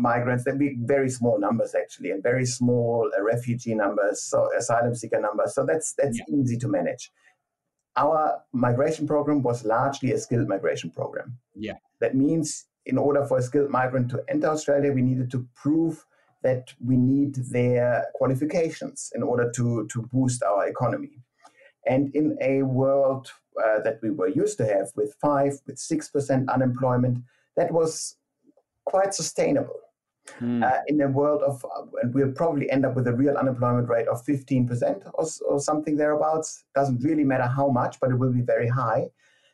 migrants. 0.01 0.44
There'll 0.44 0.59
be 0.59 0.76
very 0.80 1.11
small 1.11 1.38
numbers 1.38 1.74
actually, 1.74 2.11
and 2.11 2.22
very 2.22 2.46
small 2.46 3.11
uh, 3.16 3.22
refugee 3.22 3.74
numbers, 3.74 4.22
so 4.22 4.48
asylum 4.57 4.94
seeker 4.94 5.20
numbers. 5.20 5.55
So 5.55 5.64
that's 5.64 5.94
that's 5.94 6.18
yeah. 6.18 6.34
easy 6.34 6.57
to 6.59 6.68
manage. 6.68 7.11
Our 7.96 8.40
migration 8.53 9.07
program 9.07 9.42
was 9.42 9.64
largely 9.64 10.12
a 10.12 10.18
skilled 10.18 10.48
migration 10.48 10.90
program. 10.90 11.38
Yeah, 11.55 11.74
that 12.01 12.14
means 12.14 12.66
in 12.86 12.98
order 12.98 13.24
for 13.24 13.38
a 13.38 13.42
skilled 13.42 13.70
migrant 13.70 14.11
to 14.11 14.22
enter 14.28 14.48
Australia, 14.48 14.92
we 14.92 15.03
needed 15.03 15.30
to 15.32 15.46
prove 15.55 16.05
that 16.42 16.72
we 16.84 16.96
need 16.96 17.34
their 17.51 18.07
qualifications 18.14 19.12
in 19.14 19.22
order 19.22 19.51
to, 19.55 19.86
to 19.92 20.03
boost 20.12 20.42
our 20.42 20.66
economy. 20.66 21.22
And 21.86 22.14
in 22.14 22.38
a 22.40 22.62
world 22.62 23.30
uh, 23.62 23.80
that 23.82 23.98
we 24.03 24.11
were 24.11 24.28
used 24.28 24.57
to 24.59 24.66
have 24.66 24.90
with 24.96 25.14
5 25.20 25.61
with 25.66 25.76
6% 25.76 26.48
unemployment, 26.48 27.18
that 27.57 27.72
was 27.72 28.16
quite 28.86 29.14
sustainable. 29.14 29.80
Mm. 30.41 30.62
Uh, 30.62 30.81
in 30.87 31.01
a 31.01 31.09
world 31.09 31.43
of, 31.43 31.64
uh, 31.64 31.83
and 32.03 32.14
we'll 32.14 32.33
probably 32.33 32.71
end 32.71 32.87
up 32.87 32.95
with 32.95 33.07
a 33.09 33.12
real 33.12 33.37
unemployment 33.37 33.89
rate 33.89 34.07
of 34.07 34.25
15% 34.25 35.11
or, 35.14 35.27
or 35.49 35.61
something 35.61 35.97
thereabouts. 35.97 36.64
Doesn't 36.75 37.03
really 37.03 37.25
matter 37.25 37.47
how 37.47 37.68
much, 37.68 37.99
but 38.01 38.11
it 38.11 38.16
will 38.16 38.33
be 38.33 38.43
very 38.43 38.68
high. 38.68 39.09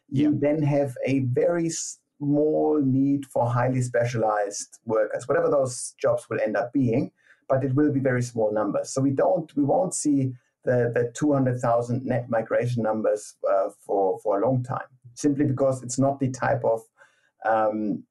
You 0.09 0.33
yeah. 0.33 0.39
then 0.39 0.63
have 0.63 0.95
a 1.05 1.21
very 1.21 1.71
small 2.19 2.81
need 2.85 3.27
for 3.27 3.49
highly 3.51 3.83
specialized 3.83 4.79
workers, 4.85 5.27
whatever 5.29 5.51
those 5.51 5.95
jobs 6.01 6.27
will 6.29 6.41
end 6.41 6.57
up 6.57 6.73
being, 6.73 7.11
but 7.49 7.65
it 7.65 7.75
will 7.75 7.93
be 7.93 8.01
very 8.01 8.23
small 8.23 8.53
numbers. 8.53 8.91
So 8.93 9.01
we 9.01 9.11
don't, 9.11 9.55
we 9.57 9.65
won't 9.65 9.95
see 9.95 10.33
the, 10.65 10.91
the 10.95 11.13
200,000 11.15 12.05
net 12.05 12.29
migration 12.29 12.83
numbers 12.83 13.37
uh, 13.49 13.71
for, 13.85 14.19
for 14.21 14.41
a 14.41 14.47
long 14.47 14.63
time, 14.63 14.87
simply 15.15 15.45
because 15.45 15.83
it's 15.83 15.99
not 15.99 16.19
the 16.19 16.31
type 16.31 16.65
of, 16.65 16.83
um, 17.45 18.05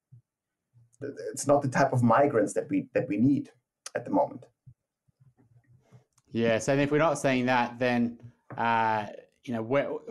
it's 1.31 1.47
not 1.47 1.61
the 1.61 1.67
type 1.69 1.93
of 1.93 2.03
migrants 2.03 2.53
that 2.53 2.69
we, 2.69 2.87
that 2.93 3.07
we 3.07 3.17
need 3.17 3.51
at 3.95 4.05
the 4.05 4.11
moment. 4.11 4.45
Yeah. 6.31 6.59
So 6.59 6.75
if 6.75 6.91
we're 6.91 6.97
not 6.97 7.17
seeing 7.19 7.45
that, 7.45 7.79
then, 7.79 8.19
uh, 8.57 9.07
you 9.43 9.53
know, 9.53 9.61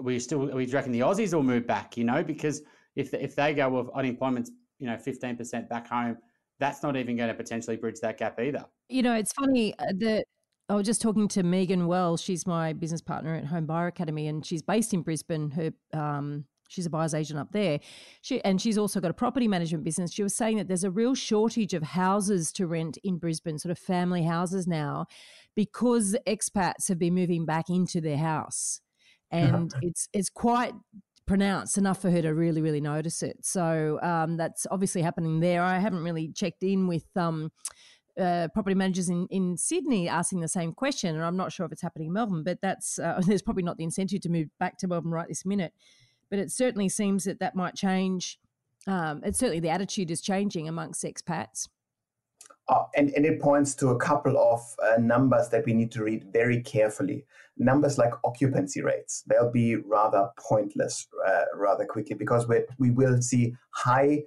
we 0.01 0.19
still, 0.19 0.41
we 0.41 0.67
reckon 0.67 0.93
the 0.93 1.01
Aussies 1.01 1.35
will 1.35 1.43
move 1.43 1.67
back, 1.67 1.97
you 1.97 2.05
know, 2.05 2.23
because 2.23 2.63
if 2.97 3.13
if 3.15 3.35
they 3.35 3.55
go 3.55 3.69
with 3.69 3.89
unemployment's 3.95 4.51
you 4.79 4.87
know 4.87 4.97
fifteen 4.97 5.37
percent 5.37 5.69
back 5.69 5.89
home, 5.89 6.17
that's 6.59 6.83
not 6.83 6.97
even 6.97 7.17
going 7.17 7.29
to 7.29 7.35
potentially 7.35 7.77
bridge 7.77 8.01
that 8.01 8.19
gap 8.19 8.39
either. 8.41 8.65
You 8.89 9.03
know, 9.03 9.15
it's 9.15 9.33
funny 9.33 9.75
uh, 9.79 9.87
that. 9.99 10.25
I 10.71 10.77
was 10.77 10.87
just 10.87 11.03
talking 11.03 11.29
to 11.29 11.43
Megan 11.43 11.87
Wells. 11.87 12.23
She's 12.23 12.47
my 12.47 12.73
business 12.73 13.03
partner 13.03 13.35
at 13.35 13.45
Home 13.45 13.67
Buyer 13.67 13.89
Academy, 13.89 14.29
and 14.29 14.47
she's 14.47 14.63
based 14.63 14.95
in 14.95 15.03
Brisbane. 15.03 15.51
Her 15.51 15.73
um, 15.93 16.47
she's 16.69 16.87
a 16.87 16.91
buyer's 16.91 17.15
agent 17.15 17.39
up 17.39 17.53
there. 17.53 17.81
She 18.23 18.43
and 18.45 18.61
she's 18.61 18.79
also 18.79 19.01
got 19.01 19.11
a 19.11 19.15
property 19.15 19.49
management 19.49 19.85
business. 19.85 20.13
She 20.13 20.23
was 20.23 20.35
saying 20.35 20.57
that 20.59 20.69
there's 20.69 20.85
a 20.85 20.91
real 20.91 21.15
shortage 21.15 21.75
of 21.75 21.83
houses 21.83 22.53
to 22.53 22.67
rent 22.67 22.99
in 23.05 23.19
Brisbane, 23.19 23.59
sort 23.59 23.71
of 23.73 23.79
family 23.79 24.25
houses 24.25 24.67
now, 24.67 25.07
because 25.55 26.17
expats 26.27 26.89
have 26.89 26.99
been 26.99 27.15
moving 27.15 27.45
back 27.45 27.71
into 27.71 28.01
their 28.01 28.19
house, 28.19 28.81
and 29.31 29.73
it's 29.83 30.09
it's 30.13 30.31
quite 30.31 30.73
pronounced 31.27 31.79
enough 31.79 32.03
for 32.03 32.11
her 32.11 32.23
to 32.23 32.35
really, 32.35 32.61
really 32.61 32.81
notice 32.81 33.23
it. 33.23 33.39
So 33.43 33.99
um, 34.03 34.37
that's 34.37 34.67
obviously 34.71 35.03
happening 35.03 35.41
there. 35.41 35.63
I 35.63 35.79
haven't 35.79 36.05
really 36.05 36.29
checked 36.29 36.63
in 36.63 36.87
with 36.87 37.07
um, 37.17 37.51
uh, 38.21 38.49
property 38.53 38.75
managers 38.75 39.09
in, 39.09 39.27
in 39.31 39.57
Sydney 39.57 40.09
asking 40.09 40.41
the 40.41 40.49
same 40.49 40.73
question, 40.73 41.15
and 41.15 41.25
I'm 41.25 41.37
not 41.37 41.53
sure 41.53 41.67
if 41.67 41.73
it's 41.73 41.83
happening 41.83 42.09
in 42.09 42.13
Melbourne, 42.13 42.45
but 42.45 42.59
that's 42.61 42.99
uh, 42.99 43.21
there's 43.27 43.43
probably 43.43 43.63
not 43.63 43.77
the 43.77 43.85
incentive 43.85 44.21
to 44.23 44.29
move 44.29 44.49
back 44.59 44.79
to 44.79 44.89
Melbourne 44.89 45.13
right 45.13 45.29
this 45.29 45.45
minute. 45.45 45.73
But 46.31 46.39
it 46.39 46.51
certainly 46.51 46.89
seems 46.89 47.25
that 47.25 47.41
that 47.41 47.55
might 47.55 47.75
change. 47.75 48.39
Um, 48.87 49.23
it's 49.25 49.39
certainly 49.39 49.61
the 49.61 49.71
attitude 49.71 50.11
is 50.11 50.21
changing 50.21 50.69
amongst 50.69 51.05
expats. 51.05 51.69
Uh, 52.69 52.85
and, 52.97 53.11
and 53.11 53.27
it 53.27 53.41
points 53.41 53.75
to 53.75 53.89
a 53.89 53.99
couple 53.99 54.39
of 54.39 54.61
uh, 54.83 54.99
numbers 54.99 55.51
that 55.51 55.67
we 55.67 55.75
need 55.75 55.93
to 55.93 56.03
read 56.03 56.25
very 56.33 56.63
carefully. 56.63 57.27
Numbers 57.59 57.99
like 57.99 58.13
occupancy 58.25 58.81
rates, 58.83 59.23
they'll 59.29 59.51
be 59.51 59.77
rather 59.77 60.31
pointless 60.39 61.07
uh, 61.29 61.45
rather 61.55 61.85
quickly 61.85 62.17
because 62.17 62.49
we 62.49 62.63
we 62.79 62.91
will 62.91 63.21
see 63.23 63.55
high, 63.71 64.23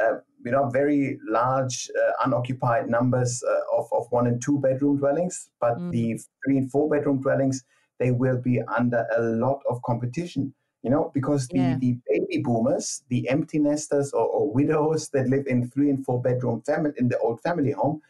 uh, 0.00 0.14
you 0.44 0.50
know, 0.50 0.68
very 0.70 1.18
large 1.28 1.88
uh, 1.96 2.12
unoccupied 2.24 2.88
numbers 2.88 3.42
uh, 3.46 3.78
of, 3.78 3.86
of 3.92 4.06
one 4.10 4.26
and 4.26 4.42
two 4.42 4.58
bedroom 4.58 4.96
dwellings. 4.96 5.50
But 5.60 5.76
mm. 5.76 5.92
the 5.92 6.18
three 6.44 6.56
and 6.56 6.70
four 6.72 6.88
bedroom 6.88 7.20
dwellings, 7.20 7.62
they 8.00 8.10
will 8.10 8.40
be 8.40 8.60
under 8.62 9.06
a 9.16 9.20
lot 9.20 9.60
of 9.68 9.80
competition 9.82 10.52
you 10.82 10.90
know, 10.90 11.10
because 11.14 11.46
the, 11.48 11.58
yeah. 11.58 11.76
the 11.78 11.96
baby 12.08 12.42
boomers, 12.42 13.04
the 13.08 13.28
empty 13.28 13.58
nesters 13.58 14.12
or, 14.12 14.26
or, 14.26 14.52
widows 14.52 15.08
that 15.10 15.28
live 15.28 15.46
in 15.46 15.70
three 15.70 15.90
and 15.90 16.04
four 16.04 16.20
bedroom 16.20 16.60
family 16.62 16.92
in 16.96 17.08
the 17.08 17.18
old 17.18 17.40
family 17.40 17.70
home, 17.70 18.00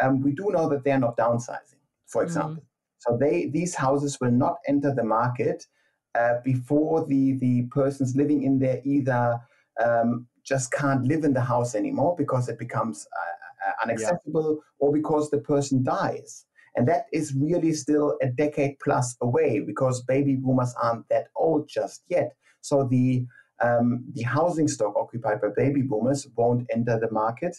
um, 0.00 0.20
we 0.20 0.32
do 0.32 0.50
know 0.50 0.68
that 0.68 0.84
they're 0.84 0.98
not 0.98 1.16
downsizing, 1.16 1.80
for 2.06 2.20
mm-hmm. 2.20 2.28
example. 2.28 2.62
Mm. 2.62 2.66
So 2.98 3.16
they 3.16 3.46
these 3.46 3.74
houses 3.74 4.18
will 4.20 4.30
not 4.30 4.56
enter 4.66 4.94
the 4.94 5.04
market 5.04 5.66
uh, 6.14 6.34
before 6.44 7.06
the 7.06 7.32
the 7.38 7.62
persons 7.70 8.16
living 8.16 8.42
in 8.42 8.58
there 8.58 8.80
either 8.84 9.40
um, 9.82 10.26
just 10.44 10.72
can't 10.72 11.04
live 11.04 11.24
in 11.24 11.32
the 11.32 11.40
house 11.40 11.74
anymore 11.74 12.14
because 12.16 12.48
it 12.48 12.58
becomes 12.58 13.06
uh, 13.16 13.68
uh 13.68 13.86
unaccessible 13.86 14.56
yeah. 14.56 14.62
or 14.80 14.92
because 14.92 15.30
the 15.30 15.38
person 15.38 15.82
dies. 15.82 16.44
And 16.76 16.86
that 16.88 17.06
is 17.12 17.34
really 17.34 17.72
still 17.72 18.16
a 18.22 18.28
decade 18.28 18.78
plus 18.82 19.16
away 19.20 19.60
because 19.60 20.02
baby 20.02 20.36
boomers 20.36 20.74
aren't 20.82 21.08
that 21.08 21.28
old 21.36 21.68
just 21.68 22.02
yet. 22.08 22.32
So 22.60 22.84
the 22.84 23.26
um, 23.60 24.04
the 24.12 24.22
housing 24.22 24.68
stock 24.68 24.94
occupied 24.96 25.40
by 25.40 25.48
baby 25.56 25.82
boomers 25.82 26.28
won't 26.36 26.66
enter 26.72 26.98
the 27.00 27.10
market. 27.10 27.56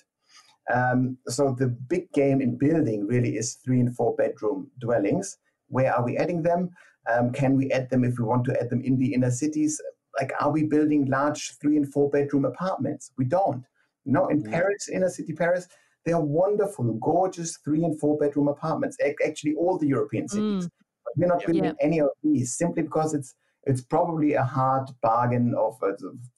Um, 0.73 1.17
so 1.27 1.55
the 1.57 1.67
big 1.67 2.11
game 2.13 2.41
in 2.41 2.57
building 2.57 3.05
really 3.07 3.35
is 3.35 3.55
three 3.55 3.79
and 3.79 3.93
four 3.95 4.15
bedroom 4.15 4.69
dwellings. 4.79 5.37
Where 5.67 5.93
are 5.93 6.05
we 6.05 6.15
adding 6.17 6.43
them? 6.43 6.69
Um, 7.11 7.31
can 7.31 7.57
we 7.57 7.71
add 7.71 7.89
them 7.89 8.03
if 8.03 8.17
we 8.19 8.25
want 8.25 8.45
to 8.45 8.61
add 8.61 8.69
them 8.69 8.81
in 8.81 8.97
the 8.97 9.13
inner 9.13 9.31
cities? 9.31 9.81
Like, 10.19 10.31
are 10.39 10.51
we 10.51 10.63
building 10.63 11.05
large 11.05 11.57
three 11.61 11.77
and 11.77 11.91
four 11.91 12.09
bedroom 12.09 12.45
apartments? 12.45 13.11
We 13.17 13.25
don't. 13.25 13.63
No, 14.05 14.27
in 14.27 14.41
yeah. 14.41 14.51
Paris, 14.51 14.89
inner 14.89 15.09
city 15.09 15.33
Paris, 15.33 15.67
they 16.09 16.13
are 16.13 16.25
wonderful, 16.25 16.91
gorgeous 16.93 17.57
three 17.63 17.83
and 17.83 17.99
four 17.99 18.17
bedroom 18.17 18.47
apartments. 18.47 18.97
Actually, 19.23 19.53
all 19.53 19.77
the 19.77 19.85
European 19.85 20.27
cities. 20.27 20.65
Mm. 20.65 20.69
But 21.05 21.13
we're 21.15 21.27
not 21.27 21.45
building 21.45 21.65
yeah. 21.65 21.73
any 21.79 22.01
of 22.01 22.09
these 22.23 22.57
simply 22.57 22.81
because 22.81 23.13
it's 23.13 23.35
it's 23.65 23.81
probably 23.81 24.33
a 24.33 24.43
hard 24.43 24.89
bargain 25.03 25.53
of 25.53 25.77
uh, 25.83 25.91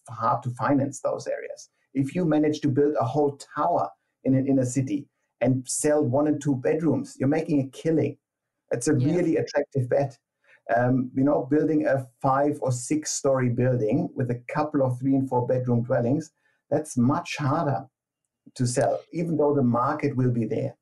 hard 0.09 0.43
to 0.43 0.49
finance 0.49 0.99
those 0.99 1.25
areas. 1.25 1.69
If 1.93 2.13
you 2.13 2.25
manage 2.25 2.59
to 2.61 2.67
build 2.67 2.95
a 2.99 3.05
whole 3.05 3.39
tower 3.55 3.89
in 4.25 4.35
an 4.35 4.45
inner 4.45 4.65
city 4.65 5.07
and 5.39 5.65
sell 5.65 6.03
one 6.03 6.27
and 6.27 6.41
two 6.41 6.57
bedrooms, 6.57 7.15
you're 7.17 7.29
making 7.29 7.61
a 7.61 7.69
killing. 7.69 8.17
It's 8.71 8.89
a 8.89 8.95
yeah. 8.97 9.13
really 9.13 9.37
attractive 9.37 9.87
bet. 9.87 10.17
Um, 10.75 11.11
you 11.15 11.23
know, 11.23 11.47
building 11.49 11.87
a 11.87 12.07
five 12.21 12.57
or 12.61 12.73
six 12.73 13.13
story 13.13 13.47
building 13.47 14.09
with 14.15 14.31
a 14.31 14.41
couple 14.53 14.83
of 14.83 14.99
three 14.99 15.15
and 15.15 15.29
four 15.29 15.47
bedroom 15.47 15.83
dwellings, 15.83 16.29
that's 16.69 16.97
much 16.97 17.37
harder 17.37 17.85
to 18.55 18.67
sell, 18.67 18.99
even 19.11 19.37
though 19.37 19.53
the 19.53 19.63
market 19.63 20.15
will 20.15 20.31
be 20.31 20.45
there. 20.45 20.75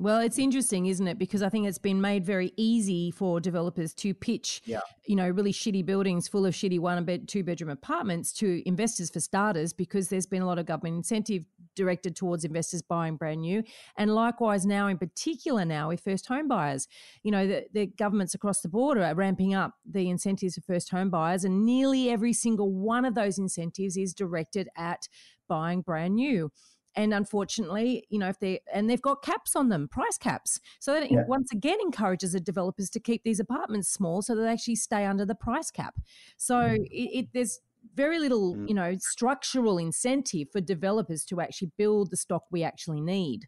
Well, 0.00 0.20
it's 0.20 0.38
interesting, 0.38 0.86
isn't 0.86 1.06
it? 1.06 1.18
Because 1.18 1.42
I 1.42 1.50
think 1.50 1.66
it's 1.66 1.76
been 1.76 2.00
made 2.00 2.24
very 2.24 2.54
easy 2.56 3.10
for 3.10 3.38
developers 3.38 3.92
to 3.96 4.14
pitch, 4.14 4.62
yeah. 4.64 4.80
you 5.04 5.14
know, 5.14 5.28
really 5.28 5.52
shitty 5.52 5.84
buildings 5.84 6.26
full 6.26 6.46
of 6.46 6.54
shitty 6.54 6.80
one 6.80 7.04
bed, 7.04 7.28
two 7.28 7.44
bedroom 7.44 7.68
apartments 7.68 8.32
to 8.34 8.66
investors 8.66 9.10
for 9.10 9.20
starters, 9.20 9.74
because 9.74 10.08
there's 10.08 10.24
been 10.24 10.40
a 10.40 10.46
lot 10.46 10.58
of 10.58 10.64
government 10.64 10.96
incentive 10.96 11.44
directed 11.76 12.16
towards 12.16 12.46
investors 12.46 12.80
buying 12.80 13.16
brand 13.16 13.42
new. 13.42 13.62
And 13.98 14.14
likewise, 14.14 14.64
now 14.64 14.86
in 14.86 14.96
particular, 14.96 15.66
now 15.66 15.88
with 15.88 16.00
first 16.00 16.24
home 16.24 16.48
buyers, 16.48 16.88
you 17.22 17.30
know, 17.30 17.46
the, 17.46 17.66
the 17.74 17.84
governments 17.86 18.34
across 18.34 18.62
the 18.62 18.70
border 18.70 19.04
are 19.04 19.14
ramping 19.14 19.52
up 19.52 19.74
the 19.84 20.08
incentives 20.08 20.54
for 20.54 20.62
first 20.62 20.90
home 20.90 21.10
buyers, 21.10 21.44
and 21.44 21.66
nearly 21.66 22.08
every 22.08 22.32
single 22.32 22.72
one 22.72 23.04
of 23.04 23.14
those 23.14 23.36
incentives 23.36 23.98
is 23.98 24.14
directed 24.14 24.66
at 24.78 25.08
buying 25.46 25.82
brand 25.82 26.14
new 26.14 26.50
and 26.96 27.14
unfortunately 27.14 28.04
you 28.10 28.18
know 28.18 28.28
if 28.28 28.38
they 28.38 28.60
and 28.72 28.88
they've 28.88 29.02
got 29.02 29.22
caps 29.22 29.54
on 29.56 29.68
them 29.68 29.88
price 29.88 30.18
caps 30.18 30.60
so 30.80 30.92
that 30.94 31.10
yeah. 31.10 31.24
once 31.28 31.50
again 31.52 31.78
encourages 31.80 32.32
the 32.32 32.40
developers 32.40 32.90
to 32.90 33.00
keep 33.00 33.22
these 33.24 33.40
apartments 33.40 33.88
small 33.88 34.22
so 34.22 34.34
that 34.34 34.42
they 34.42 34.48
actually 34.48 34.76
stay 34.76 35.04
under 35.04 35.24
the 35.24 35.34
price 35.34 35.70
cap 35.70 35.94
so 36.36 36.56
mm. 36.56 36.76
it, 36.90 37.18
it, 37.18 37.26
there's 37.32 37.60
very 37.94 38.18
little 38.18 38.56
mm. 38.56 38.68
you 38.68 38.74
know 38.74 38.94
structural 38.98 39.78
incentive 39.78 40.48
for 40.52 40.60
developers 40.60 41.24
to 41.24 41.40
actually 41.40 41.70
build 41.78 42.10
the 42.10 42.16
stock 42.16 42.42
we 42.50 42.62
actually 42.62 43.00
need 43.00 43.46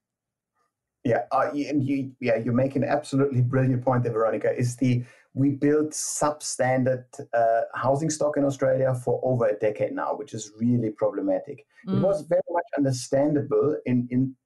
yeah 1.05 1.23
uh, 1.33 1.51
and 1.53 1.85
you 1.85 2.13
yeah 2.21 2.37
you 2.37 2.53
make 2.53 2.77
an 2.77 2.85
absolutely 2.85 3.41
brilliant 3.41 3.85
point 3.85 4.03
there 4.03 4.13
veronica 4.13 4.55
is 4.57 4.77
the 4.77 5.03
we 5.35 5.51
built 5.51 5.93
substandard 5.93 7.05
uh, 7.33 7.63
housing 7.75 8.11
stock 8.11 8.37
in 8.37 8.45
Australia 8.45 8.95
for 8.95 9.19
over 9.25 9.47
a 9.47 9.59
decade 9.59 9.93
now, 9.93 10.15
which 10.15 10.35
is 10.35 10.53
really 10.61 10.91
problematic. 10.91 11.65
Mm. 11.89 11.97
It 11.97 12.03
was 12.03 12.27
very 12.29 12.43
much 12.51 12.67
understandable 12.77 13.79
in, 13.87 14.07
in 14.11 14.37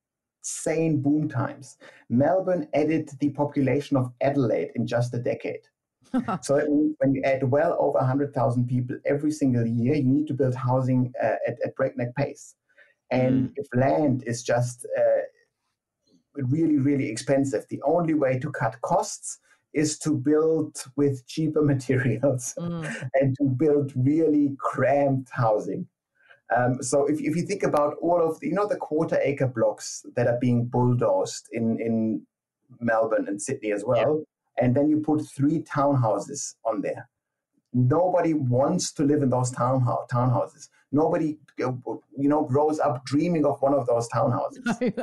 insane 0.46 1.02
boom 1.02 1.28
times. 1.28 1.76
Melbourne 2.08 2.68
added 2.74 3.10
the 3.20 3.30
population 3.30 3.96
of 3.96 4.12
Adelaide 4.20 4.70
in 4.76 4.86
just 4.86 5.12
a 5.14 5.18
decade. 5.18 5.62
so 6.40 6.58
when 6.98 7.14
you 7.14 7.22
add 7.24 7.42
well 7.50 7.76
over 7.80 7.98
100,000 7.98 8.68
people 8.68 8.96
every 9.04 9.32
single 9.32 9.66
year, 9.66 9.96
you 9.96 10.04
need 10.04 10.28
to 10.28 10.34
build 10.34 10.54
housing 10.54 11.12
uh, 11.22 11.34
at, 11.48 11.56
at, 11.64 11.74
breakneck 11.74 12.14
pace. 12.14 12.54
And 13.10 13.48
mm. 13.48 13.52
if 13.56 13.66
land 13.74 14.22
is 14.26 14.44
just 14.44 14.86
uh, 14.96 15.22
really, 16.44 16.78
really 16.78 17.08
expensive, 17.08 17.66
the 17.68 17.82
only 17.82 18.14
way 18.14 18.38
to 18.38 18.50
cut 18.50 18.80
costs 18.82 19.38
is 19.74 19.98
to 19.98 20.14
build 20.14 20.84
with 20.96 21.26
cheaper 21.26 21.62
materials 21.72 22.54
mm. 22.58 23.08
and 23.14 23.36
to 23.36 23.44
build 23.44 23.92
really 23.94 24.56
cramped 24.58 25.30
housing. 25.30 25.86
Um, 26.56 26.80
so 26.82 27.06
if, 27.06 27.20
if 27.20 27.36
you 27.36 27.42
think 27.42 27.64
about 27.64 27.96
all 28.00 28.22
of 28.22 28.38
the, 28.40 28.48
you 28.48 28.54
know 28.54 28.68
the 28.68 28.76
quarter 28.76 29.18
acre 29.20 29.48
blocks 29.48 30.06
that 30.14 30.28
are 30.28 30.38
being 30.40 30.66
bulldozed 30.66 31.48
in 31.52 31.80
in 31.80 32.22
Melbourne 32.80 33.26
and 33.28 33.42
Sydney 33.42 33.72
as 33.72 33.84
well, 33.84 34.22
and 34.56 34.74
then 34.74 34.88
you 34.88 34.98
put 35.00 35.26
three 35.26 35.62
townhouses 35.62 36.54
on 36.64 36.82
there. 36.82 37.08
Nobody 37.76 38.32
wants 38.32 38.90
to 38.92 39.02
live 39.04 39.22
in 39.22 39.28
those 39.28 39.50
townhouse 39.50 40.08
townhouses. 40.10 40.68
Nobody, 40.92 41.36
uh, 41.62 41.72
you 42.16 42.26
know, 42.30 42.42
grows 42.42 42.78
up 42.80 43.04
dreaming 43.04 43.44
of 43.44 43.60
one 43.60 43.74
of 43.74 43.86
those 43.86 44.08
townhouses. 44.08 44.94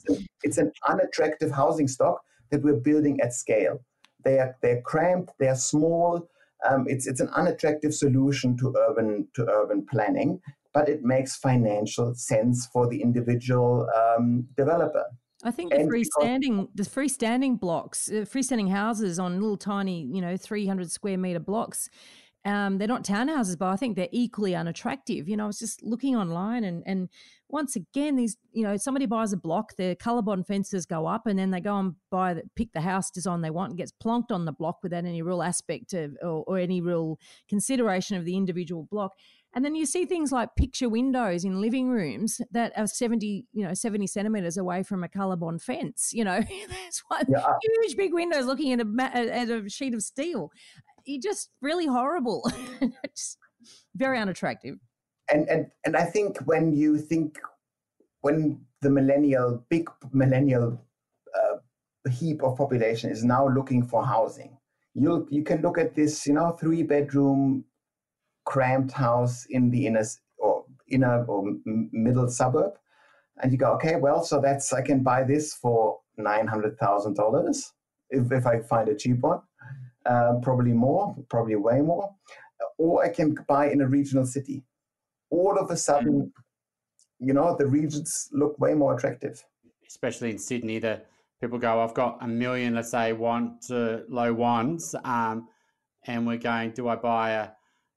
it's 0.42 0.58
an 0.58 0.72
unattractive 0.88 1.52
housing 1.52 1.86
stock 1.86 2.20
that 2.50 2.64
we're 2.64 2.80
building 2.80 3.20
at 3.20 3.32
scale. 3.32 3.78
They 4.24 4.40
are 4.40 4.56
they're 4.60 4.80
cramped, 4.80 5.34
they're 5.38 5.54
small. 5.54 6.28
Um, 6.68 6.86
it's 6.88 7.06
it's 7.06 7.20
an 7.20 7.28
unattractive 7.28 7.94
solution 7.94 8.56
to 8.56 8.74
urban 8.76 9.28
to 9.34 9.46
urban 9.48 9.86
planning, 9.88 10.40
but 10.74 10.88
it 10.88 11.04
makes 11.04 11.36
financial 11.36 12.12
sense 12.16 12.66
for 12.72 12.88
the 12.88 13.02
individual 13.02 13.88
um, 13.96 14.48
developer. 14.56 15.04
I 15.44 15.50
think 15.50 15.72
the 15.72 15.78
freestanding 15.78 16.68
the 16.74 16.82
freestanding 16.82 17.60
blocks, 17.60 18.08
uh, 18.08 18.24
freestanding 18.24 18.70
houses 18.70 19.18
on 19.18 19.40
little 19.40 19.56
tiny, 19.56 20.08
you 20.12 20.20
know, 20.20 20.36
three 20.36 20.66
hundred 20.66 20.90
square 20.90 21.18
meter 21.18 21.40
blocks. 21.40 21.88
Um, 22.44 22.78
they're 22.78 22.86
not 22.86 23.02
townhouses, 23.02 23.58
but 23.58 23.66
I 23.66 23.76
think 23.76 23.96
they're 23.96 24.08
equally 24.12 24.54
unattractive. 24.54 25.28
You 25.28 25.36
know, 25.36 25.44
I 25.44 25.46
was 25.48 25.58
just 25.58 25.82
looking 25.82 26.14
online 26.16 26.64
and 26.64 26.82
and 26.86 27.08
once 27.48 27.76
again, 27.76 28.16
these, 28.16 28.36
you 28.52 28.64
know, 28.64 28.76
somebody 28.76 29.06
buys 29.06 29.32
a 29.32 29.36
block, 29.36 29.76
the 29.76 29.96
COLORBOND 30.00 30.46
fences 30.46 30.84
go 30.84 31.06
up, 31.06 31.26
and 31.26 31.38
then 31.38 31.50
they 31.50 31.60
go 31.60 31.78
and 31.78 31.94
buy, 32.10 32.34
the, 32.34 32.42
pick 32.56 32.72
the 32.72 32.80
house 32.80 33.10
design 33.10 33.40
they 33.40 33.50
want 33.50 33.70
and 33.70 33.78
gets 33.78 33.92
plonked 33.92 34.32
on 34.32 34.44
the 34.44 34.52
block 34.52 34.78
without 34.82 35.04
any 35.04 35.22
real 35.22 35.42
aspect 35.42 35.92
of, 35.92 36.16
or, 36.22 36.42
or 36.46 36.58
any 36.58 36.80
real 36.80 37.18
consideration 37.48 38.16
of 38.16 38.24
the 38.24 38.36
individual 38.36 38.88
block. 38.90 39.12
And 39.56 39.64
then 39.64 39.74
you 39.74 39.86
see 39.86 40.04
things 40.04 40.30
like 40.30 40.54
picture 40.54 40.88
windows 40.88 41.44
in 41.44 41.60
living 41.60 41.88
rooms 41.88 42.40
that 42.52 42.72
are 42.76 42.86
70, 42.86 43.46
you 43.52 43.66
know, 43.66 43.74
70 43.74 44.06
centimeters 44.06 44.56
away 44.56 44.84
from 44.84 45.02
a 45.02 45.08
COLORBOND 45.08 45.60
fence. 45.60 46.10
You 46.12 46.24
know, 46.24 46.40
there's 46.68 47.02
one 47.08 47.24
yeah. 47.28 47.44
huge 47.62 47.96
big 47.96 48.12
windows 48.12 48.44
looking 48.44 48.72
at 48.72 48.86
a, 48.86 49.34
at 49.34 49.48
a 49.48 49.68
sheet 49.68 49.94
of 49.94 50.02
steel. 50.02 50.52
You 51.04 51.20
just 51.20 51.50
really 51.60 51.86
horrible. 51.86 52.48
just 53.16 53.38
very 53.96 54.18
unattractive 54.20 54.76
and 55.30 55.48
and 55.48 55.66
and 55.84 55.96
I 55.96 56.04
think 56.04 56.38
when 56.44 56.72
you 56.72 56.98
think 56.98 57.38
when 58.20 58.60
the 58.82 58.90
millennial 58.90 59.64
big 59.68 59.88
millennial 60.12 60.80
uh, 61.34 62.10
heap 62.10 62.42
of 62.42 62.56
population 62.56 63.10
is 63.10 63.24
now 63.24 63.48
looking 63.48 63.82
for 63.82 64.04
housing, 64.04 64.56
you 64.94 65.26
you 65.30 65.42
can 65.42 65.62
look 65.62 65.78
at 65.78 65.94
this 65.94 66.26
you 66.26 66.34
know 66.34 66.52
three 66.52 66.82
bedroom 66.82 67.64
cramped 68.46 68.92
house 68.92 69.46
in 69.50 69.70
the 69.70 69.86
inner 69.86 70.04
or 70.38 70.64
inner 70.88 71.24
or 71.26 71.44
middle 71.92 72.28
suburb, 72.28 72.72
and 73.42 73.52
you 73.52 73.58
go 73.58 73.72
okay 73.72 73.96
well 73.96 74.24
so 74.24 74.40
that's 74.40 74.72
I 74.72 74.82
can 74.82 75.02
buy 75.02 75.24
this 75.24 75.52
for 75.52 75.98
nine 76.16 76.46
hundred 76.46 76.78
thousand 76.78 77.14
dollars 77.14 77.74
if 78.10 78.32
if 78.32 78.46
I 78.46 78.60
find 78.60 78.88
a 78.88 78.94
cheap 78.94 79.20
one, 79.20 79.40
um, 80.06 80.40
probably 80.40 80.72
more, 80.72 81.16
probably 81.28 81.56
way 81.56 81.80
more, 81.80 82.14
or 82.78 83.04
I 83.04 83.08
can 83.08 83.34
buy 83.48 83.70
in 83.70 83.80
a 83.80 83.86
regional 83.86 84.24
city. 84.24 84.62
All 85.30 85.58
of 85.58 85.70
a 85.70 85.76
sudden, 85.76 86.32
you 87.18 87.32
know, 87.32 87.56
the 87.56 87.66
regions 87.66 88.28
look 88.32 88.58
way 88.58 88.74
more 88.74 88.94
attractive. 88.96 89.44
Especially 89.88 90.30
in 90.30 90.38
Sydney, 90.38 90.78
the 90.78 91.02
people 91.40 91.58
go, 91.58 91.82
I've 91.82 91.94
got 91.94 92.18
a 92.20 92.28
million, 92.28 92.74
let's 92.74 92.90
say, 92.90 93.12
one 93.12 93.58
to 93.68 94.04
low 94.08 94.32
ones, 94.32 94.94
um, 95.04 95.48
and 96.06 96.26
we're 96.26 96.36
going, 96.38 96.70
do 96.70 96.88
I 96.88 96.96
buy 96.96 97.30
a, 97.30 97.48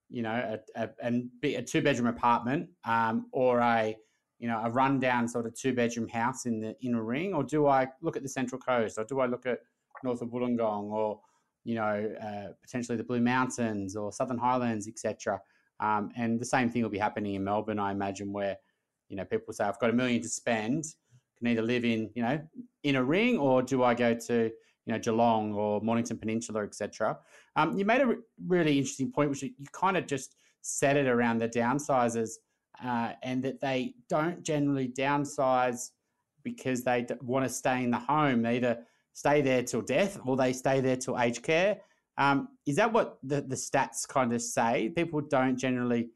you 0.10 0.24
know, 0.24 0.60
a, 0.76 0.89
a, 1.03 1.55
a 1.55 1.62
two 1.62 1.82
bedroom 1.82 2.07
apartment 2.07 2.70
um, 2.86 3.28
or 3.32 3.60
a, 3.60 3.95
you 4.39 4.47
know, 4.47 4.62
a 4.64 4.70
rundown 4.70 5.28
sort 5.28 5.45
of 5.45 5.53
two 5.53 5.74
bedroom 5.74 6.07
house 6.07 6.45
in 6.45 6.60
the 6.60 6.76
inner 6.82 7.03
ring, 7.03 7.34
or 7.34 7.43
do 7.43 7.68
I 7.68 7.88
look 8.01 8.18
at 8.18 8.24
the 8.24 8.30
Central 8.30 8.60
Coast, 8.60 8.97
or 8.97 9.03
do 9.03 9.20
I 9.20 9.26
look 9.26 9.45
at 9.45 9.60
north 10.03 10.22
of 10.22 10.30
Wollongong, 10.30 10.91
or 10.91 11.20
you 11.64 11.76
know, 11.76 12.16
uh, 12.22 12.53
potentially 12.62 12.97
the 12.97 13.03
Blue 13.03 13.22
Mountains 13.22 13.95
or 13.95 14.12
Southern 14.12 14.38
Highlands, 14.38 14.88
etc. 14.88 15.39
Um, 15.80 16.12
and 16.16 16.39
the 16.39 16.45
same 16.45 16.70
thing 16.70 16.82
will 16.82 16.89
be 16.89 16.97
happening 16.97 17.36
in 17.36 17.43
Melbourne, 17.43 17.80
I 17.80 17.91
imagine, 17.91 18.32
where 18.32 18.57
you 19.10 19.16
know 19.16 19.26
people 19.26 19.53
say, 19.53 19.66
"I've 19.66 19.80
got 19.80 19.89
a 19.89 19.93
million 19.93 20.22
to 20.22 20.30
spend, 20.30 20.86
can 21.38 21.47
either 21.47 21.62
live 21.62 21.86
in 21.86 22.10
you 22.16 22.24
know 22.24 22.41
in 22.84 22.95
a 22.95 23.03
ring, 23.03 23.38
or 23.38 23.62
do 23.62 23.84
I 23.84 23.93
go 23.93 24.14
to 24.14 24.51
you 24.90 24.96
know 24.96 25.00
Geelong 25.00 25.54
or 25.54 25.80
Mornington 25.82 26.18
Peninsula, 26.18 26.64
etc." 26.64 27.18
Um, 27.56 27.78
you 27.78 27.86
made 27.86 28.02
a 28.02 28.16
really 28.48 28.78
interesting 28.78 29.12
point, 29.12 29.30
which 29.30 29.44
you 29.44 29.52
kind 29.72 29.96
of 29.96 30.08
just 30.08 30.36
set 30.62 30.98
it 30.98 31.08
around 31.08 31.38
the 31.38 31.48
downsizers, 31.48 32.32
uh, 32.84 33.14
and 33.22 33.44
that 33.44 33.62
they 33.62 33.94
don't 34.10 34.42
generally 34.44 34.90
downsize 34.90 35.92
because 36.44 36.84
they 36.84 37.06
want 37.22 37.46
to 37.46 37.50
stay 37.50 37.84
in 37.84 37.92
the 37.92 38.00
home. 38.00 38.42
They 38.42 38.58
either 38.58 38.80
stay 39.14 39.42
there 39.42 39.62
till 39.62 39.82
death 39.82 40.20
or 40.26 40.36
they 40.36 40.54
stay 40.54 40.82
there 40.82 40.96
till 40.96 41.20
aged 41.20 41.44
care. 41.44 41.82
Um, 42.18 42.50
is 42.66 42.76
that 42.78 42.92
what 42.92 43.18
the, 43.24 43.42
the 43.42 43.56
stats 43.56 44.08
kind 44.08 44.34
of 44.34 44.42
say? 44.42 44.92
People 44.96 45.22
don't 45.22 45.58
generally 45.58 46.10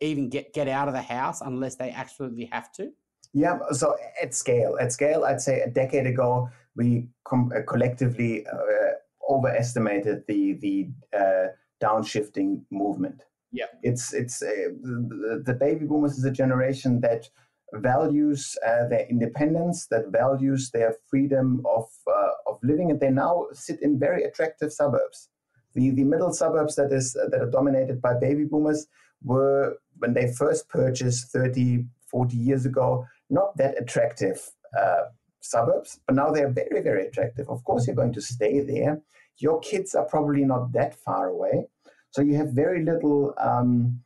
even 0.00 0.28
get, 0.28 0.52
get 0.52 0.68
out 0.68 0.88
of 0.88 0.94
the 0.94 1.02
house 1.02 1.40
unless 1.40 1.76
they 1.76 1.90
absolutely 1.90 2.46
have 2.46 2.72
to? 2.72 2.90
Yeah, 3.34 3.58
so 3.72 3.94
at 4.22 4.34
scale, 4.34 4.76
at 4.80 4.92
scale, 4.92 5.24
I'd 5.24 5.40
say 5.40 5.60
a 5.60 5.70
decade 5.70 6.06
ago, 6.06 6.48
we 6.78 7.08
com- 7.24 7.52
uh, 7.54 7.60
collectively, 7.68 8.46
uh, 8.46 8.92
overestimated 9.28 10.22
the 10.28 10.54
the 10.54 10.88
uh, 11.14 11.48
downshifting 11.82 12.62
movement. 12.70 13.24
Yeah, 13.52 13.66
it's 13.82 14.14
it's 14.14 14.40
uh, 14.42 14.70
the, 14.82 15.42
the, 15.44 15.54
baby 15.54 15.84
boomers 15.84 16.16
is 16.18 16.24
a 16.24 16.30
generation 16.30 17.00
that 17.00 17.28
values 17.74 18.56
uh, 18.66 18.86
their 18.88 19.06
independence, 19.10 19.86
that 19.90 20.08
values 20.08 20.70
their 20.70 20.94
freedom 21.10 21.62
of 21.66 21.86
uh, 22.06 22.30
of 22.46 22.58
living, 22.62 22.90
and 22.90 23.00
they 23.00 23.10
now 23.10 23.46
sit 23.52 23.82
in 23.82 23.98
very 23.98 24.22
attractive 24.24 24.72
suburbs. 24.72 25.28
The 25.74 25.90
the 25.90 26.04
middle 26.04 26.32
suburbs 26.32 26.76
that 26.76 26.92
is 26.92 27.12
that 27.14 27.40
are 27.40 27.50
dominated 27.50 28.00
by 28.00 28.14
baby 28.18 28.44
boomers 28.44 28.86
were 29.22 29.76
when 29.98 30.14
they 30.14 30.32
first 30.32 30.68
purchased 30.68 31.32
30, 31.32 31.84
40 32.06 32.36
years 32.36 32.64
ago 32.64 33.04
not 33.30 33.56
that 33.56 33.74
attractive 33.76 34.40
uh, 34.78 35.04
suburbs, 35.40 36.00
but 36.06 36.14
now 36.14 36.30
they're 36.30 36.50
very, 36.50 36.82
very 36.82 37.06
attractive. 37.06 37.48
Of 37.48 37.64
course, 37.64 37.86
you're 37.86 37.96
going 37.96 38.12
to 38.14 38.20
stay 38.20 38.60
there. 38.60 39.00
Your 39.38 39.60
kids 39.60 39.94
are 39.94 40.04
probably 40.04 40.44
not 40.44 40.72
that 40.72 40.94
far 40.94 41.28
away. 41.28 41.66
So 42.10 42.22
you 42.22 42.36
have 42.36 42.48
very 42.52 42.84
little 42.84 43.34
um, 43.38 44.00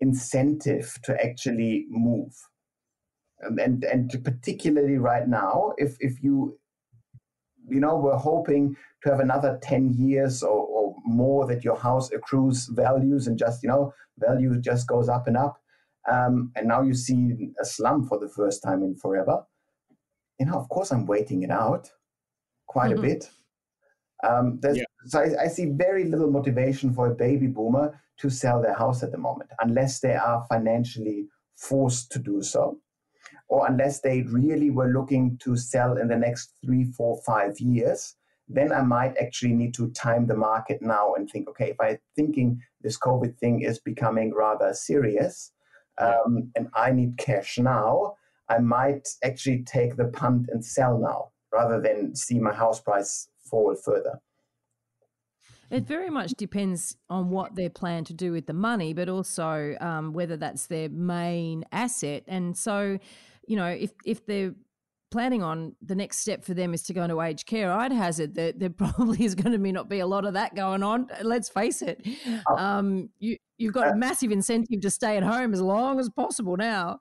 incentive 0.00 0.98
to 1.04 1.24
actually 1.24 1.86
move. 1.88 2.32
And, 3.40 3.58
and, 3.58 3.84
and 3.84 4.24
particularly 4.24 4.96
right 4.96 5.28
now, 5.28 5.72
if, 5.76 5.96
if 6.00 6.22
you, 6.22 6.58
you 7.68 7.80
know, 7.80 7.96
we're 7.96 8.16
hoping 8.16 8.76
to 9.02 9.10
have 9.10 9.20
another 9.20 9.58
10 9.62 9.94
years 9.94 10.42
or, 10.42 10.66
or 10.66 10.96
more 11.04 11.46
that 11.46 11.64
your 11.64 11.76
house 11.76 12.10
accrues 12.12 12.66
values 12.66 13.26
and 13.26 13.38
just, 13.38 13.62
you 13.62 13.68
know, 13.68 13.92
value 14.18 14.58
just 14.60 14.88
goes 14.88 15.08
up 15.08 15.26
and 15.26 15.36
up. 15.36 15.60
Um, 16.10 16.52
and 16.56 16.68
now 16.68 16.82
you 16.82 16.94
see 16.94 17.50
a 17.60 17.64
slum 17.64 18.06
for 18.06 18.18
the 18.18 18.28
first 18.28 18.62
time 18.62 18.82
in 18.82 18.96
forever. 18.96 19.42
You 20.38 20.46
know, 20.46 20.54
of 20.54 20.68
course, 20.68 20.90
I'm 20.90 21.06
waiting 21.06 21.42
it 21.42 21.50
out 21.50 21.90
quite 22.66 22.90
mm-hmm. 22.90 22.98
a 22.98 23.08
bit. 23.08 23.30
Um, 24.26 24.60
yeah. 24.62 24.84
So 25.06 25.20
I, 25.20 25.44
I, 25.44 25.48
see 25.48 25.66
very 25.66 26.04
little 26.04 26.30
motivation 26.30 26.94
for 26.94 27.08
a 27.08 27.14
baby 27.14 27.46
boomer 27.46 28.00
to 28.18 28.30
sell 28.30 28.62
their 28.62 28.74
house 28.74 29.02
at 29.02 29.12
the 29.12 29.18
moment, 29.18 29.50
unless 29.60 30.00
they 30.00 30.14
are 30.14 30.46
financially 30.48 31.28
forced 31.56 32.10
to 32.12 32.18
do 32.18 32.42
so, 32.42 32.78
or 33.48 33.66
unless 33.66 34.00
they 34.00 34.22
really 34.22 34.70
were 34.70 34.88
looking 34.88 35.38
to 35.42 35.56
sell 35.56 35.98
in 35.98 36.08
the 36.08 36.16
next 36.16 36.54
three, 36.64 36.84
four, 36.84 37.20
five 37.26 37.58
years. 37.60 38.14
Then 38.48 38.72
I 38.72 38.82
might 38.82 39.16
actually 39.18 39.54
need 39.54 39.74
to 39.74 39.90
time 39.90 40.26
the 40.26 40.36
market 40.36 40.80
now 40.80 41.14
and 41.14 41.28
think, 41.28 41.48
okay, 41.48 41.70
if 41.70 41.76
I'm 41.80 41.98
thinking 42.14 42.60
this 42.82 42.98
COVID 42.98 43.38
thing 43.38 43.62
is 43.62 43.78
becoming 43.78 44.32
rather 44.34 44.72
serious, 44.74 45.52
um, 45.98 46.50
and 46.54 46.68
I 46.74 46.90
need 46.90 47.18
cash 47.18 47.58
now, 47.58 48.14
I 48.48 48.58
might 48.58 49.08
actually 49.22 49.64
take 49.64 49.96
the 49.96 50.06
punt 50.06 50.46
and 50.52 50.64
sell 50.64 50.98
now 50.98 51.30
rather 51.52 51.80
than 51.80 52.14
see 52.14 52.38
my 52.38 52.52
house 52.52 52.80
price 52.80 53.28
fall 53.48 53.74
further. 53.74 54.20
It 55.70 55.84
very 55.84 56.10
much 56.10 56.32
depends 56.32 56.96
on 57.08 57.30
what 57.30 57.54
they 57.54 57.68
plan 57.68 58.04
to 58.04 58.12
do 58.12 58.32
with 58.32 58.46
the 58.46 58.52
money, 58.52 58.92
but 58.92 59.08
also 59.08 59.76
um, 59.80 60.12
whether 60.12 60.36
that's 60.36 60.66
their 60.66 60.88
main 60.88 61.64
asset. 61.72 62.22
And 62.28 62.56
so, 62.56 62.98
you 63.48 63.56
know, 63.56 63.68
if 63.68 63.92
if 64.04 64.26
they're 64.26 64.54
planning 65.10 65.42
on 65.44 65.74
the 65.80 65.94
next 65.94 66.18
step 66.18 66.44
for 66.44 66.54
them 66.54 66.74
is 66.74 66.82
to 66.82 66.92
go 66.92 67.02
into 67.02 67.20
aged 67.20 67.46
care, 67.46 67.72
I'd 67.72 67.92
hazard 67.92 68.34
that 68.34 68.58
there 68.58 68.70
probably 68.84 69.24
is 69.24 69.34
going 69.34 69.52
to 69.52 69.58
be 69.58 69.72
not 69.72 69.88
be 69.88 70.00
a 70.00 70.06
lot 70.06 70.24
of 70.24 70.34
that 70.34 70.54
going 70.54 70.82
on. 70.82 71.08
Let's 71.22 71.48
face 71.48 71.82
it. 71.82 72.06
Oh. 72.48 72.56
Um, 72.56 73.08
you 73.18 73.36
you've 73.56 73.72
got 73.72 73.88
a 73.88 73.96
massive 73.96 74.32
incentive 74.32 74.80
to 74.80 74.90
stay 74.90 75.16
at 75.16 75.22
home 75.22 75.54
as 75.54 75.60
long 75.60 75.98
as 75.98 76.10
possible 76.10 76.56
now. 76.56 77.00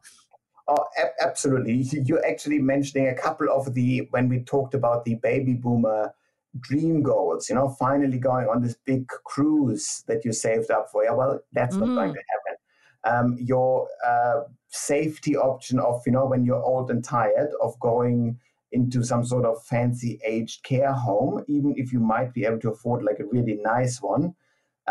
Oh, 0.67 0.85
absolutely. 1.19 1.85
You're 2.05 2.25
actually 2.25 2.59
mentioning 2.59 3.09
a 3.09 3.15
couple 3.15 3.49
of 3.49 3.73
the 3.73 4.07
when 4.11 4.29
we 4.29 4.43
talked 4.43 4.73
about 4.73 5.03
the 5.03 5.15
baby 5.15 5.53
boomer 5.55 6.13
dream 6.59 7.01
goals, 7.01 7.49
you 7.49 7.55
know, 7.55 7.69
finally 7.69 8.17
going 8.17 8.47
on 8.47 8.61
this 8.61 8.77
big 8.85 9.07
cruise 9.07 10.03
that 10.07 10.23
you 10.23 10.31
saved 10.31 10.71
up 10.71 10.89
for. 10.91 11.03
Yeah, 11.03 11.13
well, 11.13 11.39
that's 11.51 11.75
mm. 11.75 11.79
not 11.79 11.95
going 11.95 12.11
mm. 12.11 12.13
to 12.13 12.23
happen. 12.29 12.57
Um, 13.05 13.37
your 13.39 13.87
uh, 14.05 14.41
safety 14.69 15.35
option 15.35 15.79
of, 15.79 16.01
you 16.05 16.13
know, 16.13 16.25
when 16.25 16.45
you're 16.45 16.63
old 16.63 16.89
and 16.89 17.03
tired, 17.03 17.49
of 17.61 17.77
going 17.79 18.39
into 18.71 19.03
some 19.03 19.25
sort 19.25 19.45
of 19.45 19.61
fancy 19.65 20.19
aged 20.25 20.63
care 20.63 20.93
home, 20.93 21.43
even 21.47 21.73
if 21.77 21.91
you 21.91 21.99
might 21.99 22.33
be 22.33 22.45
able 22.45 22.59
to 22.59 22.71
afford 22.71 23.03
like 23.03 23.19
a 23.19 23.25
really 23.25 23.59
nice 23.61 24.01
one, 24.01 24.33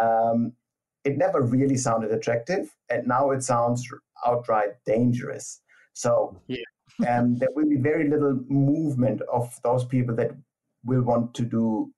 um, 0.00 0.52
it 1.04 1.16
never 1.16 1.40
really 1.40 1.76
sounded 1.76 2.12
attractive. 2.12 2.74
And 2.90 3.06
now 3.06 3.30
it 3.30 3.42
sounds 3.42 3.88
outright 4.26 4.70
dangerous. 4.84 5.61
So 5.93 6.40
yeah. 6.49 6.59
um, 7.09 7.36
there 7.36 7.51
will 7.55 7.68
be 7.68 7.76
very 7.76 8.09
little 8.09 8.40
movement 8.49 9.22
of 9.32 9.59
those 9.62 9.84
people 9.84 10.14
that 10.16 10.32
will 10.84 11.03
want 11.03 11.34
to 11.34 11.43
do 11.43 11.93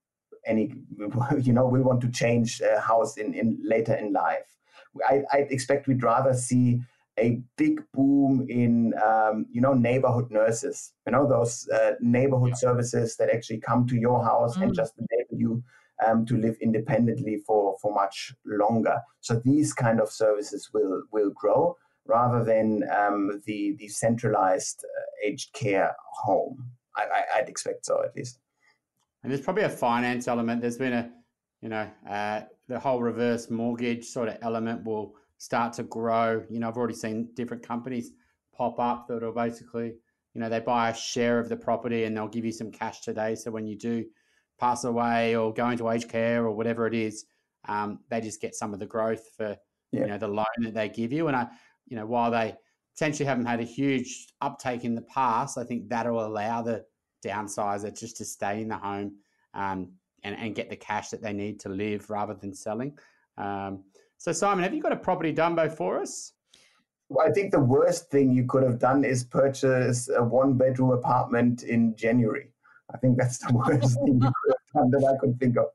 any, 0.46 0.74
you 1.40 1.52
know, 1.52 1.66
will 1.66 1.82
want 1.82 2.00
to 2.02 2.10
change 2.10 2.60
a 2.60 2.80
house 2.80 3.16
in, 3.16 3.34
in 3.34 3.58
later 3.62 3.94
in 3.94 4.12
life. 4.12 4.46
I, 5.08 5.22
I 5.32 5.38
expect 5.50 5.88
we'd 5.88 6.02
rather 6.02 6.34
see 6.34 6.80
a 7.18 7.40
big 7.56 7.82
boom 7.92 8.46
in 8.48 8.92
um, 9.04 9.46
you 9.52 9.60
know 9.60 9.72
neighborhood 9.72 10.30
nurses 10.30 10.92
you 11.06 11.12
know 11.12 11.28
those 11.28 11.68
uh, 11.68 11.92
neighborhood 12.00 12.50
yeah. 12.50 12.56
services 12.56 13.16
that 13.16 13.30
actually 13.30 13.58
come 13.58 13.86
to 13.86 13.96
your 13.96 14.22
house 14.24 14.56
mm. 14.56 14.62
and 14.62 14.74
just 14.74 14.94
enable 14.98 15.40
you 15.40 15.62
um, 16.04 16.26
to 16.26 16.36
live 16.36 16.56
independently 16.60 17.38
for 17.46 17.76
for 17.80 17.94
much 17.94 18.34
longer 18.44 19.00
so 19.20 19.40
these 19.44 19.72
kind 19.72 20.00
of 20.00 20.10
services 20.10 20.70
will 20.74 21.02
will 21.12 21.30
grow 21.30 21.76
rather 22.06 22.44
than 22.44 22.82
um, 22.96 23.42
the 23.46 23.74
the 23.78 23.88
centralized 23.88 24.84
uh, 24.84 25.28
aged 25.28 25.52
care 25.52 25.94
home 26.24 26.70
I, 26.96 27.02
I, 27.02 27.38
i'd 27.38 27.48
expect 27.48 27.86
so 27.86 28.02
at 28.04 28.14
least 28.14 28.38
and 29.24 29.32
there's 29.32 29.40
probably 29.40 29.62
a 29.64 29.70
finance 29.70 30.28
element. 30.28 30.60
There's 30.60 30.76
been 30.76 30.92
a, 30.92 31.10
you 31.62 31.70
know, 31.70 31.90
uh, 32.08 32.42
the 32.68 32.78
whole 32.78 33.00
reverse 33.00 33.50
mortgage 33.50 34.04
sort 34.04 34.28
of 34.28 34.36
element 34.42 34.84
will 34.84 35.14
start 35.38 35.72
to 35.74 35.82
grow. 35.82 36.44
You 36.50 36.60
know, 36.60 36.68
I've 36.68 36.76
already 36.76 36.94
seen 36.94 37.30
different 37.34 37.66
companies 37.66 38.12
pop 38.54 38.78
up 38.78 39.08
that 39.08 39.22
will 39.22 39.32
basically, 39.32 39.94
you 40.34 40.40
know, 40.40 40.50
they 40.50 40.60
buy 40.60 40.90
a 40.90 40.94
share 40.94 41.38
of 41.38 41.48
the 41.48 41.56
property 41.56 42.04
and 42.04 42.14
they'll 42.14 42.28
give 42.28 42.44
you 42.44 42.52
some 42.52 42.70
cash 42.70 43.00
today. 43.00 43.34
So 43.34 43.50
when 43.50 43.66
you 43.66 43.76
do 43.76 44.04
pass 44.60 44.84
away 44.84 45.34
or 45.36 45.54
go 45.54 45.70
into 45.70 45.88
aged 45.88 46.10
care 46.10 46.44
or 46.44 46.52
whatever 46.52 46.86
it 46.86 46.94
is, 46.94 47.24
um, 47.66 48.00
they 48.10 48.20
just 48.20 48.42
get 48.42 48.54
some 48.54 48.74
of 48.74 48.78
the 48.78 48.86
growth 48.86 49.26
for, 49.38 49.56
yeah. 49.90 50.00
you 50.00 50.06
know, 50.06 50.18
the 50.18 50.28
loan 50.28 50.44
that 50.60 50.74
they 50.74 50.90
give 50.90 51.12
you. 51.12 51.28
And 51.28 51.36
I, 51.36 51.46
you 51.86 51.96
know, 51.96 52.06
while 52.06 52.30
they 52.30 52.54
potentially 52.94 53.26
haven't 53.26 53.46
had 53.46 53.60
a 53.60 53.64
huge 53.64 54.28
uptake 54.40 54.84
in 54.84 54.94
the 54.94 55.02
past, 55.02 55.58
I 55.58 55.64
think 55.64 55.88
that'll 55.88 56.24
allow 56.24 56.62
the 56.62 56.84
downsizer 57.24 57.98
just 57.98 58.16
to 58.18 58.24
stay 58.24 58.62
in 58.62 58.68
the 58.68 58.76
home 58.76 59.16
um, 59.54 59.92
and, 60.22 60.36
and 60.36 60.54
get 60.54 60.70
the 60.70 60.76
cash 60.76 61.08
that 61.10 61.22
they 61.22 61.32
need 61.32 61.60
to 61.60 61.68
live 61.68 62.10
rather 62.10 62.34
than 62.34 62.54
selling. 62.54 62.96
Um, 63.36 63.84
so, 64.18 64.32
Simon, 64.32 64.64
have 64.64 64.74
you 64.74 64.82
got 64.82 64.92
a 64.92 64.96
property 64.96 65.34
Dumbo 65.34 65.70
for 65.70 66.00
us? 66.00 66.32
Well, 67.08 67.26
I 67.26 67.32
think 67.32 67.52
the 67.52 67.60
worst 67.60 68.10
thing 68.10 68.32
you 68.32 68.46
could 68.46 68.62
have 68.62 68.78
done 68.78 69.04
is 69.04 69.24
purchase 69.24 70.08
a 70.08 70.22
one 70.22 70.54
bedroom 70.54 70.90
apartment 70.90 71.62
in 71.62 71.94
January. 71.96 72.50
I 72.92 72.98
think 72.98 73.18
that's 73.18 73.38
the 73.38 73.52
worst 73.52 73.98
thing 74.04 74.20
you 74.20 74.32
could 74.42 74.54
have 74.54 74.90
done 74.90 74.90
that 74.92 75.14
I 75.14 75.18
could 75.18 75.38
think 75.38 75.58
of. 75.58 75.66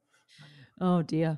Oh, 0.82 1.02
dear. 1.02 1.38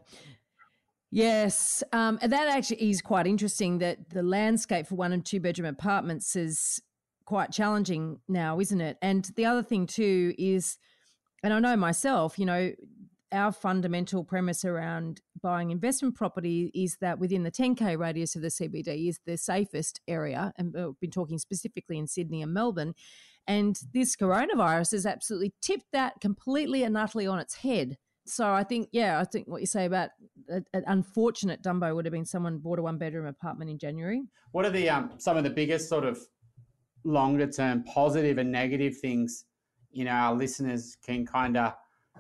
Yes, 1.12 1.84
um, 1.92 2.18
and 2.22 2.32
that 2.32 2.48
actually 2.48 2.90
is 2.90 3.02
quite 3.02 3.28
interesting. 3.28 3.80
That 3.80 4.10
the 4.10 4.24
landscape 4.24 4.88
for 4.88 4.96
one 4.96 5.12
and 5.12 5.26
two 5.26 5.42
bedroom 5.42 5.68
apartments 5.68 6.38
is 6.38 6.82
quite 7.26 7.52
challenging 7.52 8.20
now, 8.30 8.60
isn't 8.60 8.80
it? 8.82 8.98
And 9.02 9.30
the 9.36 9.46
other 9.46 9.62
thing 9.62 9.88
too 9.88 10.34
is, 10.38 10.78
and 11.44 11.54
I 11.54 11.60
know 11.60 11.76
myself, 11.76 12.40
you 12.40 12.46
know, 12.46 12.72
our 13.34 13.52
fundamental 13.52 14.24
premise 14.24 14.66
around 14.66 15.22
buying 15.42 15.72
investment 15.72 16.16
property 16.16 16.72
is 16.74 16.98
that 17.02 17.20
within 17.20 17.44
the 17.44 17.52
10k 17.52 17.98
radius 17.98 18.36
of 18.36 18.42
the 18.42 18.50
CBD 18.50 19.10
is 19.10 19.20
the 19.26 19.38
safest 19.38 20.00
area, 20.08 20.54
and 20.58 20.74
we've 20.74 21.00
been 21.02 21.12
talking 21.12 21.38
specifically 21.38 21.98
in 21.98 22.08
Sydney 22.08 22.42
and 22.42 22.54
Melbourne. 22.54 22.94
And 23.48 23.78
this 23.94 24.16
coronavirus 24.16 24.92
has 24.92 25.06
absolutely 25.06 25.54
tipped 25.62 25.92
that 25.92 26.22
completely 26.22 26.84
and 26.84 26.98
utterly 26.98 27.28
on 27.28 27.40
its 27.40 27.56
head. 27.56 27.98
So 28.32 28.52
I 28.52 28.64
think, 28.64 28.90
yeah, 28.92 29.20
I 29.20 29.26
think 29.26 29.48
what 29.48 29.62
you 29.62 29.68
say 29.68 29.86
about 29.86 30.10
an 30.48 30.66
unfortunate 30.88 31.62
Dumbo 31.62 31.94
would 31.94 32.06
have 32.06 32.14
been 32.14 32.26
someone 32.26 32.60
bought 32.60 32.80
a 32.80 32.82
one 32.82 32.98
bedroom 32.98 33.26
apartment 33.26 33.70
in 33.70 33.78
January. 33.78 34.24
What 34.52 34.66
are 34.66 34.70
the 34.70 34.90
um, 34.90 35.12
some 35.18 35.38
of 35.38 35.44
the 35.44 35.50
biggest 35.50 35.90
sort 35.90 36.06
of 36.06 36.20
longer 37.04 37.48
term 37.48 37.84
positive 37.84 38.38
and 38.38 38.52
negative 38.52 38.98
things 38.98 39.46
you 39.92 40.06
know 40.06 40.12
our 40.12 40.36
listeners 40.36 40.98
can 41.04 41.26
kind 41.26 41.58
of 41.58 41.74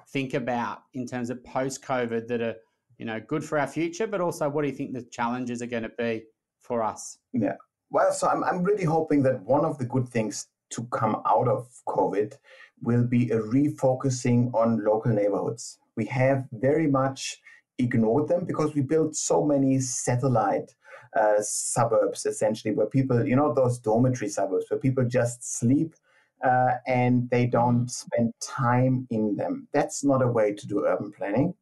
think 0.09 0.33
about 0.33 0.83
in 0.93 1.05
terms 1.05 1.29
of 1.29 1.43
post 1.43 1.83
covid 1.83 2.27
that 2.27 2.41
are 2.41 2.55
you 2.97 3.05
know 3.05 3.19
good 3.27 3.43
for 3.43 3.57
our 3.59 3.67
future 3.67 4.07
but 4.07 4.21
also 4.21 4.49
what 4.49 4.63
do 4.63 4.67
you 4.67 4.73
think 4.75 4.93
the 4.93 5.03
challenges 5.03 5.61
are 5.61 5.67
going 5.67 5.83
to 5.83 5.91
be 5.97 6.23
for 6.59 6.83
us? 6.83 7.17
Yeah. 7.33 7.55
Well 7.89 8.11
so 8.11 8.27
i'm, 8.27 8.43
I'm 8.43 8.63
really 8.63 8.85
hoping 8.85 9.23
that 9.23 9.41
one 9.41 9.65
of 9.65 9.77
the 9.77 9.85
good 9.85 10.07
things 10.07 10.47
to 10.71 10.83
come 10.85 11.21
out 11.25 11.47
of 11.47 11.69
covid 11.87 12.33
will 12.81 13.03
be 13.03 13.29
a 13.29 13.39
refocusing 13.39 14.53
on 14.53 14.83
local 14.83 15.11
neighborhoods 15.11 15.77
we 15.95 16.05
have 16.05 16.45
very 16.51 16.87
much 16.87 17.39
ignored 17.77 18.27
them 18.27 18.45
because 18.45 18.75
we 18.75 18.81
built 18.81 19.15
so 19.15 19.43
many 19.45 19.79
satellite 19.79 20.75
uh, 21.19 21.41
suburbs 21.41 22.25
essentially 22.25 22.73
where 22.73 22.87
people, 22.87 23.25
you 23.25 23.35
know, 23.35 23.53
those 23.53 23.79
dormitory 23.79 24.29
suburbs 24.29 24.65
where 24.69 24.79
people 24.79 25.03
just 25.05 25.57
sleep 25.59 25.95
uh, 26.43 26.71
and 26.87 27.29
they 27.29 27.45
don't 27.45 27.89
spend 27.89 28.33
time 28.41 29.07
in 29.09 29.35
them. 29.35 29.67
That's 29.73 30.03
not 30.03 30.21
a 30.21 30.27
way 30.27 30.53
to 30.53 30.67
do 30.67 30.85
urban 30.85 31.11
planning. 31.11 31.53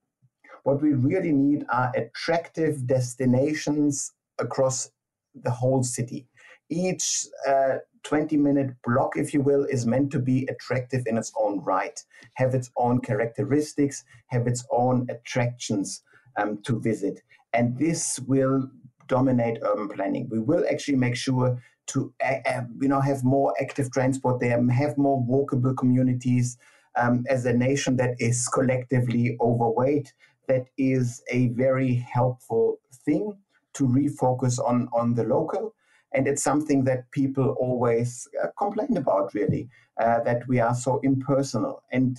What 0.64 0.82
we 0.82 0.94
really 0.94 1.32
need 1.32 1.66
are 1.70 1.92
attractive 1.96 2.86
destinations 2.86 4.12
across 4.38 4.92
the 5.34 5.52
whole 5.52 5.84
city. 5.84 6.28
Each 6.70 7.26
uh, 7.48 7.78
20 8.04 8.38
minute 8.38 8.76
block, 8.86 9.18
if 9.18 9.34
you 9.34 9.42
will, 9.42 9.66
is 9.66 9.86
meant 9.86 10.12
to 10.12 10.20
be 10.20 10.48
attractive 10.50 11.04
in 11.06 11.18
its 11.18 11.32
own 11.40 11.60
right, 11.62 12.00
have 12.36 12.54
its 12.54 12.70
own 12.78 13.02
characteristics, 13.02 14.04
have 14.28 14.48
its 14.48 14.66
own 14.72 15.08
attractions 15.10 16.04
um, 16.38 16.62
to 16.64 16.80
visit. 16.80 17.22
And 17.54 17.78
this 17.78 18.20
will 18.28 18.70
dominate 19.08 19.60
urban 19.64 19.90
planning. 19.90 20.28
We 20.30 20.40
will 20.40 20.66
actually 20.70 20.98
make 20.98 21.16
sure 21.16 21.62
to 21.88 22.14
uh, 22.24 22.62
you 22.80 22.88
know 22.88 23.02
have 23.02 23.24
more 23.24 23.54
active 23.60 23.92
transport 23.92 24.40
there, 24.40 24.64
have 24.72 24.98
more 24.98 25.22
walkable 25.26 25.76
communities. 25.76 26.58
Um, 26.96 27.24
as 27.30 27.46
a 27.46 27.54
nation 27.54 27.96
that 27.98 28.16
is 28.20 28.48
collectively 28.48 29.38
overweight, 29.40 30.12
that 30.48 30.66
is 30.78 31.24
a 31.32 31.50
very 31.50 31.96
helpful 31.96 32.80
thing 33.06 33.38
to 33.74 33.88
refocus 33.88 34.60
on 34.60 34.90
on 34.94 35.16
the 35.16 35.24
local 35.24 35.74
and 36.14 36.28
it's 36.28 36.44
something 36.44 36.84
that 36.84 37.10
people 37.12 37.56
always 37.60 38.28
uh, 38.44 38.48
complain 38.58 38.98
about 38.98 39.34
really 39.34 39.70
uh, 40.02 40.20
that 40.24 40.48
we 40.48 40.60
are 40.60 40.74
so 40.74 41.00
impersonal 41.04 41.84
and 41.92 42.18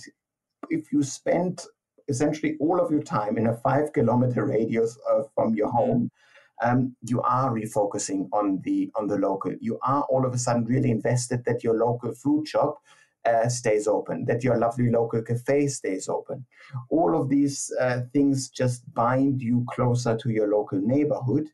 if 0.69 0.91
you 0.91 1.03
spend 1.03 1.65
essentially 2.07 2.55
all 2.59 2.79
of 2.79 2.91
your 2.91 3.03
time 3.03 3.37
in 3.37 3.47
a 3.47 3.57
five 3.57 3.91
kilometer 3.93 4.45
radius 4.45 4.97
uh, 5.09 5.21
from 5.35 5.53
your 5.53 5.69
home 5.69 6.09
um, 6.63 6.95
you 7.07 7.21
are 7.21 7.51
refocusing 7.51 8.27
on 8.31 8.61
the 8.63 8.91
on 8.95 9.07
the 9.07 9.17
local 9.17 9.53
you 9.59 9.79
are 9.83 10.03
all 10.03 10.25
of 10.25 10.33
a 10.33 10.37
sudden 10.37 10.65
really 10.65 10.91
invested 10.91 11.43
that 11.45 11.63
your 11.63 11.75
local 11.75 12.13
fruit 12.13 12.47
shop 12.47 12.81
uh, 13.25 13.47
stays 13.47 13.87
open, 13.87 14.25
that 14.25 14.43
your 14.43 14.57
lovely 14.57 14.89
local 14.89 15.21
cafe 15.21 15.67
stays 15.67 16.09
open. 16.09 16.45
All 16.89 17.19
of 17.19 17.29
these 17.29 17.71
uh, 17.79 18.01
things 18.13 18.49
just 18.49 18.91
bind 18.93 19.41
you 19.41 19.65
closer 19.69 20.17
to 20.17 20.29
your 20.29 20.49
local 20.49 20.79
neighborhood. 20.81 21.47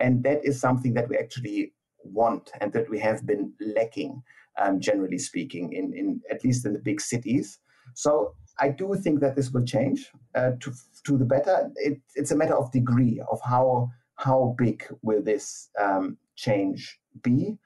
And 0.00 0.22
that 0.24 0.44
is 0.44 0.60
something 0.60 0.92
that 0.94 1.08
we 1.08 1.16
actually 1.16 1.72
want 2.12 2.50
and 2.60 2.72
that 2.72 2.88
we 2.88 2.98
have 3.00 3.26
been 3.26 3.52
lacking, 3.60 4.22
um, 4.60 4.80
generally 4.80 5.18
speaking, 5.18 5.72
in, 5.72 5.92
in 5.94 6.20
at 6.30 6.44
least 6.44 6.66
in 6.66 6.72
the 6.72 6.78
big 6.78 7.00
cities. 7.00 7.58
So 7.94 8.34
I 8.58 8.70
do 8.70 8.94
think 8.94 9.20
that 9.20 9.36
this 9.36 9.50
will 9.50 9.64
change 9.64 10.10
uh, 10.34 10.52
to, 10.60 10.72
to 11.04 11.18
the 11.18 11.24
better. 11.24 11.70
It, 11.76 12.00
it's 12.14 12.30
a 12.30 12.36
matter 12.36 12.56
of 12.56 12.72
degree 12.72 13.22
of 13.30 13.40
how 13.44 13.90
how 14.16 14.54
big 14.56 14.82
will 15.02 15.22
this 15.22 15.68
um, 15.80 16.16
change 16.36 16.98
be. 17.22 17.58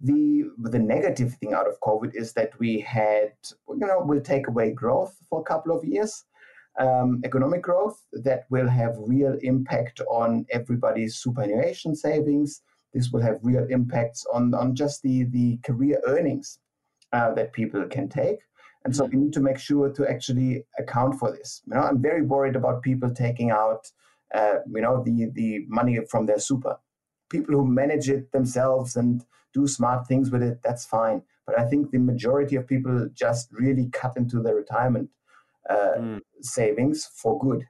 The 0.00 0.44
the 0.58 0.78
negative 0.78 1.34
thing 1.34 1.54
out 1.54 1.66
of 1.66 1.80
COVID 1.80 2.12
is 2.14 2.32
that 2.34 2.58
we 2.58 2.80
had, 2.80 3.32
you 3.68 3.86
know, 3.86 4.00
will 4.00 4.20
take 4.20 4.46
away 4.46 4.70
growth 4.72 5.16
for 5.28 5.40
a 5.40 5.44
couple 5.44 5.76
of 5.76 5.84
years, 5.84 6.24
um, 6.78 7.22
economic 7.24 7.62
growth 7.62 8.00
that 8.12 8.44
will 8.50 8.68
have 8.68 8.94
real 8.98 9.36
impact 9.42 10.00
on 10.10 10.46
everybody's 10.50 11.16
superannuation 11.16 11.96
savings. 11.96 12.62
This 12.96 13.12
will 13.12 13.20
have 13.20 13.38
real 13.42 13.66
impacts 13.68 14.24
on 14.32 14.54
on 14.54 14.74
just 14.74 15.02
the 15.02 15.24
the 15.24 15.58
career 15.58 16.00
earnings 16.06 16.58
uh, 17.12 17.34
that 17.34 17.52
people 17.52 17.84
can 17.84 18.08
take. 18.08 18.38
And 18.84 18.94
so 18.94 19.04
we 19.04 19.18
need 19.18 19.32
to 19.32 19.40
make 19.40 19.58
sure 19.58 19.90
to 19.90 20.08
actually 20.08 20.64
account 20.78 21.18
for 21.18 21.30
this. 21.32 21.60
You 21.66 21.74
know, 21.74 21.82
I'm 21.82 22.00
very 22.00 22.22
worried 22.22 22.56
about 22.56 22.82
people 22.82 23.10
taking 23.12 23.50
out, 23.50 23.90
uh, 24.34 24.58
you 24.74 24.80
know, 24.80 25.02
the 25.04 25.26
the 25.34 25.66
money 25.68 25.98
from 26.10 26.26
their 26.26 26.38
super. 26.38 26.78
People 27.28 27.56
who 27.56 27.66
manage 27.66 28.08
it 28.08 28.32
themselves 28.32 28.96
and 28.96 29.24
do 29.52 29.66
smart 29.66 30.06
things 30.06 30.30
with 30.30 30.42
it, 30.42 30.60
that's 30.62 30.86
fine. 30.86 31.22
But 31.46 31.58
I 31.58 31.64
think 31.64 31.90
the 31.90 31.98
majority 31.98 32.56
of 32.56 32.66
people 32.66 33.08
just 33.12 33.48
really 33.52 33.88
cut 33.92 34.16
into 34.16 34.40
their 34.40 34.54
retirement 34.54 35.10
uh, 35.68 35.98
mm. 35.98 36.20
savings 36.40 37.06
for 37.20 37.38
good. 37.38 37.66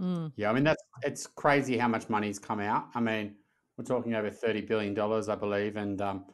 Mm. 0.00 0.32
Yeah, 0.36 0.50
I 0.50 0.52
mean 0.52 0.64
that's 0.64 0.82
it's 1.02 1.26
crazy 1.26 1.76
how 1.76 1.88
much 1.88 2.08
money's 2.08 2.38
come 2.38 2.60
out. 2.60 2.86
I 2.94 3.00
mean, 3.00 3.34
we're 3.76 3.84
talking 3.84 4.14
over 4.14 4.30
thirty 4.30 4.60
billion 4.60 4.94
dollars, 4.94 5.28
I 5.28 5.34
believe, 5.34 5.76
and 5.76 6.00
um, 6.00 6.24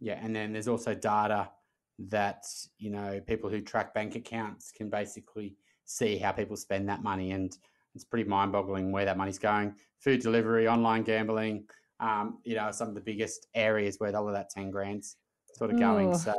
yeah, 0.00 0.18
and 0.22 0.34
then 0.34 0.52
there's 0.52 0.68
also 0.68 0.94
data 0.94 1.50
that 2.08 2.44
you 2.78 2.90
know 2.90 3.20
people 3.26 3.48
who 3.50 3.60
track 3.60 3.94
bank 3.94 4.16
accounts 4.16 4.72
can 4.72 4.90
basically 4.90 5.56
see 5.84 6.16
how 6.16 6.32
people 6.32 6.56
spend 6.56 6.88
that 6.88 7.02
money, 7.02 7.32
and 7.32 7.56
it's 7.94 8.04
pretty 8.04 8.28
mind-boggling 8.28 8.90
where 8.90 9.04
that 9.04 9.16
money's 9.16 9.38
going. 9.38 9.74
Food 10.00 10.20
delivery, 10.20 10.66
online 10.66 11.02
gambling, 11.02 11.64
um, 12.00 12.38
you 12.44 12.56
know, 12.56 12.70
some 12.70 12.88
of 12.88 12.94
the 12.94 13.00
biggest 13.00 13.46
areas 13.54 13.96
where 13.98 14.14
all 14.16 14.26
of 14.26 14.34
that 14.34 14.50
10 14.50 14.70
grand's 14.70 15.16
sort 15.54 15.70
of 15.70 15.78
going. 15.78 16.12
Oh. 16.12 16.16
So, 16.16 16.34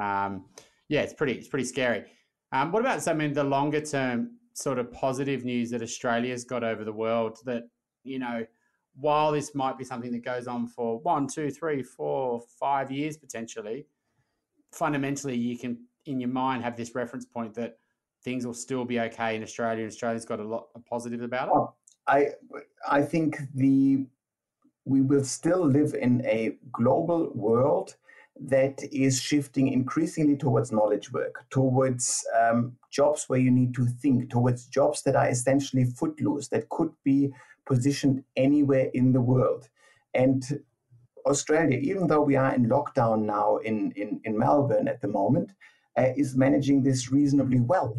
um, 0.00 0.46
yeah, 0.88 1.00
it's 1.00 1.14
pretty, 1.14 1.32
it's 1.34 1.48
pretty 1.48 1.64
scary. 1.64 2.04
Um, 2.52 2.70
what 2.72 2.80
about 2.80 3.02
some 3.02 3.20
of 3.20 3.34
the 3.34 3.44
longer 3.44 3.80
term 3.80 4.36
sort 4.54 4.78
of 4.78 4.92
positive 4.92 5.44
news 5.44 5.70
that 5.70 5.82
Australia's 5.82 6.44
got 6.44 6.62
over 6.62 6.84
the 6.84 6.92
world 6.92 7.38
that, 7.44 7.64
you 8.04 8.18
know, 8.18 8.46
while 8.98 9.32
this 9.32 9.54
might 9.54 9.76
be 9.78 9.84
something 9.84 10.12
that 10.12 10.24
goes 10.24 10.46
on 10.46 10.66
for 10.66 10.98
one, 11.00 11.26
two, 11.26 11.50
three, 11.50 11.82
four, 11.82 12.42
five 12.58 12.90
years 12.90 13.16
potentially, 13.16 13.86
fundamentally 14.72 15.36
you 15.36 15.58
can, 15.58 15.78
in 16.06 16.20
your 16.20 16.30
mind, 16.30 16.62
have 16.62 16.76
this 16.76 16.94
reference 16.94 17.24
point 17.24 17.54
that 17.54 17.78
things 18.22 18.46
will 18.46 18.54
still 18.54 18.84
be 18.84 18.98
okay 19.00 19.36
in 19.36 19.42
Australia. 19.42 19.82
And 19.84 19.92
Australia's 19.92 20.24
got 20.24 20.40
a 20.40 20.44
lot 20.44 20.68
of 20.74 20.84
positive 20.86 21.22
about 21.22 21.48
it. 21.48 21.68
I 22.08 22.28
I 22.88 23.02
think 23.02 23.38
the 23.54 24.06
we 24.84 25.00
will 25.00 25.24
still 25.24 25.66
live 25.66 25.94
in 25.94 26.24
a 26.24 26.56
global 26.72 27.32
world 27.34 27.96
that 28.38 28.82
is 28.92 29.20
shifting 29.20 29.68
increasingly 29.68 30.36
towards 30.36 30.70
knowledge 30.70 31.10
work, 31.12 31.44
towards 31.50 32.24
um, 32.38 32.76
jobs 32.90 33.24
where 33.28 33.40
you 33.40 33.50
need 33.50 33.74
to 33.74 33.86
think, 33.86 34.30
towards 34.30 34.66
jobs 34.66 35.02
that 35.02 35.16
are 35.16 35.28
essentially 35.28 35.84
footloose, 35.84 36.48
that 36.48 36.68
could 36.68 36.92
be 37.02 37.32
positioned 37.66 38.24
anywhere 38.36 38.90
in 38.94 39.12
the 39.12 39.20
world. 39.20 39.68
And 40.14 40.42
Australia, 41.26 41.78
even 41.78 42.06
though 42.06 42.22
we 42.22 42.36
are 42.36 42.54
in 42.54 42.68
lockdown 42.68 43.22
now 43.22 43.56
in, 43.56 43.92
in, 43.96 44.20
in 44.24 44.38
Melbourne 44.38 44.88
at 44.88 45.00
the 45.00 45.08
moment, 45.08 45.52
uh, 45.98 46.12
is 46.16 46.36
managing 46.36 46.82
this 46.82 47.10
reasonably 47.10 47.60
well. 47.60 47.98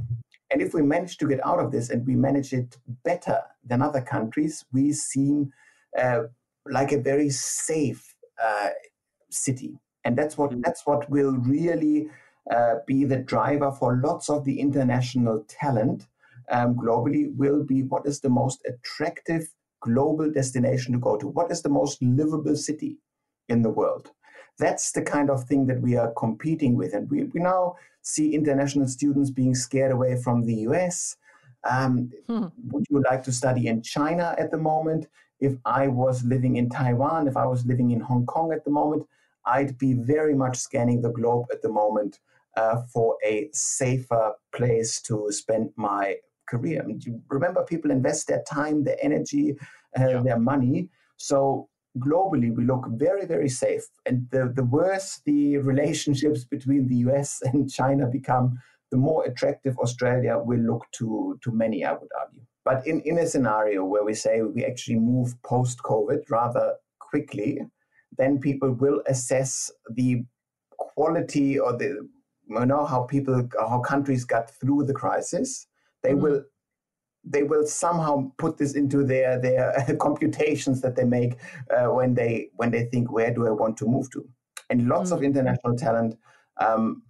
And 0.50 0.62
if 0.62 0.74
we 0.74 0.82
manage 0.82 1.18
to 1.18 1.28
get 1.28 1.46
out 1.46 1.60
of 1.60 1.72
this 1.72 1.90
and 1.90 2.06
we 2.08 2.16
manage 2.16 2.54
it 2.54 2.78
better 3.04 3.42
than 3.66 3.82
other 3.82 4.02
countries, 4.02 4.64
we 4.72 4.94
seem 4.94 5.52
uh, 6.00 6.24
like 6.70 6.92
a 6.92 7.00
very 7.00 7.30
safe 7.30 8.16
uh, 8.42 8.70
city, 9.30 9.78
and 10.04 10.18
that's 10.18 10.38
what 10.38 10.52
mm. 10.52 10.62
that's 10.64 10.86
what 10.86 11.10
will 11.10 11.34
really 11.34 12.10
uh, 12.54 12.76
be 12.86 13.04
the 13.04 13.18
driver 13.18 13.72
for 13.72 14.00
lots 14.04 14.30
of 14.30 14.46
the 14.46 14.60
international 14.60 15.44
talent 15.48 16.08
um, 16.50 16.76
globally. 16.76 17.36
Will 17.36 17.64
be 17.64 17.84
what 17.84 18.06
is 18.06 18.22
the 18.22 18.30
most 18.30 18.66
attractive 18.66 19.50
global 19.82 20.32
destination 20.32 20.94
to 20.94 21.00
go 21.00 21.18
to? 21.18 21.28
What 21.28 21.52
is 21.52 21.62
the 21.62 21.70
most 21.70 22.02
livable 22.02 22.56
city 22.56 22.98
in 23.50 23.62
the 23.62 23.70
world? 23.70 24.12
That's 24.60 24.92
the 24.92 25.04
kind 25.04 25.30
of 25.30 25.44
thing 25.44 25.68
that 25.68 25.82
we 25.82 25.96
are 25.96 26.12
competing 26.14 26.76
with, 26.76 26.94
and 26.94 27.10
we, 27.10 27.26
we 27.26 27.40
now 27.40 27.76
see 28.02 28.34
international 28.34 28.88
students 28.88 29.30
being 29.30 29.54
scared 29.54 29.92
away 29.92 30.20
from 30.22 30.46
the 30.46 30.56
US. 30.70 31.16
Um, 31.70 32.12
hmm. 32.28 32.46
Would 32.72 32.86
you 32.90 33.04
like 33.10 33.24
to 33.24 33.32
study 33.32 33.68
in 33.68 33.82
China 33.82 34.36
at 34.38 34.52
the 34.52 34.58
moment? 34.58 35.08
if 35.40 35.56
I 35.66 35.88
was 35.88 36.24
living 36.24 36.56
in 36.56 36.70
Taiwan, 36.70 37.28
if 37.28 37.38
I 37.38 37.46
was 37.46 37.66
living 37.66 37.92
in 37.92 38.00
Hong 38.00 38.26
Kong 38.26 38.52
at 38.52 38.64
the 38.64 38.72
moment, 38.72 39.08
I'd 39.46 39.78
be 39.78 39.94
very 39.94 40.36
much 40.36 40.58
scanning 40.58 41.02
the 41.02 41.12
globe 41.12 41.46
at 41.52 41.62
the 41.62 41.70
moment 41.70 42.20
uh, 42.56 42.82
for 42.92 43.18
a 43.24 43.50
safer 43.54 44.34
place 44.54 45.02
to 45.02 45.28
spend 45.32 45.72
my 45.76 46.18
career. 46.48 46.82
I 46.82 46.86
mean, 46.86 47.02
you 47.04 47.22
remember, 47.30 47.64
people 47.64 47.92
invest 47.92 48.28
their 48.28 48.44
time, 48.44 48.84
their 48.84 48.98
energy, 49.02 49.56
uh, 50.00 50.08
yeah. 50.08 50.22
their 50.22 50.40
money. 50.40 50.90
So 51.18 51.70
globally, 52.00 52.56
we 52.56 52.64
look 52.64 52.86
very, 52.92 53.26
very 53.26 53.50
safe. 53.50 53.84
And 54.06 54.28
the, 54.32 54.52
the 54.54 54.64
worse 54.64 55.22
the 55.26 55.58
relationships 55.58 56.44
between 56.44 56.88
the 56.88 56.96
US 57.08 57.42
and 57.46 57.72
China 57.72 58.08
become, 58.08 58.60
the 58.92 58.98
more 58.98 59.26
attractive 59.26 59.78
Australia 59.80 60.38
will 60.38 60.60
look 60.60 60.86
to, 60.94 61.40
to 61.44 61.52
many, 61.52 61.84
I 61.84 61.94
would 61.94 62.10
argue. 62.20 62.42
But 62.64 62.86
in, 62.86 63.02
in 63.06 63.18
a 63.18 63.28
scenario 63.28 63.86
where 63.86 64.04
we 64.04 64.14
say 64.14 64.42
we 64.42 64.66
actually 64.66 65.00
move 65.00 65.42
post 65.44 65.82
COVID 65.84 66.30
rather 66.30 66.76
quickly, 67.00 67.62
then 68.18 68.40
people 68.40 68.72
will 68.72 69.02
assess 69.08 69.72
the 69.90 70.26
quality 70.78 71.60
or 71.60 71.78
the 71.78 72.08
you 72.50 72.66
know 72.66 72.86
how 72.86 73.04
people 73.04 73.48
how 73.60 73.80
countries 73.80 74.26
got 74.26 74.50
through 74.50 74.86
the 74.86 74.94
crisis. 74.94 75.67
They 76.04 76.12
mm-hmm. 76.12 76.22
will 76.22 76.44
they 77.30 77.44
will 77.44 77.66
somehow 77.66 78.32
put 78.38 78.58
this 78.58 78.76
into 78.76 79.04
their 79.04 79.40
their 79.40 79.74
computations 80.00 80.82
that 80.82 80.96
they 80.96 81.04
make 81.04 81.36
uh, 81.76 81.88
when 81.88 82.14
they 82.14 82.50
when 82.56 82.72
they 82.72 82.86
think 82.86 83.12
where 83.12 83.34
do 83.34 83.48
I 83.48 83.52
want 83.52 83.78
to 83.78 83.86
move 83.86 84.10
to, 84.12 84.28
and 84.70 84.88
lots 84.88 85.10
mm-hmm. 85.10 85.20
of 85.20 85.24
international 85.24 85.76
talent 85.76 86.18
um, 86.60 87.04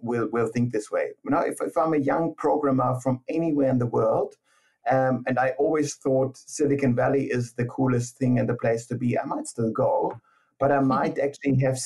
will 0.00 0.28
will 0.32 0.48
think 0.48 0.72
this 0.72 0.90
way. 0.90 1.10
You 1.24 1.30
know, 1.30 1.40
if, 1.40 1.60
if 1.60 1.76
I'm 1.76 1.94
a 1.94 1.98
young 1.98 2.34
programmer 2.36 2.98
from 3.02 3.22
anywhere 3.28 3.70
in 3.70 3.78
the 3.78 3.86
world, 3.86 4.36
um, 4.90 5.24
and 5.26 5.38
I 5.38 5.50
always 5.58 5.94
thought 5.94 6.36
Silicon 6.36 6.94
Valley 6.94 7.24
is 7.24 7.54
the 7.54 7.64
coolest 7.64 8.18
thing 8.18 8.38
and 8.38 8.48
the 8.48 8.54
place 8.54 8.86
to 8.86 8.94
be. 8.94 9.18
I 9.18 9.24
might 9.24 9.46
still 9.46 9.72
go, 9.72 10.18
but 10.60 10.70
I 10.70 10.80
might 10.94 11.18
actually 11.18 11.58
have 11.60 11.78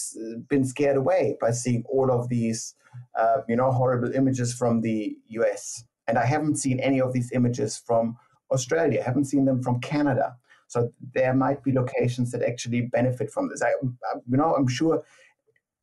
been 0.48 0.64
scared 0.64 0.96
away 0.96 1.36
by 1.40 1.53
seeing 1.53 1.84
all 1.88 2.11
of 2.11 2.28
these, 2.28 2.74
uh, 3.18 3.38
you 3.48 3.57
know, 3.57 3.70
horrible 3.70 4.12
images 4.12 4.53
from 4.53 4.82
the 4.82 5.16
US. 5.28 5.84
And 6.11 6.18
I 6.18 6.26
haven't 6.26 6.56
seen 6.56 6.80
any 6.80 7.00
of 7.00 7.12
these 7.12 7.30
images 7.30 7.80
from 7.86 8.16
Australia, 8.50 9.00
I 9.00 9.04
haven't 9.04 9.26
seen 9.26 9.44
them 9.44 9.62
from 9.62 9.80
Canada. 9.80 10.36
So 10.66 10.92
there 11.14 11.34
might 11.34 11.62
be 11.62 11.70
locations 11.72 12.32
that 12.32 12.42
actually 12.42 12.80
benefit 12.82 13.30
from 13.30 13.48
this. 13.48 13.62
I, 13.62 13.70
you 13.80 14.36
know, 14.36 14.52
I'm 14.56 14.66
sure 14.66 15.04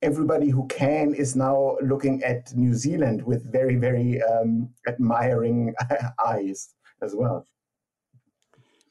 everybody 0.02 0.50
who 0.50 0.68
can 0.68 1.14
is 1.14 1.34
now 1.38 1.78
looking 1.82 2.22
at 2.24 2.54
New 2.56 2.74
Zealand 2.74 3.24
with 3.24 3.50
very, 3.50 3.78
very 3.78 4.22
um, 4.22 4.70
admiring 4.86 5.74
eyes 6.26 6.76
as 7.02 7.16
well. 7.16 7.46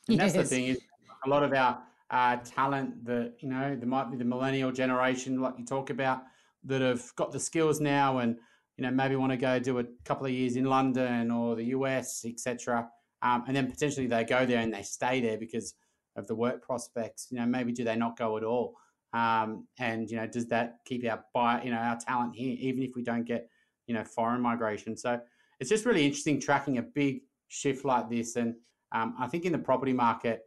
And 0.08 0.18
that's 0.18 0.34
yes. 0.34 0.48
the 0.48 0.54
thing 0.56 0.66
is 0.68 0.80
a 1.26 1.28
lot 1.28 1.42
of 1.42 1.52
our 1.52 1.82
uh, 2.10 2.36
talent 2.44 3.04
that 3.04 3.34
you 3.40 3.48
know 3.48 3.76
there 3.76 3.88
might 3.88 4.10
be 4.10 4.16
the 4.16 4.24
millennial 4.24 4.72
generation, 4.72 5.40
like 5.42 5.58
you 5.58 5.66
talk 5.66 5.90
about, 5.90 6.22
that 6.64 6.80
have 6.80 7.14
got 7.16 7.30
the 7.30 7.40
skills 7.40 7.78
now 7.78 8.18
and 8.18 8.38
you 8.76 8.82
know 8.82 8.90
maybe 8.90 9.16
want 9.16 9.32
to 9.32 9.38
go 9.38 9.58
do 9.58 9.78
a 9.78 9.84
couple 10.04 10.26
of 10.26 10.32
years 10.32 10.56
in 10.56 10.64
London 10.64 11.30
or 11.30 11.56
the 11.56 11.64
US, 11.66 12.24
etc. 12.26 12.88
Um, 13.22 13.44
and 13.46 13.56
then 13.56 13.70
potentially 13.70 14.06
they 14.06 14.24
go 14.24 14.44
there 14.46 14.60
and 14.60 14.72
they 14.72 14.82
stay 14.82 15.20
there 15.20 15.38
because 15.38 15.74
of 16.16 16.26
the 16.26 16.34
work 16.34 16.62
prospects. 16.62 17.28
You 17.30 17.38
know, 17.38 17.46
maybe 17.46 17.72
do 17.72 17.84
they 17.84 17.96
not 17.96 18.18
go 18.18 18.36
at 18.36 18.44
all? 18.44 18.74
Um, 19.12 19.66
and 19.78 20.10
you 20.10 20.16
know, 20.16 20.26
does 20.26 20.46
that 20.48 20.78
keep 20.84 21.06
our 21.08 21.24
buy, 21.32 21.62
you 21.62 21.70
know, 21.70 21.78
our 21.78 21.96
talent 21.96 22.34
here, 22.36 22.56
even 22.58 22.82
if 22.82 22.94
we 22.94 23.02
don't 23.02 23.24
get 23.24 23.48
you 23.86 23.94
know 23.94 24.04
foreign 24.04 24.40
migration? 24.40 24.96
So 24.96 25.20
it's 25.60 25.70
just 25.70 25.86
really 25.86 26.04
interesting 26.04 26.40
tracking 26.40 26.78
a 26.78 26.82
big 26.82 27.22
shift 27.48 27.84
like 27.84 28.10
this. 28.10 28.36
And 28.36 28.54
um, 28.92 29.14
I 29.18 29.26
think 29.26 29.44
in 29.44 29.52
the 29.52 29.58
property 29.58 29.92
market, 29.92 30.42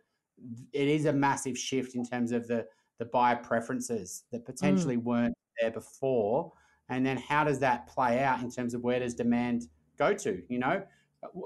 it 0.71 0.87
is 0.87 1.05
a 1.05 1.13
massive 1.13 1.57
shift 1.57 1.95
in 1.95 2.05
terms 2.05 2.31
of 2.31 2.47
the 2.47 2.65
the 2.99 3.05
buyer 3.05 3.37
preferences 3.37 4.25
that 4.31 4.45
potentially 4.45 4.97
mm. 4.97 5.03
weren't 5.03 5.35
there 5.59 5.71
before. 5.71 6.51
And 6.89 7.05
then 7.05 7.17
how 7.17 7.43
does 7.43 7.59
that 7.59 7.87
play 7.87 8.23
out 8.23 8.41
in 8.41 8.49
terms 8.49 8.73
of 8.73 8.81
where 8.81 8.99
does 8.99 9.13
demand 9.13 9.67
go 9.97 10.13
to? 10.13 10.41
You 10.49 10.59
know, 10.59 10.83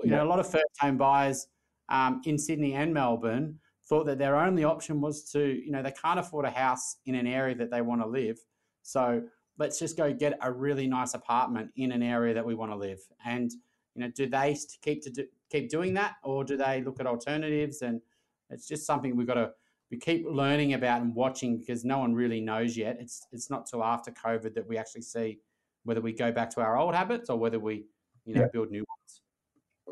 you 0.03 0.09
know, 0.09 0.23
a 0.23 0.27
lot 0.27 0.39
of 0.39 0.49
first 0.49 0.65
home 0.79 0.97
buyers 0.97 1.47
um, 1.89 2.21
in 2.25 2.37
Sydney 2.37 2.73
and 2.73 2.93
Melbourne 2.93 3.59
thought 3.85 4.05
that 4.05 4.17
their 4.17 4.37
only 4.37 4.63
option 4.63 5.01
was 5.01 5.23
to, 5.31 5.39
you 5.39 5.71
know, 5.71 5.83
they 5.83 5.91
can't 5.91 6.19
afford 6.19 6.45
a 6.45 6.49
house 6.49 6.97
in 7.05 7.15
an 7.15 7.27
area 7.27 7.55
that 7.55 7.69
they 7.69 7.81
want 7.81 8.01
to 8.01 8.07
live. 8.07 8.39
So 8.81 9.23
let's 9.57 9.79
just 9.79 9.97
go 9.97 10.13
get 10.13 10.37
a 10.41 10.51
really 10.51 10.87
nice 10.87 11.13
apartment 11.13 11.71
in 11.75 11.91
an 11.91 12.01
area 12.01 12.33
that 12.33 12.45
we 12.45 12.55
want 12.55 12.71
to 12.71 12.77
live. 12.77 12.99
And, 13.25 13.51
you 13.95 14.01
know, 14.01 14.09
do 14.09 14.27
they 14.27 14.57
keep 14.81 15.03
to 15.03 15.09
do, 15.09 15.25
keep 15.51 15.69
doing 15.69 15.93
that 15.95 16.13
or 16.23 16.43
do 16.43 16.55
they 16.55 16.81
look 16.81 16.99
at 16.99 17.07
alternatives? 17.07 17.81
And 17.81 18.01
it's 18.49 18.67
just 18.67 18.85
something 18.85 19.15
we've 19.15 19.27
got 19.27 19.35
to 19.35 19.51
we 19.93 19.99
keep 19.99 20.25
learning 20.27 20.73
about 20.73 21.01
and 21.01 21.13
watching 21.13 21.57
because 21.57 21.85
no 21.85 21.99
one 21.99 22.13
really 22.15 22.41
knows 22.41 22.75
yet. 22.75 22.97
It's 22.99 23.27
it's 23.31 23.49
not 23.49 23.67
till 23.67 23.83
after 23.83 24.11
COVID 24.11 24.53
that 24.55 24.67
we 24.67 24.77
actually 24.77 25.03
see 25.03 25.39
whether 25.83 26.01
we 26.01 26.13
go 26.13 26.31
back 26.31 26.49
to 26.51 26.61
our 26.61 26.77
old 26.77 26.95
habits 26.95 27.29
or 27.29 27.37
whether 27.37 27.59
we, 27.59 27.85
you 28.25 28.33
know, 28.33 28.41
yeah. 28.41 28.47
build 28.51 28.71
new 28.71 28.79
ones 28.79 29.21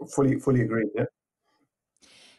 fully 0.08 0.40
fully 0.40 0.62
agree. 0.62 0.90
Yeah. 0.96 1.06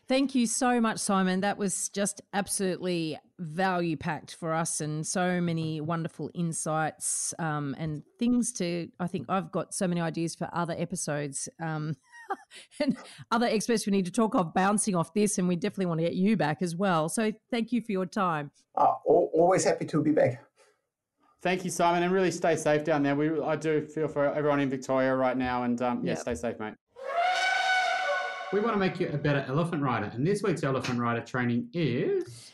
Thank 0.08 0.34
you 0.34 0.46
so 0.46 0.80
much, 0.80 0.98
Simon. 0.98 1.40
That 1.40 1.56
was 1.56 1.88
just 1.90 2.20
absolutely 2.32 3.18
value 3.38 3.96
packed 3.96 4.34
for 4.34 4.52
us 4.52 4.80
and 4.80 5.06
so 5.06 5.40
many 5.40 5.80
wonderful 5.80 6.30
insights 6.34 7.32
um, 7.38 7.74
and 7.78 8.02
things 8.18 8.52
to. 8.54 8.88
I 8.98 9.06
think 9.06 9.26
I've 9.28 9.52
got 9.52 9.72
so 9.72 9.86
many 9.86 10.00
ideas 10.00 10.34
for 10.34 10.48
other 10.52 10.74
episodes 10.76 11.48
um, 11.60 11.96
and 12.80 12.96
other 13.30 13.46
experts 13.46 13.86
we 13.86 13.92
need 13.92 14.06
to 14.06 14.12
talk 14.12 14.34
of 14.34 14.54
bouncing 14.54 14.94
off 14.94 15.12
this. 15.14 15.38
And 15.38 15.48
we 15.48 15.56
definitely 15.56 15.86
want 15.86 16.00
to 16.00 16.06
get 16.06 16.14
you 16.14 16.36
back 16.36 16.62
as 16.62 16.76
well. 16.76 17.08
So 17.08 17.32
thank 17.50 17.72
you 17.72 17.80
for 17.80 17.92
your 17.92 18.06
time. 18.06 18.50
Uh, 18.74 18.94
always 19.04 19.64
happy 19.64 19.84
to 19.86 20.02
be 20.02 20.12
back. 20.12 20.44
Thank 21.42 21.64
you, 21.64 21.70
Simon, 21.70 22.04
and 22.04 22.12
really 22.12 22.30
stay 22.30 22.54
safe 22.54 22.84
down 22.84 23.02
there. 23.02 23.16
We, 23.16 23.40
I 23.40 23.56
do 23.56 23.84
feel 23.84 24.06
for 24.06 24.32
everyone 24.32 24.60
in 24.60 24.70
Victoria 24.70 25.16
right 25.16 25.36
now, 25.36 25.64
and 25.64 25.82
um, 25.82 26.04
yeah, 26.04 26.12
yep. 26.12 26.20
stay 26.20 26.34
safe, 26.36 26.60
mate. 26.60 26.74
We 28.52 28.60
want 28.60 28.74
to 28.74 28.78
make 28.78 29.00
you 29.00 29.08
a 29.08 29.16
better 29.16 29.44
elephant 29.48 29.82
rider. 29.82 30.12
And 30.14 30.24
this 30.24 30.42
week's 30.42 30.62
elephant 30.62 31.00
rider 31.00 31.20
training 31.20 31.68
is. 31.72 32.52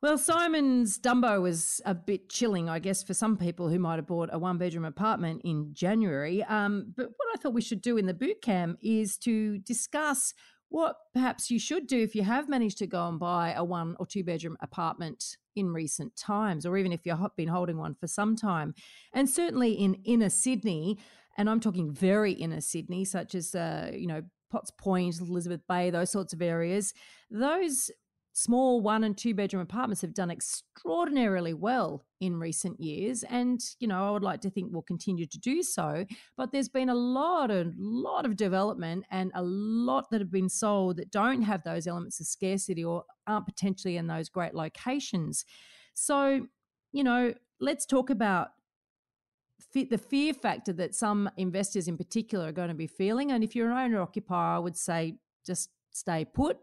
Well, 0.00 0.16
Simon's 0.16 0.96
Dumbo 0.96 1.42
was 1.42 1.80
a 1.84 1.92
bit 1.92 2.28
chilling, 2.28 2.68
I 2.68 2.78
guess, 2.78 3.02
for 3.02 3.14
some 3.14 3.36
people 3.36 3.68
who 3.68 3.80
might 3.80 3.96
have 3.96 4.06
bought 4.06 4.28
a 4.32 4.38
one 4.38 4.56
bedroom 4.56 4.84
apartment 4.84 5.42
in 5.44 5.74
January. 5.74 6.44
Um, 6.44 6.94
but 6.96 7.06
what 7.16 7.28
I 7.34 7.36
thought 7.36 7.52
we 7.52 7.60
should 7.60 7.82
do 7.82 7.96
in 7.96 8.06
the 8.06 8.14
boot 8.14 8.40
camp 8.40 8.78
is 8.80 9.16
to 9.18 9.58
discuss 9.58 10.34
what 10.68 10.94
perhaps 11.14 11.50
you 11.50 11.58
should 11.58 11.88
do 11.88 11.98
if 11.98 12.14
you 12.14 12.22
have 12.22 12.48
managed 12.48 12.78
to 12.78 12.86
go 12.86 13.08
and 13.08 13.18
buy 13.18 13.54
a 13.54 13.64
one 13.64 13.96
or 13.98 14.06
two 14.06 14.22
bedroom 14.22 14.56
apartment 14.60 15.36
in 15.56 15.72
recent 15.72 16.14
times, 16.14 16.64
or 16.64 16.76
even 16.76 16.92
if 16.92 17.04
you've 17.04 17.18
been 17.36 17.48
holding 17.48 17.78
one 17.78 17.96
for 17.96 18.06
some 18.06 18.36
time. 18.36 18.74
And 19.12 19.28
certainly 19.28 19.72
in 19.72 19.94
inner 20.04 20.30
Sydney, 20.30 20.98
and 21.36 21.50
I'm 21.50 21.58
talking 21.58 21.90
very 21.90 22.34
inner 22.34 22.60
Sydney, 22.60 23.04
such 23.04 23.34
as 23.34 23.52
uh, 23.52 23.90
you 23.92 24.06
know 24.06 24.22
Potts 24.48 24.70
Point, 24.70 25.20
Elizabeth 25.20 25.62
Bay, 25.68 25.90
those 25.90 26.12
sorts 26.12 26.32
of 26.32 26.40
areas, 26.40 26.94
those 27.32 27.90
small 28.38 28.80
one 28.80 29.02
and 29.02 29.18
two 29.18 29.34
bedroom 29.34 29.60
apartments 29.60 30.00
have 30.00 30.14
done 30.14 30.30
extraordinarily 30.30 31.52
well 31.52 32.04
in 32.20 32.38
recent 32.38 32.80
years 32.80 33.24
and 33.24 33.60
you 33.80 33.88
know 33.88 34.06
i 34.06 34.10
would 34.12 34.22
like 34.22 34.40
to 34.40 34.48
think 34.48 34.72
will 34.72 34.80
continue 34.80 35.26
to 35.26 35.40
do 35.40 35.60
so 35.60 36.04
but 36.36 36.52
there's 36.52 36.68
been 36.68 36.88
a 36.88 36.94
lot 36.94 37.50
and 37.50 37.74
lot 37.76 38.24
of 38.24 38.36
development 38.36 39.04
and 39.10 39.32
a 39.34 39.42
lot 39.42 40.08
that 40.12 40.20
have 40.20 40.30
been 40.30 40.48
sold 40.48 40.98
that 40.98 41.10
don't 41.10 41.42
have 41.42 41.64
those 41.64 41.88
elements 41.88 42.20
of 42.20 42.26
scarcity 42.26 42.84
or 42.84 43.02
aren't 43.26 43.44
potentially 43.44 43.96
in 43.96 44.06
those 44.06 44.28
great 44.28 44.54
locations 44.54 45.44
so 45.94 46.46
you 46.92 47.02
know 47.02 47.34
let's 47.58 47.84
talk 47.84 48.08
about 48.08 48.50
the 49.74 49.98
fear 49.98 50.32
factor 50.32 50.72
that 50.72 50.94
some 50.94 51.28
investors 51.36 51.88
in 51.88 51.96
particular 51.96 52.46
are 52.46 52.52
going 52.52 52.68
to 52.68 52.74
be 52.74 52.86
feeling. 52.86 53.32
And 53.32 53.44
if 53.44 53.54
you're 53.54 53.70
an 53.70 53.76
owner 53.76 54.00
occupier, 54.00 54.54
I 54.54 54.58
would 54.58 54.76
say 54.76 55.16
just 55.44 55.70
stay 55.90 56.24
put. 56.24 56.58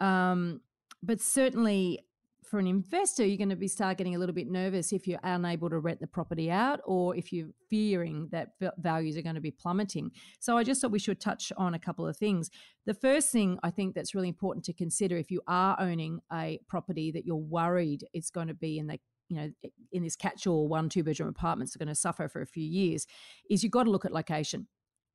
Um, 0.00 0.60
but 1.02 1.20
certainly 1.20 2.00
for 2.48 2.58
an 2.58 2.66
investor, 2.66 3.24
you're 3.24 3.36
going 3.36 3.50
to 3.50 3.56
be 3.56 3.68
start 3.68 3.98
getting 3.98 4.14
a 4.14 4.18
little 4.18 4.34
bit 4.34 4.50
nervous 4.50 4.92
if 4.92 5.06
you're 5.06 5.20
unable 5.22 5.68
to 5.68 5.78
rent 5.78 6.00
the 6.00 6.06
property 6.06 6.50
out 6.50 6.80
or 6.86 7.14
if 7.14 7.32
you're 7.32 7.48
fearing 7.68 8.28
that 8.32 8.52
values 8.78 9.16
are 9.16 9.22
going 9.22 9.34
to 9.34 9.40
be 9.40 9.50
plummeting. 9.50 10.10
So 10.40 10.56
I 10.56 10.64
just 10.64 10.80
thought 10.80 10.90
we 10.90 10.98
should 10.98 11.20
touch 11.20 11.52
on 11.56 11.74
a 11.74 11.78
couple 11.78 12.06
of 12.06 12.16
things. 12.16 12.50
The 12.86 12.94
first 12.94 13.30
thing 13.30 13.58
I 13.62 13.70
think 13.70 13.94
that's 13.94 14.14
really 14.14 14.28
important 14.28 14.64
to 14.66 14.72
consider 14.72 15.16
if 15.16 15.30
you 15.30 15.42
are 15.46 15.76
owning 15.78 16.20
a 16.32 16.58
property 16.68 17.12
that 17.12 17.26
you're 17.26 17.36
worried 17.36 18.06
it's 18.14 18.30
going 18.30 18.48
to 18.48 18.54
be 18.54 18.78
in 18.78 18.86
the 18.86 18.98
you 19.28 19.36
know 19.36 19.50
in 19.92 20.02
this 20.02 20.16
catch-all 20.16 20.68
one 20.68 20.88
two 20.88 21.04
bedroom 21.04 21.28
apartments 21.28 21.76
are 21.76 21.78
going 21.78 21.88
to 21.88 21.94
suffer 21.94 22.28
for 22.28 22.40
a 22.40 22.46
few 22.46 22.64
years 22.64 23.06
is 23.50 23.62
you've 23.62 23.72
got 23.72 23.84
to 23.84 23.90
look 23.90 24.06
at 24.06 24.12
location 24.12 24.66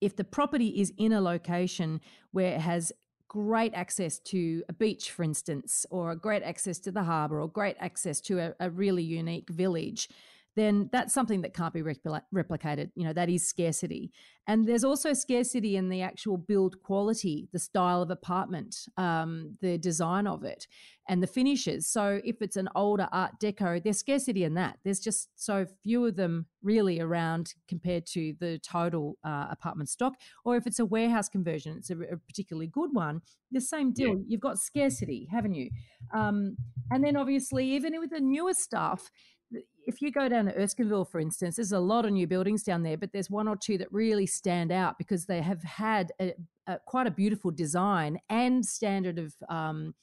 if 0.02 0.16
the 0.16 0.24
property 0.24 0.82
is 0.82 0.92
in 0.98 1.14
a 1.14 1.22
location 1.22 2.02
where 2.32 2.54
it 2.54 2.62
has 2.62 2.92
great 3.28 3.74
access 3.74 4.20
to 4.20 4.64
a 4.70 4.74
beach 4.74 5.12
for 5.12 5.24
instance 5.24 5.86
or 5.90 6.12
a 6.12 6.16
great 6.16 6.44
access 6.44 6.80
to 6.80 6.92
the 6.92 7.04
harbour 7.04 7.42
or 7.42 7.48
great 7.48 7.76
access 7.80 8.22
to 8.22 8.40
a, 8.40 8.54
a 8.60 8.70
really 8.70 9.04
unique 9.04 9.50
village 9.50 10.10
then 10.56 10.90
that's 10.92 11.14
something 11.14 11.42
that 11.42 11.54
can't 11.54 11.74
be 11.74 11.82
repl- 11.82 12.22
replicated. 12.34 12.92
You 12.96 13.06
know, 13.06 13.14
that 13.14 13.30
is 13.30 13.48
scarcity. 13.48 14.12
And 14.46 14.68
there's 14.68 14.84
also 14.84 15.14
scarcity 15.14 15.78
in 15.78 15.88
the 15.88 16.02
actual 16.02 16.38
build 16.38 16.82
quality, 16.84 17.48
the 17.54 17.60
style 17.60 18.02
of 18.02 18.12
apartment, 18.12 18.76
um, 18.98 19.58
the 19.62 19.78
design 19.78 20.28
of 20.28 20.44
it, 20.44 20.68
and 21.08 21.24
the 21.24 21.28
finishes. 21.28 21.88
So 21.88 22.20
if 22.26 22.42
it's 22.42 22.58
an 22.58 22.68
older 22.76 23.08
Art 23.14 23.40
Deco, 23.42 23.82
there's 23.82 24.00
scarcity 24.00 24.44
in 24.44 24.54
that. 24.56 24.80
There's 24.84 25.00
just 25.00 25.30
so 25.36 25.66
few 25.82 26.06
of 26.06 26.18
them 26.18 26.46
really 26.62 27.00
around 27.00 27.54
compared 27.70 28.06
to 28.08 28.34
the 28.40 28.60
total 28.60 29.18
uh, 29.24 29.48
apartment 29.50 29.90
stock. 29.90 30.14
Or 30.44 30.58
if 30.58 30.68
it's 30.68 30.80
a 30.80 30.86
warehouse 30.86 31.30
conversion, 31.30 31.78
it's 31.78 31.90
a, 31.90 31.98
a 32.00 32.18
particularly 32.18 32.68
good 32.68 32.90
one. 32.94 33.22
The 33.52 33.62
same 33.62 33.94
deal. 33.94 34.10
Yeah. 34.10 34.24
You've 34.28 34.42
got 34.42 34.60
scarcity, 34.60 35.28
haven't 35.32 35.54
you? 35.54 35.70
Um, 36.14 36.58
and 36.92 37.04
then 37.04 37.16
obviously, 37.16 37.66
even 37.72 37.98
with 38.00 38.10
the 38.10 38.20
newer 38.20 38.54
stuff, 38.54 39.10
if 39.86 40.02
you 40.02 40.12
go 40.12 40.30
down 40.30 40.46
to 40.46 40.54
Erskineville, 40.54 41.10
for 41.10 41.20
instance, 41.20 41.56
there's 41.56 41.72
a 41.72 41.80
lot 41.80 42.06
of 42.06 42.12
new 42.12 42.28
buildings 42.28 42.64
down 42.64 42.84
there, 42.84 42.98
but 42.98 43.12
there's 43.12 43.30
one 43.30 43.48
or 43.48 43.56
two 43.56 43.78
that 43.78 43.92
really 43.92 44.26
stand 44.26 44.72
out 44.72 44.98
because 44.98 45.26
they 45.26 45.42
have 45.42 45.64
had 45.64 46.12
a, 46.20 46.34
a, 46.68 46.80
quite 46.86 47.08
a 47.08 47.12
beautiful 47.12 47.52
design 47.52 48.20
and 48.30 48.66
standard 48.66 49.20
of 49.20 49.34
um, 49.50 49.94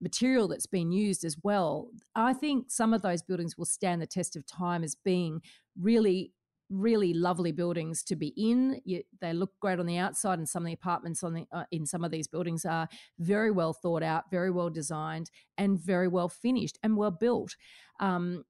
material 0.00 0.48
that's 0.48 0.66
been 0.66 0.92
used 0.92 1.24
as 1.24 1.36
well. 1.42 1.88
I 2.14 2.32
think 2.32 2.70
some 2.70 2.92
of 2.92 3.02
those 3.02 3.22
buildings 3.22 3.56
will 3.56 3.64
stand 3.64 4.02
the 4.02 4.06
test 4.06 4.36
of 4.36 4.46
time 4.46 4.84
as 4.84 4.94
being 4.94 5.40
really 5.80 6.32
really 6.70 7.12
lovely 7.14 7.52
buildings 7.52 8.02
to 8.02 8.16
be 8.16 8.28
in. 8.36 8.80
You, 8.84 9.02
they 9.20 9.32
look 9.32 9.52
great 9.60 9.78
on 9.78 9.86
the 9.86 9.98
outside, 9.98 10.38
and 10.38 10.48
some 10.48 10.62
of 10.62 10.66
the 10.66 10.72
apartments 10.72 11.22
on 11.22 11.34
the 11.34 11.46
uh, 11.52 11.64
in 11.70 11.86
some 11.86 12.04
of 12.04 12.10
these 12.10 12.26
buildings 12.26 12.64
are 12.64 12.88
very 13.18 13.50
well 13.50 13.72
thought 13.72 14.02
out, 14.02 14.30
very 14.30 14.50
well 14.50 14.70
designed, 14.70 15.30
and 15.58 15.78
very 15.78 16.08
well 16.08 16.28
finished 16.28 16.78
and 16.82 16.96
well 16.96 17.10
built. 17.10 17.54
Um, 18.00 18.44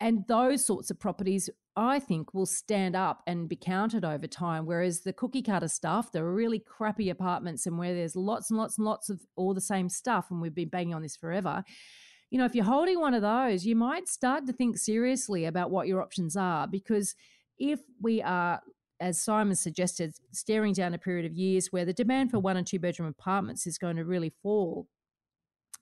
and 0.00 0.24
those 0.28 0.64
sorts 0.64 0.90
of 0.90 0.98
properties, 0.98 1.50
I 1.76 1.98
think, 1.98 2.32
will 2.32 2.46
stand 2.46 2.96
up 2.96 3.22
and 3.26 3.48
be 3.48 3.56
counted 3.56 4.04
over 4.04 4.26
time. 4.26 4.66
Whereas 4.66 5.00
the 5.00 5.12
cookie 5.12 5.42
cutter 5.42 5.68
stuff, 5.68 6.10
the 6.12 6.24
really 6.24 6.58
crappy 6.58 7.10
apartments, 7.10 7.66
and 7.66 7.78
where 7.78 7.94
there's 7.94 8.16
lots 8.16 8.50
and 8.50 8.58
lots 8.58 8.78
and 8.78 8.86
lots 8.86 9.10
of 9.10 9.20
all 9.36 9.54
the 9.54 9.60
same 9.60 9.88
stuff, 9.88 10.30
and 10.30 10.40
we've 10.40 10.54
been 10.54 10.68
banging 10.68 10.94
on 10.94 11.02
this 11.02 11.16
forever, 11.16 11.62
you 12.30 12.38
know, 12.38 12.44
if 12.44 12.54
you're 12.54 12.64
holding 12.64 13.00
one 13.00 13.14
of 13.14 13.22
those, 13.22 13.66
you 13.66 13.76
might 13.76 14.08
start 14.08 14.46
to 14.46 14.52
think 14.52 14.78
seriously 14.78 15.44
about 15.46 15.70
what 15.70 15.88
your 15.88 16.00
options 16.00 16.36
are 16.36 16.66
because 16.66 17.16
if 17.58 17.80
we 18.00 18.22
are 18.22 18.60
as 19.00 19.20
Simon 19.20 19.56
suggested, 19.56 20.14
staring 20.30 20.74
down 20.74 20.94
a 20.94 20.98
period 20.98 21.24
of 21.24 21.32
years 21.32 21.68
where 21.70 21.84
the 21.84 21.92
demand 21.92 22.30
for 22.30 22.38
one 22.38 22.56
and 22.56 22.66
two 22.66 22.78
bedroom 22.78 23.08
apartments 23.08 23.66
is 23.66 23.78
going 23.78 23.96
to 23.96 24.04
really 24.04 24.32
fall, 24.42 24.86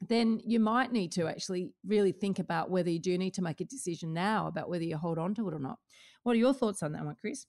then 0.00 0.40
you 0.44 0.60
might 0.60 0.92
need 0.92 1.12
to 1.12 1.26
actually 1.26 1.72
really 1.86 2.12
think 2.12 2.38
about 2.38 2.70
whether 2.70 2.90
you 2.90 3.00
do 3.00 3.18
need 3.18 3.34
to 3.34 3.42
make 3.42 3.60
a 3.60 3.64
decision 3.64 4.12
now 4.12 4.46
about 4.46 4.68
whether 4.68 4.84
you 4.84 4.96
hold 4.96 5.18
on 5.18 5.34
to 5.34 5.48
it 5.48 5.54
or 5.54 5.58
not. 5.58 5.78
What 6.22 6.32
are 6.32 6.38
your 6.38 6.54
thoughts 6.54 6.82
on 6.82 6.92
that 6.92 7.04
one, 7.04 7.16
Chris? 7.20 7.46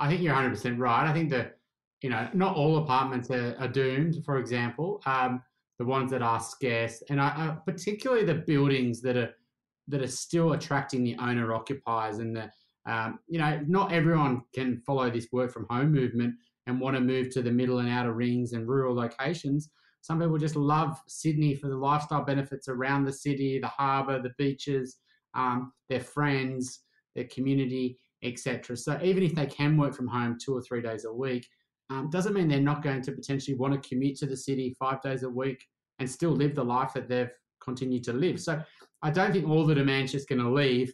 I 0.00 0.08
think 0.08 0.20
you're 0.20 0.34
100% 0.34 0.78
right. 0.78 1.08
I 1.08 1.12
think 1.12 1.30
that, 1.30 1.58
you 2.02 2.10
know, 2.10 2.28
not 2.34 2.56
all 2.56 2.78
apartments 2.78 3.30
are, 3.30 3.54
are 3.58 3.68
doomed, 3.68 4.24
for 4.24 4.38
example, 4.38 5.00
um, 5.06 5.42
the 5.78 5.84
ones 5.84 6.10
that 6.10 6.22
are 6.22 6.40
scarce, 6.40 7.02
and 7.08 7.20
I, 7.20 7.28
I, 7.28 7.56
particularly 7.64 8.24
the 8.24 8.34
buildings 8.34 9.00
that 9.02 9.16
are 9.16 9.30
that 9.88 10.00
are 10.00 10.08
still 10.08 10.52
attracting 10.52 11.02
the 11.02 11.16
owner 11.18 11.52
occupiers 11.52 12.18
and 12.18 12.36
the, 12.36 12.50
um, 12.86 13.18
you 13.28 13.38
know, 13.38 13.60
not 13.66 13.92
everyone 13.92 14.42
can 14.54 14.80
follow 14.86 15.10
this 15.10 15.26
work 15.32 15.52
from 15.52 15.66
home 15.68 15.92
movement 15.92 16.34
and 16.66 16.80
want 16.80 16.94
to 16.94 17.00
move 17.00 17.30
to 17.30 17.42
the 17.42 17.50
middle 17.50 17.78
and 17.78 17.88
outer 17.88 18.12
rings 18.12 18.52
and 18.52 18.68
rural 18.68 18.94
locations. 18.94 19.70
Some 20.02 20.20
people 20.20 20.36
just 20.36 20.56
love 20.56 21.00
Sydney 21.06 21.54
for 21.54 21.68
the 21.68 21.76
lifestyle 21.76 22.24
benefits 22.24 22.68
around 22.68 23.04
the 23.04 23.12
city, 23.12 23.58
the 23.58 23.68
harbour, 23.68 24.20
the 24.20 24.32
beaches, 24.36 24.98
um, 25.34 25.72
their 25.88 26.00
friends, 26.00 26.80
their 27.14 27.24
community, 27.24 27.98
etc. 28.22 28.76
So 28.76 28.98
even 29.02 29.22
if 29.22 29.34
they 29.34 29.46
can 29.46 29.76
work 29.76 29.94
from 29.94 30.08
home 30.08 30.38
two 30.40 30.56
or 30.56 30.60
three 30.60 30.82
days 30.82 31.04
a 31.04 31.12
week, 31.12 31.46
um, 31.90 32.10
doesn't 32.10 32.34
mean 32.34 32.48
they're 32.48 32.60
not 32.60 32.82
going 32.82 33.02
to 33.02 33.12
potentially 33.12 33.56
want 33.56 33.80
to 33.80 33.88
commute 33.88 34.16
to 34.18 34.26
the 34.26 34.36
city 34.36 34.74
five 34.78 35.00
days 35.02 35.22
a 35.22 35.28
week 35.28 35.64
and 35.98 36.10
still 36.10 36.30
live 36.30 36.54
the 36.54 36.64
life 36.64 36.92
that 36.94 37.08
they've 37.08 37.30
continued 37.62 38.04
to 38.04 38.12
live. 38.12 38.40
So 38.40 38.62
I 39.02 39.10
don't 39.10 39.32
think 39.32 39.48
all 39.48 39.66
the 39.66 39.74
demand's 39.74 40.12
just 40.12 40.28
going 40.28 40.40
to 40.40 40.50
leave, 40.50 40.92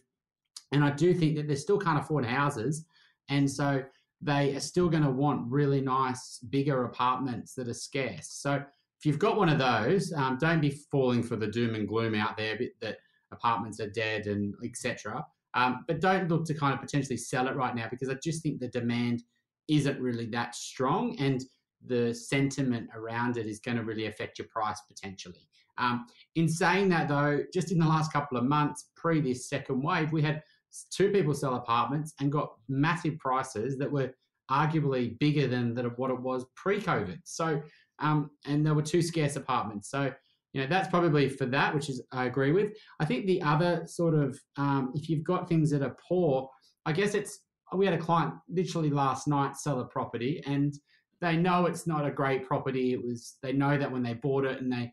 and 0.71 0.83
I 0.83 0.91
do 0.91 1.13
think 1.13 1.35
that 1.35 1.47
they 1.47 1.55
still 1.55 1.79
can't 1.79 1.99
afford 1.99 2.25
houses, 2.25 2.85
and 3.29 3.49
so 3.49 3.83
they 4.21 4.55
are 4.55 4.59
still 4.59 4.89
going 4.89 5.03
to 5.03 5.09
want 5.09 5.49
really 5.49 5.81
nice, 5.81 6.39
bigger 6.49 6.83
apartments 6.83 7.53
that 7.55 7.69
are 7.69 7.73
scarce. 7.73 8.27
So 8.31 8.63
if 8.99 9.05
you've 9.05 9.19
got 9.19 9.37
one 9.37 9.47
of 9.49 9.59
those, 9.59 10.11
um, 10.13 10.37
don't 10.39 10.59
be 10.59 10.71
falling 10.91 11.23
for 11.23 11.37
the 11.37 11.47
doom 11.47 11.73
and 11.75 11.87
gloom 11.87 12.15
out 12.15 12.35
there 12.35 12.59
that 12.81 12.97
apartments 13.31 13.79
are 13.79 13.89
dead 13.89 14.27
and 14.27 14.53
etc. 14.63 15.25
Um, 15.53 15.85
but 15.87 16.01
don't 16.01 16.27
look 16.27 16.45
to 16.45 16.53
kind 16.53 16.73
of 16.73 16.81
potentially 16.81 17.17
sell 17.17 17.47
it 17.47 17.55
right 17.55 17.75
now 17.75 17.87
because 17.89 18.09
I 18.09 18.15
just 18.21 18.43
think 18.43 18.59
the 18.59 18.67
demand 18.67 19.23
isn't 19.69 19.99
really 20.01 20.25
that 20.27 20.53
strong 20.53 21.15
and 21.17 21.43
the 21.85 22.13
sentiment 22.13 22.89
around 22.93 23.37
it 23.37 23.45
is 23.45 23.59
going 23.59 23.77
to 23.77 23.83
really 23.83 24.07
affect 24.07 24.37
your 24.37 24.47
price 24.49 24.81
potentially. 24.87 25.47
Um, 25.77 26.07
in 26.35 26.49
saying 26.49 26.89
that, 26.89 27.07
though, 27.07 27.43
just 27.53 27.71
in 27.71 27.79
the 27.79 27.85
last 27.85 28.11
couple 28.11 28.37
of 28.37 28.43
months 28.43 28.89
pre 28.97 29.21
this 29.21 29.47
second 29.47 29.81
wave, 29.81 30.11
we 30.11 30.21
had 30.21 30.43
two 30.91 31.09
people 31.09 31.33
sell 31.33 31.55
apartments 31.55 32.13
and 32.19 32.31
got 32.31 32.55
massive 32.67 33.17
prices 33.17 33.77
that 33.77 33.89
were 33.89 34.11
arguably 34.51 35.17
bigger 35.19 35.47
than, 35.47 35.73
than 35.73 35.85
what 35.95 36.11
it 36.11 36.19
was 36.19 36.45
pre 36.55 36.81
COVID. 36.81 37.19
So 37.23 37.61
um, 37.99 38.31
and 38.45 38.65
there 38.65 38.73
were 38.73 38.81
two 38.81 39.01
scarce 39.01 39.35
apartments. 39.35 39.89
So, 39.89 40.11
you 40.53 40.61
know, 40.61 40.67
that's 40.67 40.89
probably 40.89 41.29
for 41.29 41.45
that, 41.47 41.75
which 41.75 41.89
is 41.89 42.01
I 42.11 42.25
agree 42.25 42.51
with. 42.51 42.73
I 42.99 43.05
think 43.05 43.25
the 43.25 43.41
other 43.41 43.83
sort 43.85 44.15
of, 44.15 44.39
um, 44.57 44.91
if 44.95 45.09
you've 45.09 45.23
got 45.23 45.47
things 45.47 45.69
that 45.71 45.83
are 45.83 45.95
poor, 46.07 46.49
I 46.85 46.91
guess 46.91 47.13
it's, 47.13 47.39
we 47.75 47.85
had 47.85 47.93
a 47.93 47.99
client 47.99 48.33
literally 48.47 48.89
last 48.89 49.27
night 49.27 49.55
sell 49.55 49.79
a 49.79 49.85
property 49.85 50.41
and 50.47 50.73
they 51.21 51.35
know 51.37 51.65
it's 51.65 51.85
not 51.85 52.05
a 52.05 52.11
great 52.11 52.47
property. 52.47 52.93
It 52.93 53.03
was, 53.03 53.35
they 53.43 53.53
know 53.53 53.77
that 53.77 53.91
when 53.91 54.01
they 54.01 54.15
bought 54.15 54.45
it 54.45 54.59
and 54.59 54.71
they, 54.71 54.91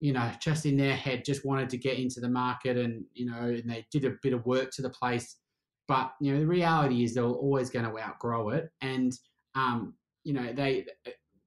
you 0.00 0.12
know, 0.12 0.30
just 0.40 0.66
in 0.66 0.76
their 0.76 0.96
head, 0.96 1.24
just 1.24 1.46
wanted 1.46 1.70
to 1.70 1.78
get 1.78 1.98
into 1.98 2.20
the 2.20 2.28
market 2.28 2.76
and, 2.76 3.04
you 3.14 3.26
know, 3.26 3.40
and 3.40 3.70
they 3.70 3.86
did 3.90 4.04
a 4.04 4.16
bit 4.22 4.32
of 4.32 4.44
work 4.44 4.70
to 4.72 4.82
the 4.82 4.90
place. 4.90 5.36
But, 5.88 6.12
you 6.20 6.32
know, 6.32 6.40
the 6.40 6.46
reality 6.46 7.04
is 7.04 7.14
they're 7.14 7.24
always 7.24 7.70
going 7.70 7.84
to 7.84 7.98
outgrow 7.98 8.50
it. 8.50 8.70
And, 8.80 9.12
um, 9.54 9.94
you 10.24 10.34
know, 10.34 10.52
they, 10.52 10.86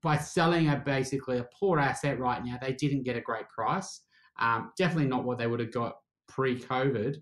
by 0.03 0.17
selling 0.17 0.69
a 0.69 0.75
basically 0.75 1.39
a 1.39 1.47
poor 1.57 1.79
asset 1.79 2.19
right 2.19 2.43
now, 2.45 2.59
they 2.61 2.73
didn't 2.73 3.03
get 3.03 3.15
a 3.15 3.21
great 3.21 3.47
price. 3.49 4.01
Um, 4.39 4.71
definitely 4.77 5.09
not 5.09 5.23
what 5.23 5.37
they 5.37 5.47
would 5.47 5.61
have 5.61 5.71
got 5.71 5.95
pre-COVID, 6.27 7.17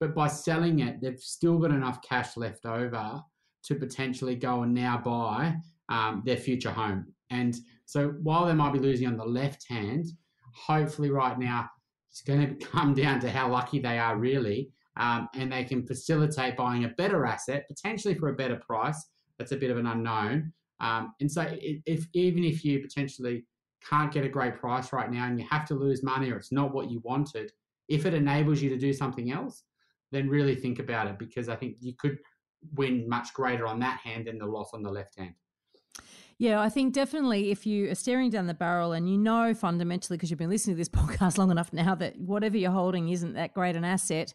but 0.00 0.14
by 0.14 0.26
selling 0.28 0.80
it, 0.80 1.00
they've 1.00 1.18
still 1.18 1.58
got 1.58 1.70
enough 1.70 2.02
cash 2.02 2.36
left 2.36 2.66
over 2.66 3.22
to 3.64 3.74
potentially 3.76 4.34
go 4.34 4.62
and 4.62 4.74
now 4.74 4.98
buy 4.98 5.56
um, 5.88 6.22
their 6.26 6.36
future 6.36 6.70
home. 6.70 7.06
And 7.30 7.56
so 7.86 8.08
while 8.22 8.46
they 8.46 8.52
might 8.52 8.72
be 8.72 8.78
losing 8.78 9.06
on 9.06 9.16
the 9.16 9.24
left 9.24 9.66
hand, 9.68 10.06
hopefully 10.52 11.10
right 11.10 11.38
now 11.38 11.68
it's 12.10 12.22
going 12.22 12.40
to 12.58 12.66
come 12.66 12.94
down 12.94 13.20
to 13.20 13.30
how 13.30 13.50
lucky 13.50 13.78
they 13.78 13.98
are 13.98 14.16
really, 14.16 14.70
um, 14.96 15.28
and 15.34 15.52
they 15.52 15.64
can 15.64 15.86
facilitate 15.86 16.56
buying 16.56 16.84
a 16.84 16.88
better 16.88 17.26
asset 17.26 17.66
potentially 17.68 18.14
for 18.14 18.28
a 18.28 18.36
better 18.36 18.56
price. 18.56 19.08
That's 19.38 19.52
a 19.52 19.56
bit 19.56 19.70
of 19.70 19.78
an 19.78 19.86
unknown, 19.86 20.52
um, 20.80 21.14
and 21.20 21.30
so, 21.30 21.46
if 21.60 22.06
even 22.12 22.44
if 22.44 22.64
you 22.64 22.80
potentially 22.80 23.44
can't 23.88 24.12
get 24.12 24.24
a 24.24 24.28
great 24.28 24.56
price 24.56 24.92
right 24.92 25.10
now 25.10 25.26
and 25.26 25.38
you 25.38 25.46
have 25.50 25.66
to 25.66 25.74
lose 25.74 26.02
money 26.02 26.30
or 26.30 26.36
it's 26.36 26.52
not 26.52 26.72
what 26.72 26.90
you 26.90 27.00
wanted, 27.04 27.52
if 27.88 28.06
it 28.06 28.14
enables 28.14 28.62
you 28.62 28.70
to 28.70 28.78
do 28.78 28.92
something 28.92 29.30
else, 29.30 29.64
then 30.10 30.28
really 30.28 30.54
think 30.54 30.78
about 30.78 31.06
it 31.06 31.18
because 31.18 31.48
I 31.48 31.56
think 31.56 31.76
you 31.80 31.92
could 31.98 32.18
win 32.74 33.08
much 33.08 33.34
greater 33.34 33.66
on 33.66 33.78
that 33.80 34.00
hand 34.00 34.26
than 34.26 34.38
the 34.38 34.46
loss 34.46 34.70
on 34.72 34.82
the 34.82 34.90
left 34.90 35.18
hand. 35.18 35.34
Yeah, 36.38 36.60
I 36.60 36.68
think 36.68 36.92
definitely 36.92 37.52
if 37.52 37.64
you 37.64 37.90
are 37.90 37.94
staring 37.94 38.30
down 38.30 38.48
the 38.48 38.54
barrel 38.54 38.92
and 38.92 39.08
you 39.08 39.16
know 39.16 39.54
fundamentally, 39.54 40.16
because 40.16 40.30
you've 40.30 40.38
been 40.38 40.50
listening 40.50 40.74
to 40.74 40.78
this 40.78 40.88
podcast 40.90 41.38
long 41.38 41.50
enough 41.50 41.72
now, 41.72 41.94
that 41.94 42.18
whatever 42.18 42.56
you're 42.56 42.72
holding 42.72 43.08
isn't 43.08 43.34
that 43.34 43.54
great 43.54 43.76
an 43.76 43.84
asset, 43.84 44.34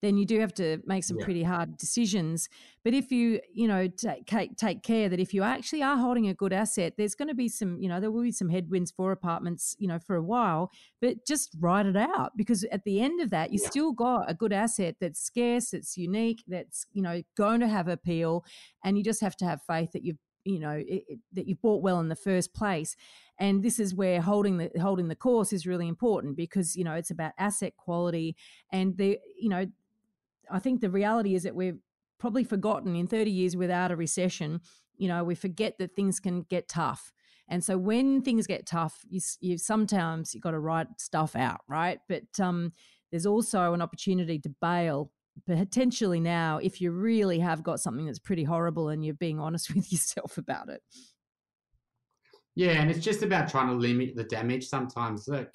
then 0.00 0.16
you 0.16 0.24
do 0.24 0.38
have 0.40 0.54
to 0.54 0.80
make 0.86 1.04
some 1.04 1.18
yeah. 1.18 1.24
pretty 1.24 1.42
hard 1.42 1.76
decisions. 1.76 2.48
But 2.84 2.94
if 2.94 3.10
you, 3.10 3.40
you 3.52 3.66
know, 3.68 3.88
take, 3.88 4.56
take 4.56 4.82
care 4.82 5.08
that 5.08 5.20
if 5.20 5.34
you 5.34 5.42
actually 5.42 5.82
are 5.82 5.96
holding 5.96 6.28
a 6.28 6.34
good 6.34 6.52
asset, 6.52 6.94
there's 6.96 7.14
going 7.14 7.28
to 7.28 7.34
be 7.34 7.48
some, 7.48 7.78
you 7.80 7.88
know, 7.88 8.00
there 8.00 8.10
will 8.10 8.22
be 8.22 8.32
some 8.32 8.48
headwinds 8.48 8.92
for 8.92 9.12
apartments, 9.12 9.76
you 9.78 9.88
know, 9.88 9.98
for 9.98 10.16
a 10.16 10.22
while, 10.22 10.70
but 11.02 11.26
just 11.26 11.54
write 11.58 11.84
it 11.84 11.96
out 11.96 12.32
because 12.36 12.64
at 12.64 12.84
the 12.84 13.00
end 13.00 13.20
of 13.20 13.30
that, 13.30 13.52
you 13.52 13.58
yeah. 13.60 13.68
still 13.68 13.92
got 13.92 14.30
a 14.30 14.34
good 14.34 14.52
asset 14.52 14.94
that's 15.00 15.20
scarce, 15.20 15.70
that's 15.70 15.96
unique, 15.96 16.42
that's, 16.46 16.86
you 16.92 17.02
know, 17.02 17.22
going 17.36 17.60
to 17.60 17.68
have 17.68 17.88
appeal. 17.88 18.44
And 18.84 18.96
you 18.96 19.04
just 19.04 19.20
have 19.20 19.36
to 19.38 19.44
have 19.44 19.60
faith 19.66 19.92
that 19.92 20.04
you've 20.04 20.16
you 20.44 20.58
know 20.58 20.72
it, 20.72 21.04
it, 21.08 21.18
that 21.32 21.46
you've 21.46 21.62
bought 21.62 21.82
well 21.82 22.00
in 22.00 22.08
the 22.08 22.16
first 22.16 22.54
place. 22.54 22.96
And 23.38 23.62
this 23.62 23.80
is 23.80 23.94
where 23.94 24.20
holding 24.20 24.58
the 24.58 24.70
holding 24.80 25.08
the 25.08 25.16
course 25.16 25.52
is 25.52 25.66
really 25.66 25.88
important 25.88 26.36
because 26.36 26.76
you 26.76 26.84
know 26.84 26.94
it's 26.94 27.10
about 27.10 27.32
asset 27.38 27.76
quality. 27.76 28.36
And 28.70 28.96
the 28.96 29.18
you 29.38 29.48
know 29.48 29.66
i 30.50 30.58
think 30.58 30.80
the 30.80 30.90
reality 30.90 31.34
is 31.34 31.44
that 31.44 31.54
we've 31.54 31.78
probably 32.18 32.42
forgotten 32.42 32.96
in 32.96 33.06
30 33.06 33.30
years 33.30 33.56
without 33.56 33.92
a 33.92 33.96
recession 33.96 34.60
you 34.96 35.06
know 35.06 35.22
we 35.22 35.34
forget 35.34 35.78
that 35.78 35.94
things 35.94 36.20
can 36.20 36.42
get 36.42 36.68
tough. 36.68 37.12
And 37.48 37.64
so 37.64 37.76
when 37.76 38.22
things 38.22 38.46
get 38.46 38.66
tough 38.66 39.04
you, 39.08 39.20
you 39.40 39.58
sometimes 39.58 40.34
you've 40.34 40.42
got 40.42 40.52
to 40.52 40.58
write 40.60 40.88
stuff 40.98 41.34
out 41.34 41.60
right? 41.68 41.98
But 42.08 42.38
um, 42.40 42.72
there's 43.10 43.26
also 43.26 43.72
an 43.72 43.82
opportunity 43.82 44.38
to 44.40 44.54
bail 44.60 45.10
potentially 45.46 46.20
now 46.20 46.58
if 46.62 46.80
you 46.80 46.90
really 46.90 47.38
have 47.38 47.62
got 47.62 47.80
something 47.80 48.06
that's 48.06 48.18
pretty 48.18 48.44
horrible 48.44 48.88
and 48.88 49.04
you're 49.04 49.14
being 49.14 49.40
honest 49.40 49.68
with 49.74 49.90
yourself 49.92 50.38
about 50.38 50.68
it. 50.68 50.82
Yeah, 52.56 52.80
and 52.80 52.90
it's 52.90 53.04
just 53.04 53.22
about 53.22 53.48
trying 53.48 53.68
to 53.68 53.74
limit 53.74 54.16
the 54.16 54.24
damage 54.24 54.66
sometimes. 54.66 55.28
Look, 55.28 55.48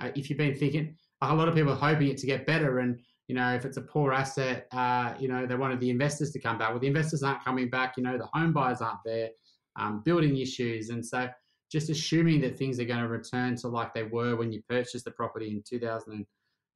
uh, 0.00 0.10
if 0.14 0.30
you've 0.30 0.38
been 0.38 0.54
thinking, 0.54 0.96
a 1.20 1.34
lot 1.34 1.48
of 1.48 1.54
people 1.54 1.72
are 1.72 1.76
hoping 1.76 2.08
it 2.08 2.18
to 2.18 2.26
get 2.26 2.46
better, 2.46 2.78
and 2.78 3.00
you 3.26 3.34
know, 3.34 3.52
if 3.54 3.64
it's 3.64 3.76
a 3.76 3.82
poor 3.82 4.12
asset, 4.12 4.68
uh, 4.72 5.14
you 5.18 5.26
know, 5.26 5.44
they 5.44 5.56
wanted 5.56 5.80
the 5.80 5.90
investors 5.90 6.30
to 6.30 6.38
come 6.38 6.56
back. 6.56 6.70
Well, 6.70 6.78
the 6.78 6.86
investors 6.86 7.22
aren't 7.24 7.44
coming 7.44 7.68
back. 7.68 7.94
You 7.96 8.04
know, 8.04 8.16
the 8.16 8.28
home 8.32 8.52
buyers 8.52 8.80
aren't 8.80 9.00
there, 9.04 9.30
um, 9.74 10.02
building 10.04 10.36
issues, 10.38 10.90
and 10.90 11.04
so 11.04 11.28
just 11.70 11.90
assuming 11.90 12.40
that 12.42 12.56
things 12.56 12.78
are 12.78 12.84
going 12.84 13.00
to 13.00 13.08
return 13.08 13.56
to 13.56 13.68
like 13.68 13.92
they 13.92 14.04
were 14.04 14.36
when 14.36 14.52
you 14.52 14.62
purchased 14.68 15.04
the 15.04 15.10
property 15.10 15.50
in 15.50 15.62
2000, 15.68 16.24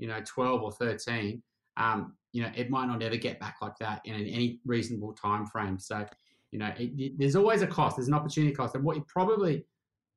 you 0.01 0.09
know, 0.09 0.20
12 0.26 0.62
or 0.62 0.72
13 0.72 1.40
um, 1.76 2.14
you 2.33 2.43
know, 2.43 2.51
it 2.55 2.70
might 2.70 2.87
not 2.87 3.03
ever 3.03 3.16
get 3.16 3.41
back 3.41 3.57
like 3.61 3.76
that 3.81 4.01
in 4.05 4.14
any 4.14 4.61
reasonable 4.64 5.12
time 5.12 5.47
frame. 5.47 5.78
So, 5.78 6.07
you 6.53 6.59
know, 6.59 6.72
it, 6.78 6.93
it, 6.97 7.18
there's 7.18 7.37
always 7.37 7.62
a 7.62 7.66
cost. 7.66 7.97
There's 7.97 8.09
an 8.09 8.14
opportunity 8.14 8.55
cost, 8.55 8.74
and 8.74 8.85
what 8.85 8.97
you 8.97 9.05
probably 9.09 9.64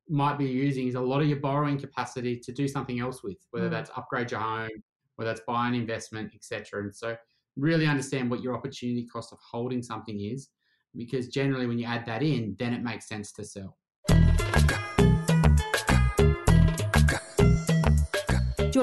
might 0.10 0.38
be 0.38 0.46
using 0.46 0.88
is 0.88 0.96
a 0.96 1.02
lot 1.02 1.22
of 1.22 1.28
your 1.28 1.40
borrowing 1.40 1.80
capacity 1.80 2.38
to 2.38 2.52
do 2.52 2.68
something 2.68 3.00
else 3.00 3.24
with, 3.24 3.38
whether 3.52 3.68
mm. 3.68 3.72
that's 3.72 3.90
upgrade 3.96 4.32
your 4.32 4.42
home, 4.42 4.70
whether 5.16 5.30
that's 5.32 5.42
buy 5.48 5.68
an 5.68 5.74
investment, 5.74 6.34
etc. 6.36 6.84
And 6.84 6.96
so, 6.96 7.16
really 7.56 7.86
understand 7.86 8.30
what 8.30 8.42
your 8.42 8.56
opportunity 8.56 9.06
cost 9.06 9.32
of 9.32 9.40
holding 9.40 9.82
something 9.82 10.20
is, 10.20 10.50
because 10.96 11.28
generally, 11.28 11.68
when 11.68 11.80
you 11.80 11.86
add 11.86 12.06
that 12.06 12.24
in, 12.24 12.56
then 12.60 12.74
it 12.74 12.84
makes 12.84 13.08
sense 13.08 13.32
to 13.34 13.44
sell. 13.44 13.78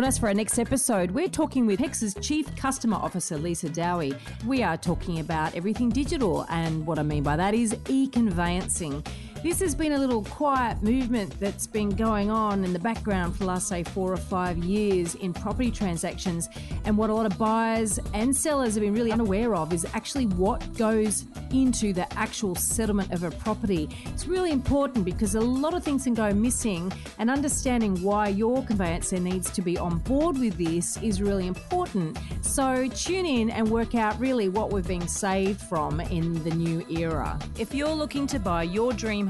Join 0.00 0.08
us 0.08 0.16
for 0.16 0.28
our 0.28 0.34
next 0.34 0.58
episode. 0.58 1.10
We're 1.10 1.28
talking 1.28 1.66
with 1.66 1.78
PEXA's 1.78 2.14
Chief 2.26 2.56
Customer 2.56 2.96
Officer, 2.96 3.36
Lisa 3.36 3.68
Dowie. 3.68 4.14
We 4.46 4.62
are 4.62 4.78
talking 4.78 5.20
about 5.20 5.54
everything 5.54 5.90
digital, 5.90 6.46
and 6.48 6.86
what 6.86 6.98
I 6.98 7.02
mean 7.02 7.22
by 7.22 7.36
that 7.36 7.52
is 7.52 7.76
e 7.86 8.08
conveyancing. 8.08 9.04
This 9.42 9.58
has 9.60 9.74
been 9.74 9.92
a 9.92 9.98
little 9.98 10.22
quiet 10.22 10.82
movement 10.82 11.40
that's 11.40 11.66
been 11.66 11.88
going 11.88 12.30
on 12.30 12.62
in 12.62 12.74
the 12.74 12.78
background 12.78 13.32
for 13.32 13.38
the 13.38 13.46
last, 13.46 13.68
say, 13.68 13.82
four 13.82 14.12
or 14.12 14.18
five 14.18 14.58
years 14.58 15.14
in 15.14 15.32
property 15.32 15.70
transactions. 15.70 16.46
And 16.84 16.98
what 16.98 17.08
a 17.08 17.14
lot 17.14 17.24
of 17.24 17.38
buyers 17.38 17.98
and 18.12 18.36
sellers 18.36 18.74
have 18.74 18.82
been 18.82 18.92
really 18.92 19.12
unaware 19.12 19.54
of 19.54 19.72
is 19.72 19.86
actually 19.94 20.26
what 20.26 20.76
goes 20.76 21.24
into 21.52 21.94
the 21.94 22.12
actual 22.18 22.54
settlement 22.54 23.12
of 23.12 23.22
a 23.22 23.30
property. 23.30 23.88
It's 24.08 24.26
really 24.26 24.50
important 24.50 25.06
because 25.06 25.34
a 25.34 25.40
lot 25.40 25.72
of 25.72 25.82
things 25.82 26.04
can 26.04 26.12
go 26.12 26.34
missing, 26.34 26.92
and 27.18 27.30
understanding 27.30 28.02
why 28.02 28.28
your 28.28 28.62
conveyancer 28.64 29.20
needs 29.20 29.50
to 29.52 29.62
be 29.62 29.78
on 29.78 30.00
board 30.00 30.36
with 30.36 30.58
this 30.58 30.98
is 30.98 31.22
really 31.22 31.46
important. 31.46 32.18
So 32.42 32.88
tune 32.88 33.24
in 33.24 33.48
and 33.48 33.70
work 33.70 33.94
out 33.94 34.20
really 34.20 34.50
what 34.50 34.68
we're 34.70 34.82
being 34.82 35.08
saved 35.08 35.62
from 35.62 35.98
in 36.00 36.44
the 36.44 36.50
new 36.50 36.84
era. 36.90 37.38
If 37.58 37.74
you're 37.74 37.88
looking 37.88 38.26
to 38.28 38.38
buy 38.38 38.64
your 38.64 38.92
dream 38.92 39.29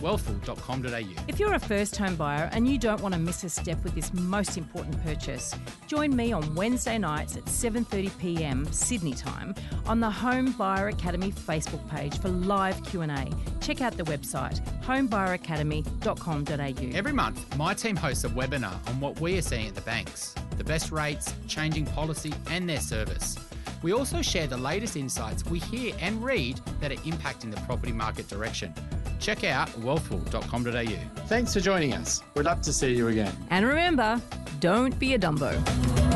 wealthful.com.au. 0.00 1.24
If 1.28 1.38
you're 1.38 1.54
a 1.54 1.58
first 1.58 1.96
home 1.96 2.16
buyer 2.16 2.50
and 2.52 2.68
you 2.68 2.78
don't 2.78 3.00
want 3.00 3.14
to 3.14 3.20
miss 3.20 3.44
a 3.44 3.48
step 3.48 3.82
with 3.84 3.94
this 3.94 4.12
most 4.12 4.58
important 4.58 5.02
purchase, 5.04 5.54
join 5.86 6.14
me 6.14 6.32
on 6.32 6.54
Wednesday 6.54 6.98
nights 6.98 7.36
at 7.36 7.44
7:30 7.44 8.18
p.m. 8.18 8.70
Sydney 8.72 9.14
time 9.14 9.54
on 9.86 10.00
the 10.00 10.10
Home 10.10 10.52
Buyer 10.52 10.88
Academy 10.88 11.32
Facebook 11.32 11.86
page 11.88 12.20
for 12.20 12.28
live 12.28 12.82
Q&A. 12.84 13.30
Check 13.60 13.80
out 13.80 13.96
the 13.96 14.04
website 14.04 14.60
homebuyeracademy.com.au. 14.82 16.96
Every 16.96 17.12
month, 17.12 17.56
my 17.56 17.74
team 17.74 17.96
hosts 17.96 18.24
a 18.24 18.28
webinar 18.28 18.74
on 18.88 19.00
what 19.00 19.20
we 19.20 19.38
are 19.38 19.42
seeing 19.42 19.68
at 19.68 19.74
the 19.74 19.80
banks, 19.82 20.34
the 20.56 20.64
best 20.64 20.90
rates, 20.90 21.32
changing 21.46 21.86
policy 21.86 22.32
and 22.50 22.68
their 22.68 22.80
service. 22.80 23.36
We 23.82 23.92
also 23.92 24.22
share 24.22 24.46
the 24.46 24.56
latest 24.56 24.96
insights 24.96 25.44
we 25.44 25.58
hear 25.58 25.94
and 26.00 26.22
read 26.22 26.60
that 26.80 26.92
are 26.92 26.96
impacting 26.96 27.54
the 27.54 27.60
property 27.62 27.92
market 27.92 28.28
direction 28.28 28.74
check 29.20 29.44
out 29.44 29.68
wealthful.com.au. 29.80 31.26
Thanks 31.26 31.54
for 31.54 31.60
joining 31.60 31.94
us. 31.94 32.22
We'd 32.34 32.46
love 32.46 32.62
to 32.62 32.72
see 32.72 32.94
you 32.94 33.08
again. 33.08 33.32
And 33.50 33.66
remember, 33.66 34.20
don't 34.58 34.98
be 34.98 35.14
a 35.14 35.18
Dumbo. 35.18 36.09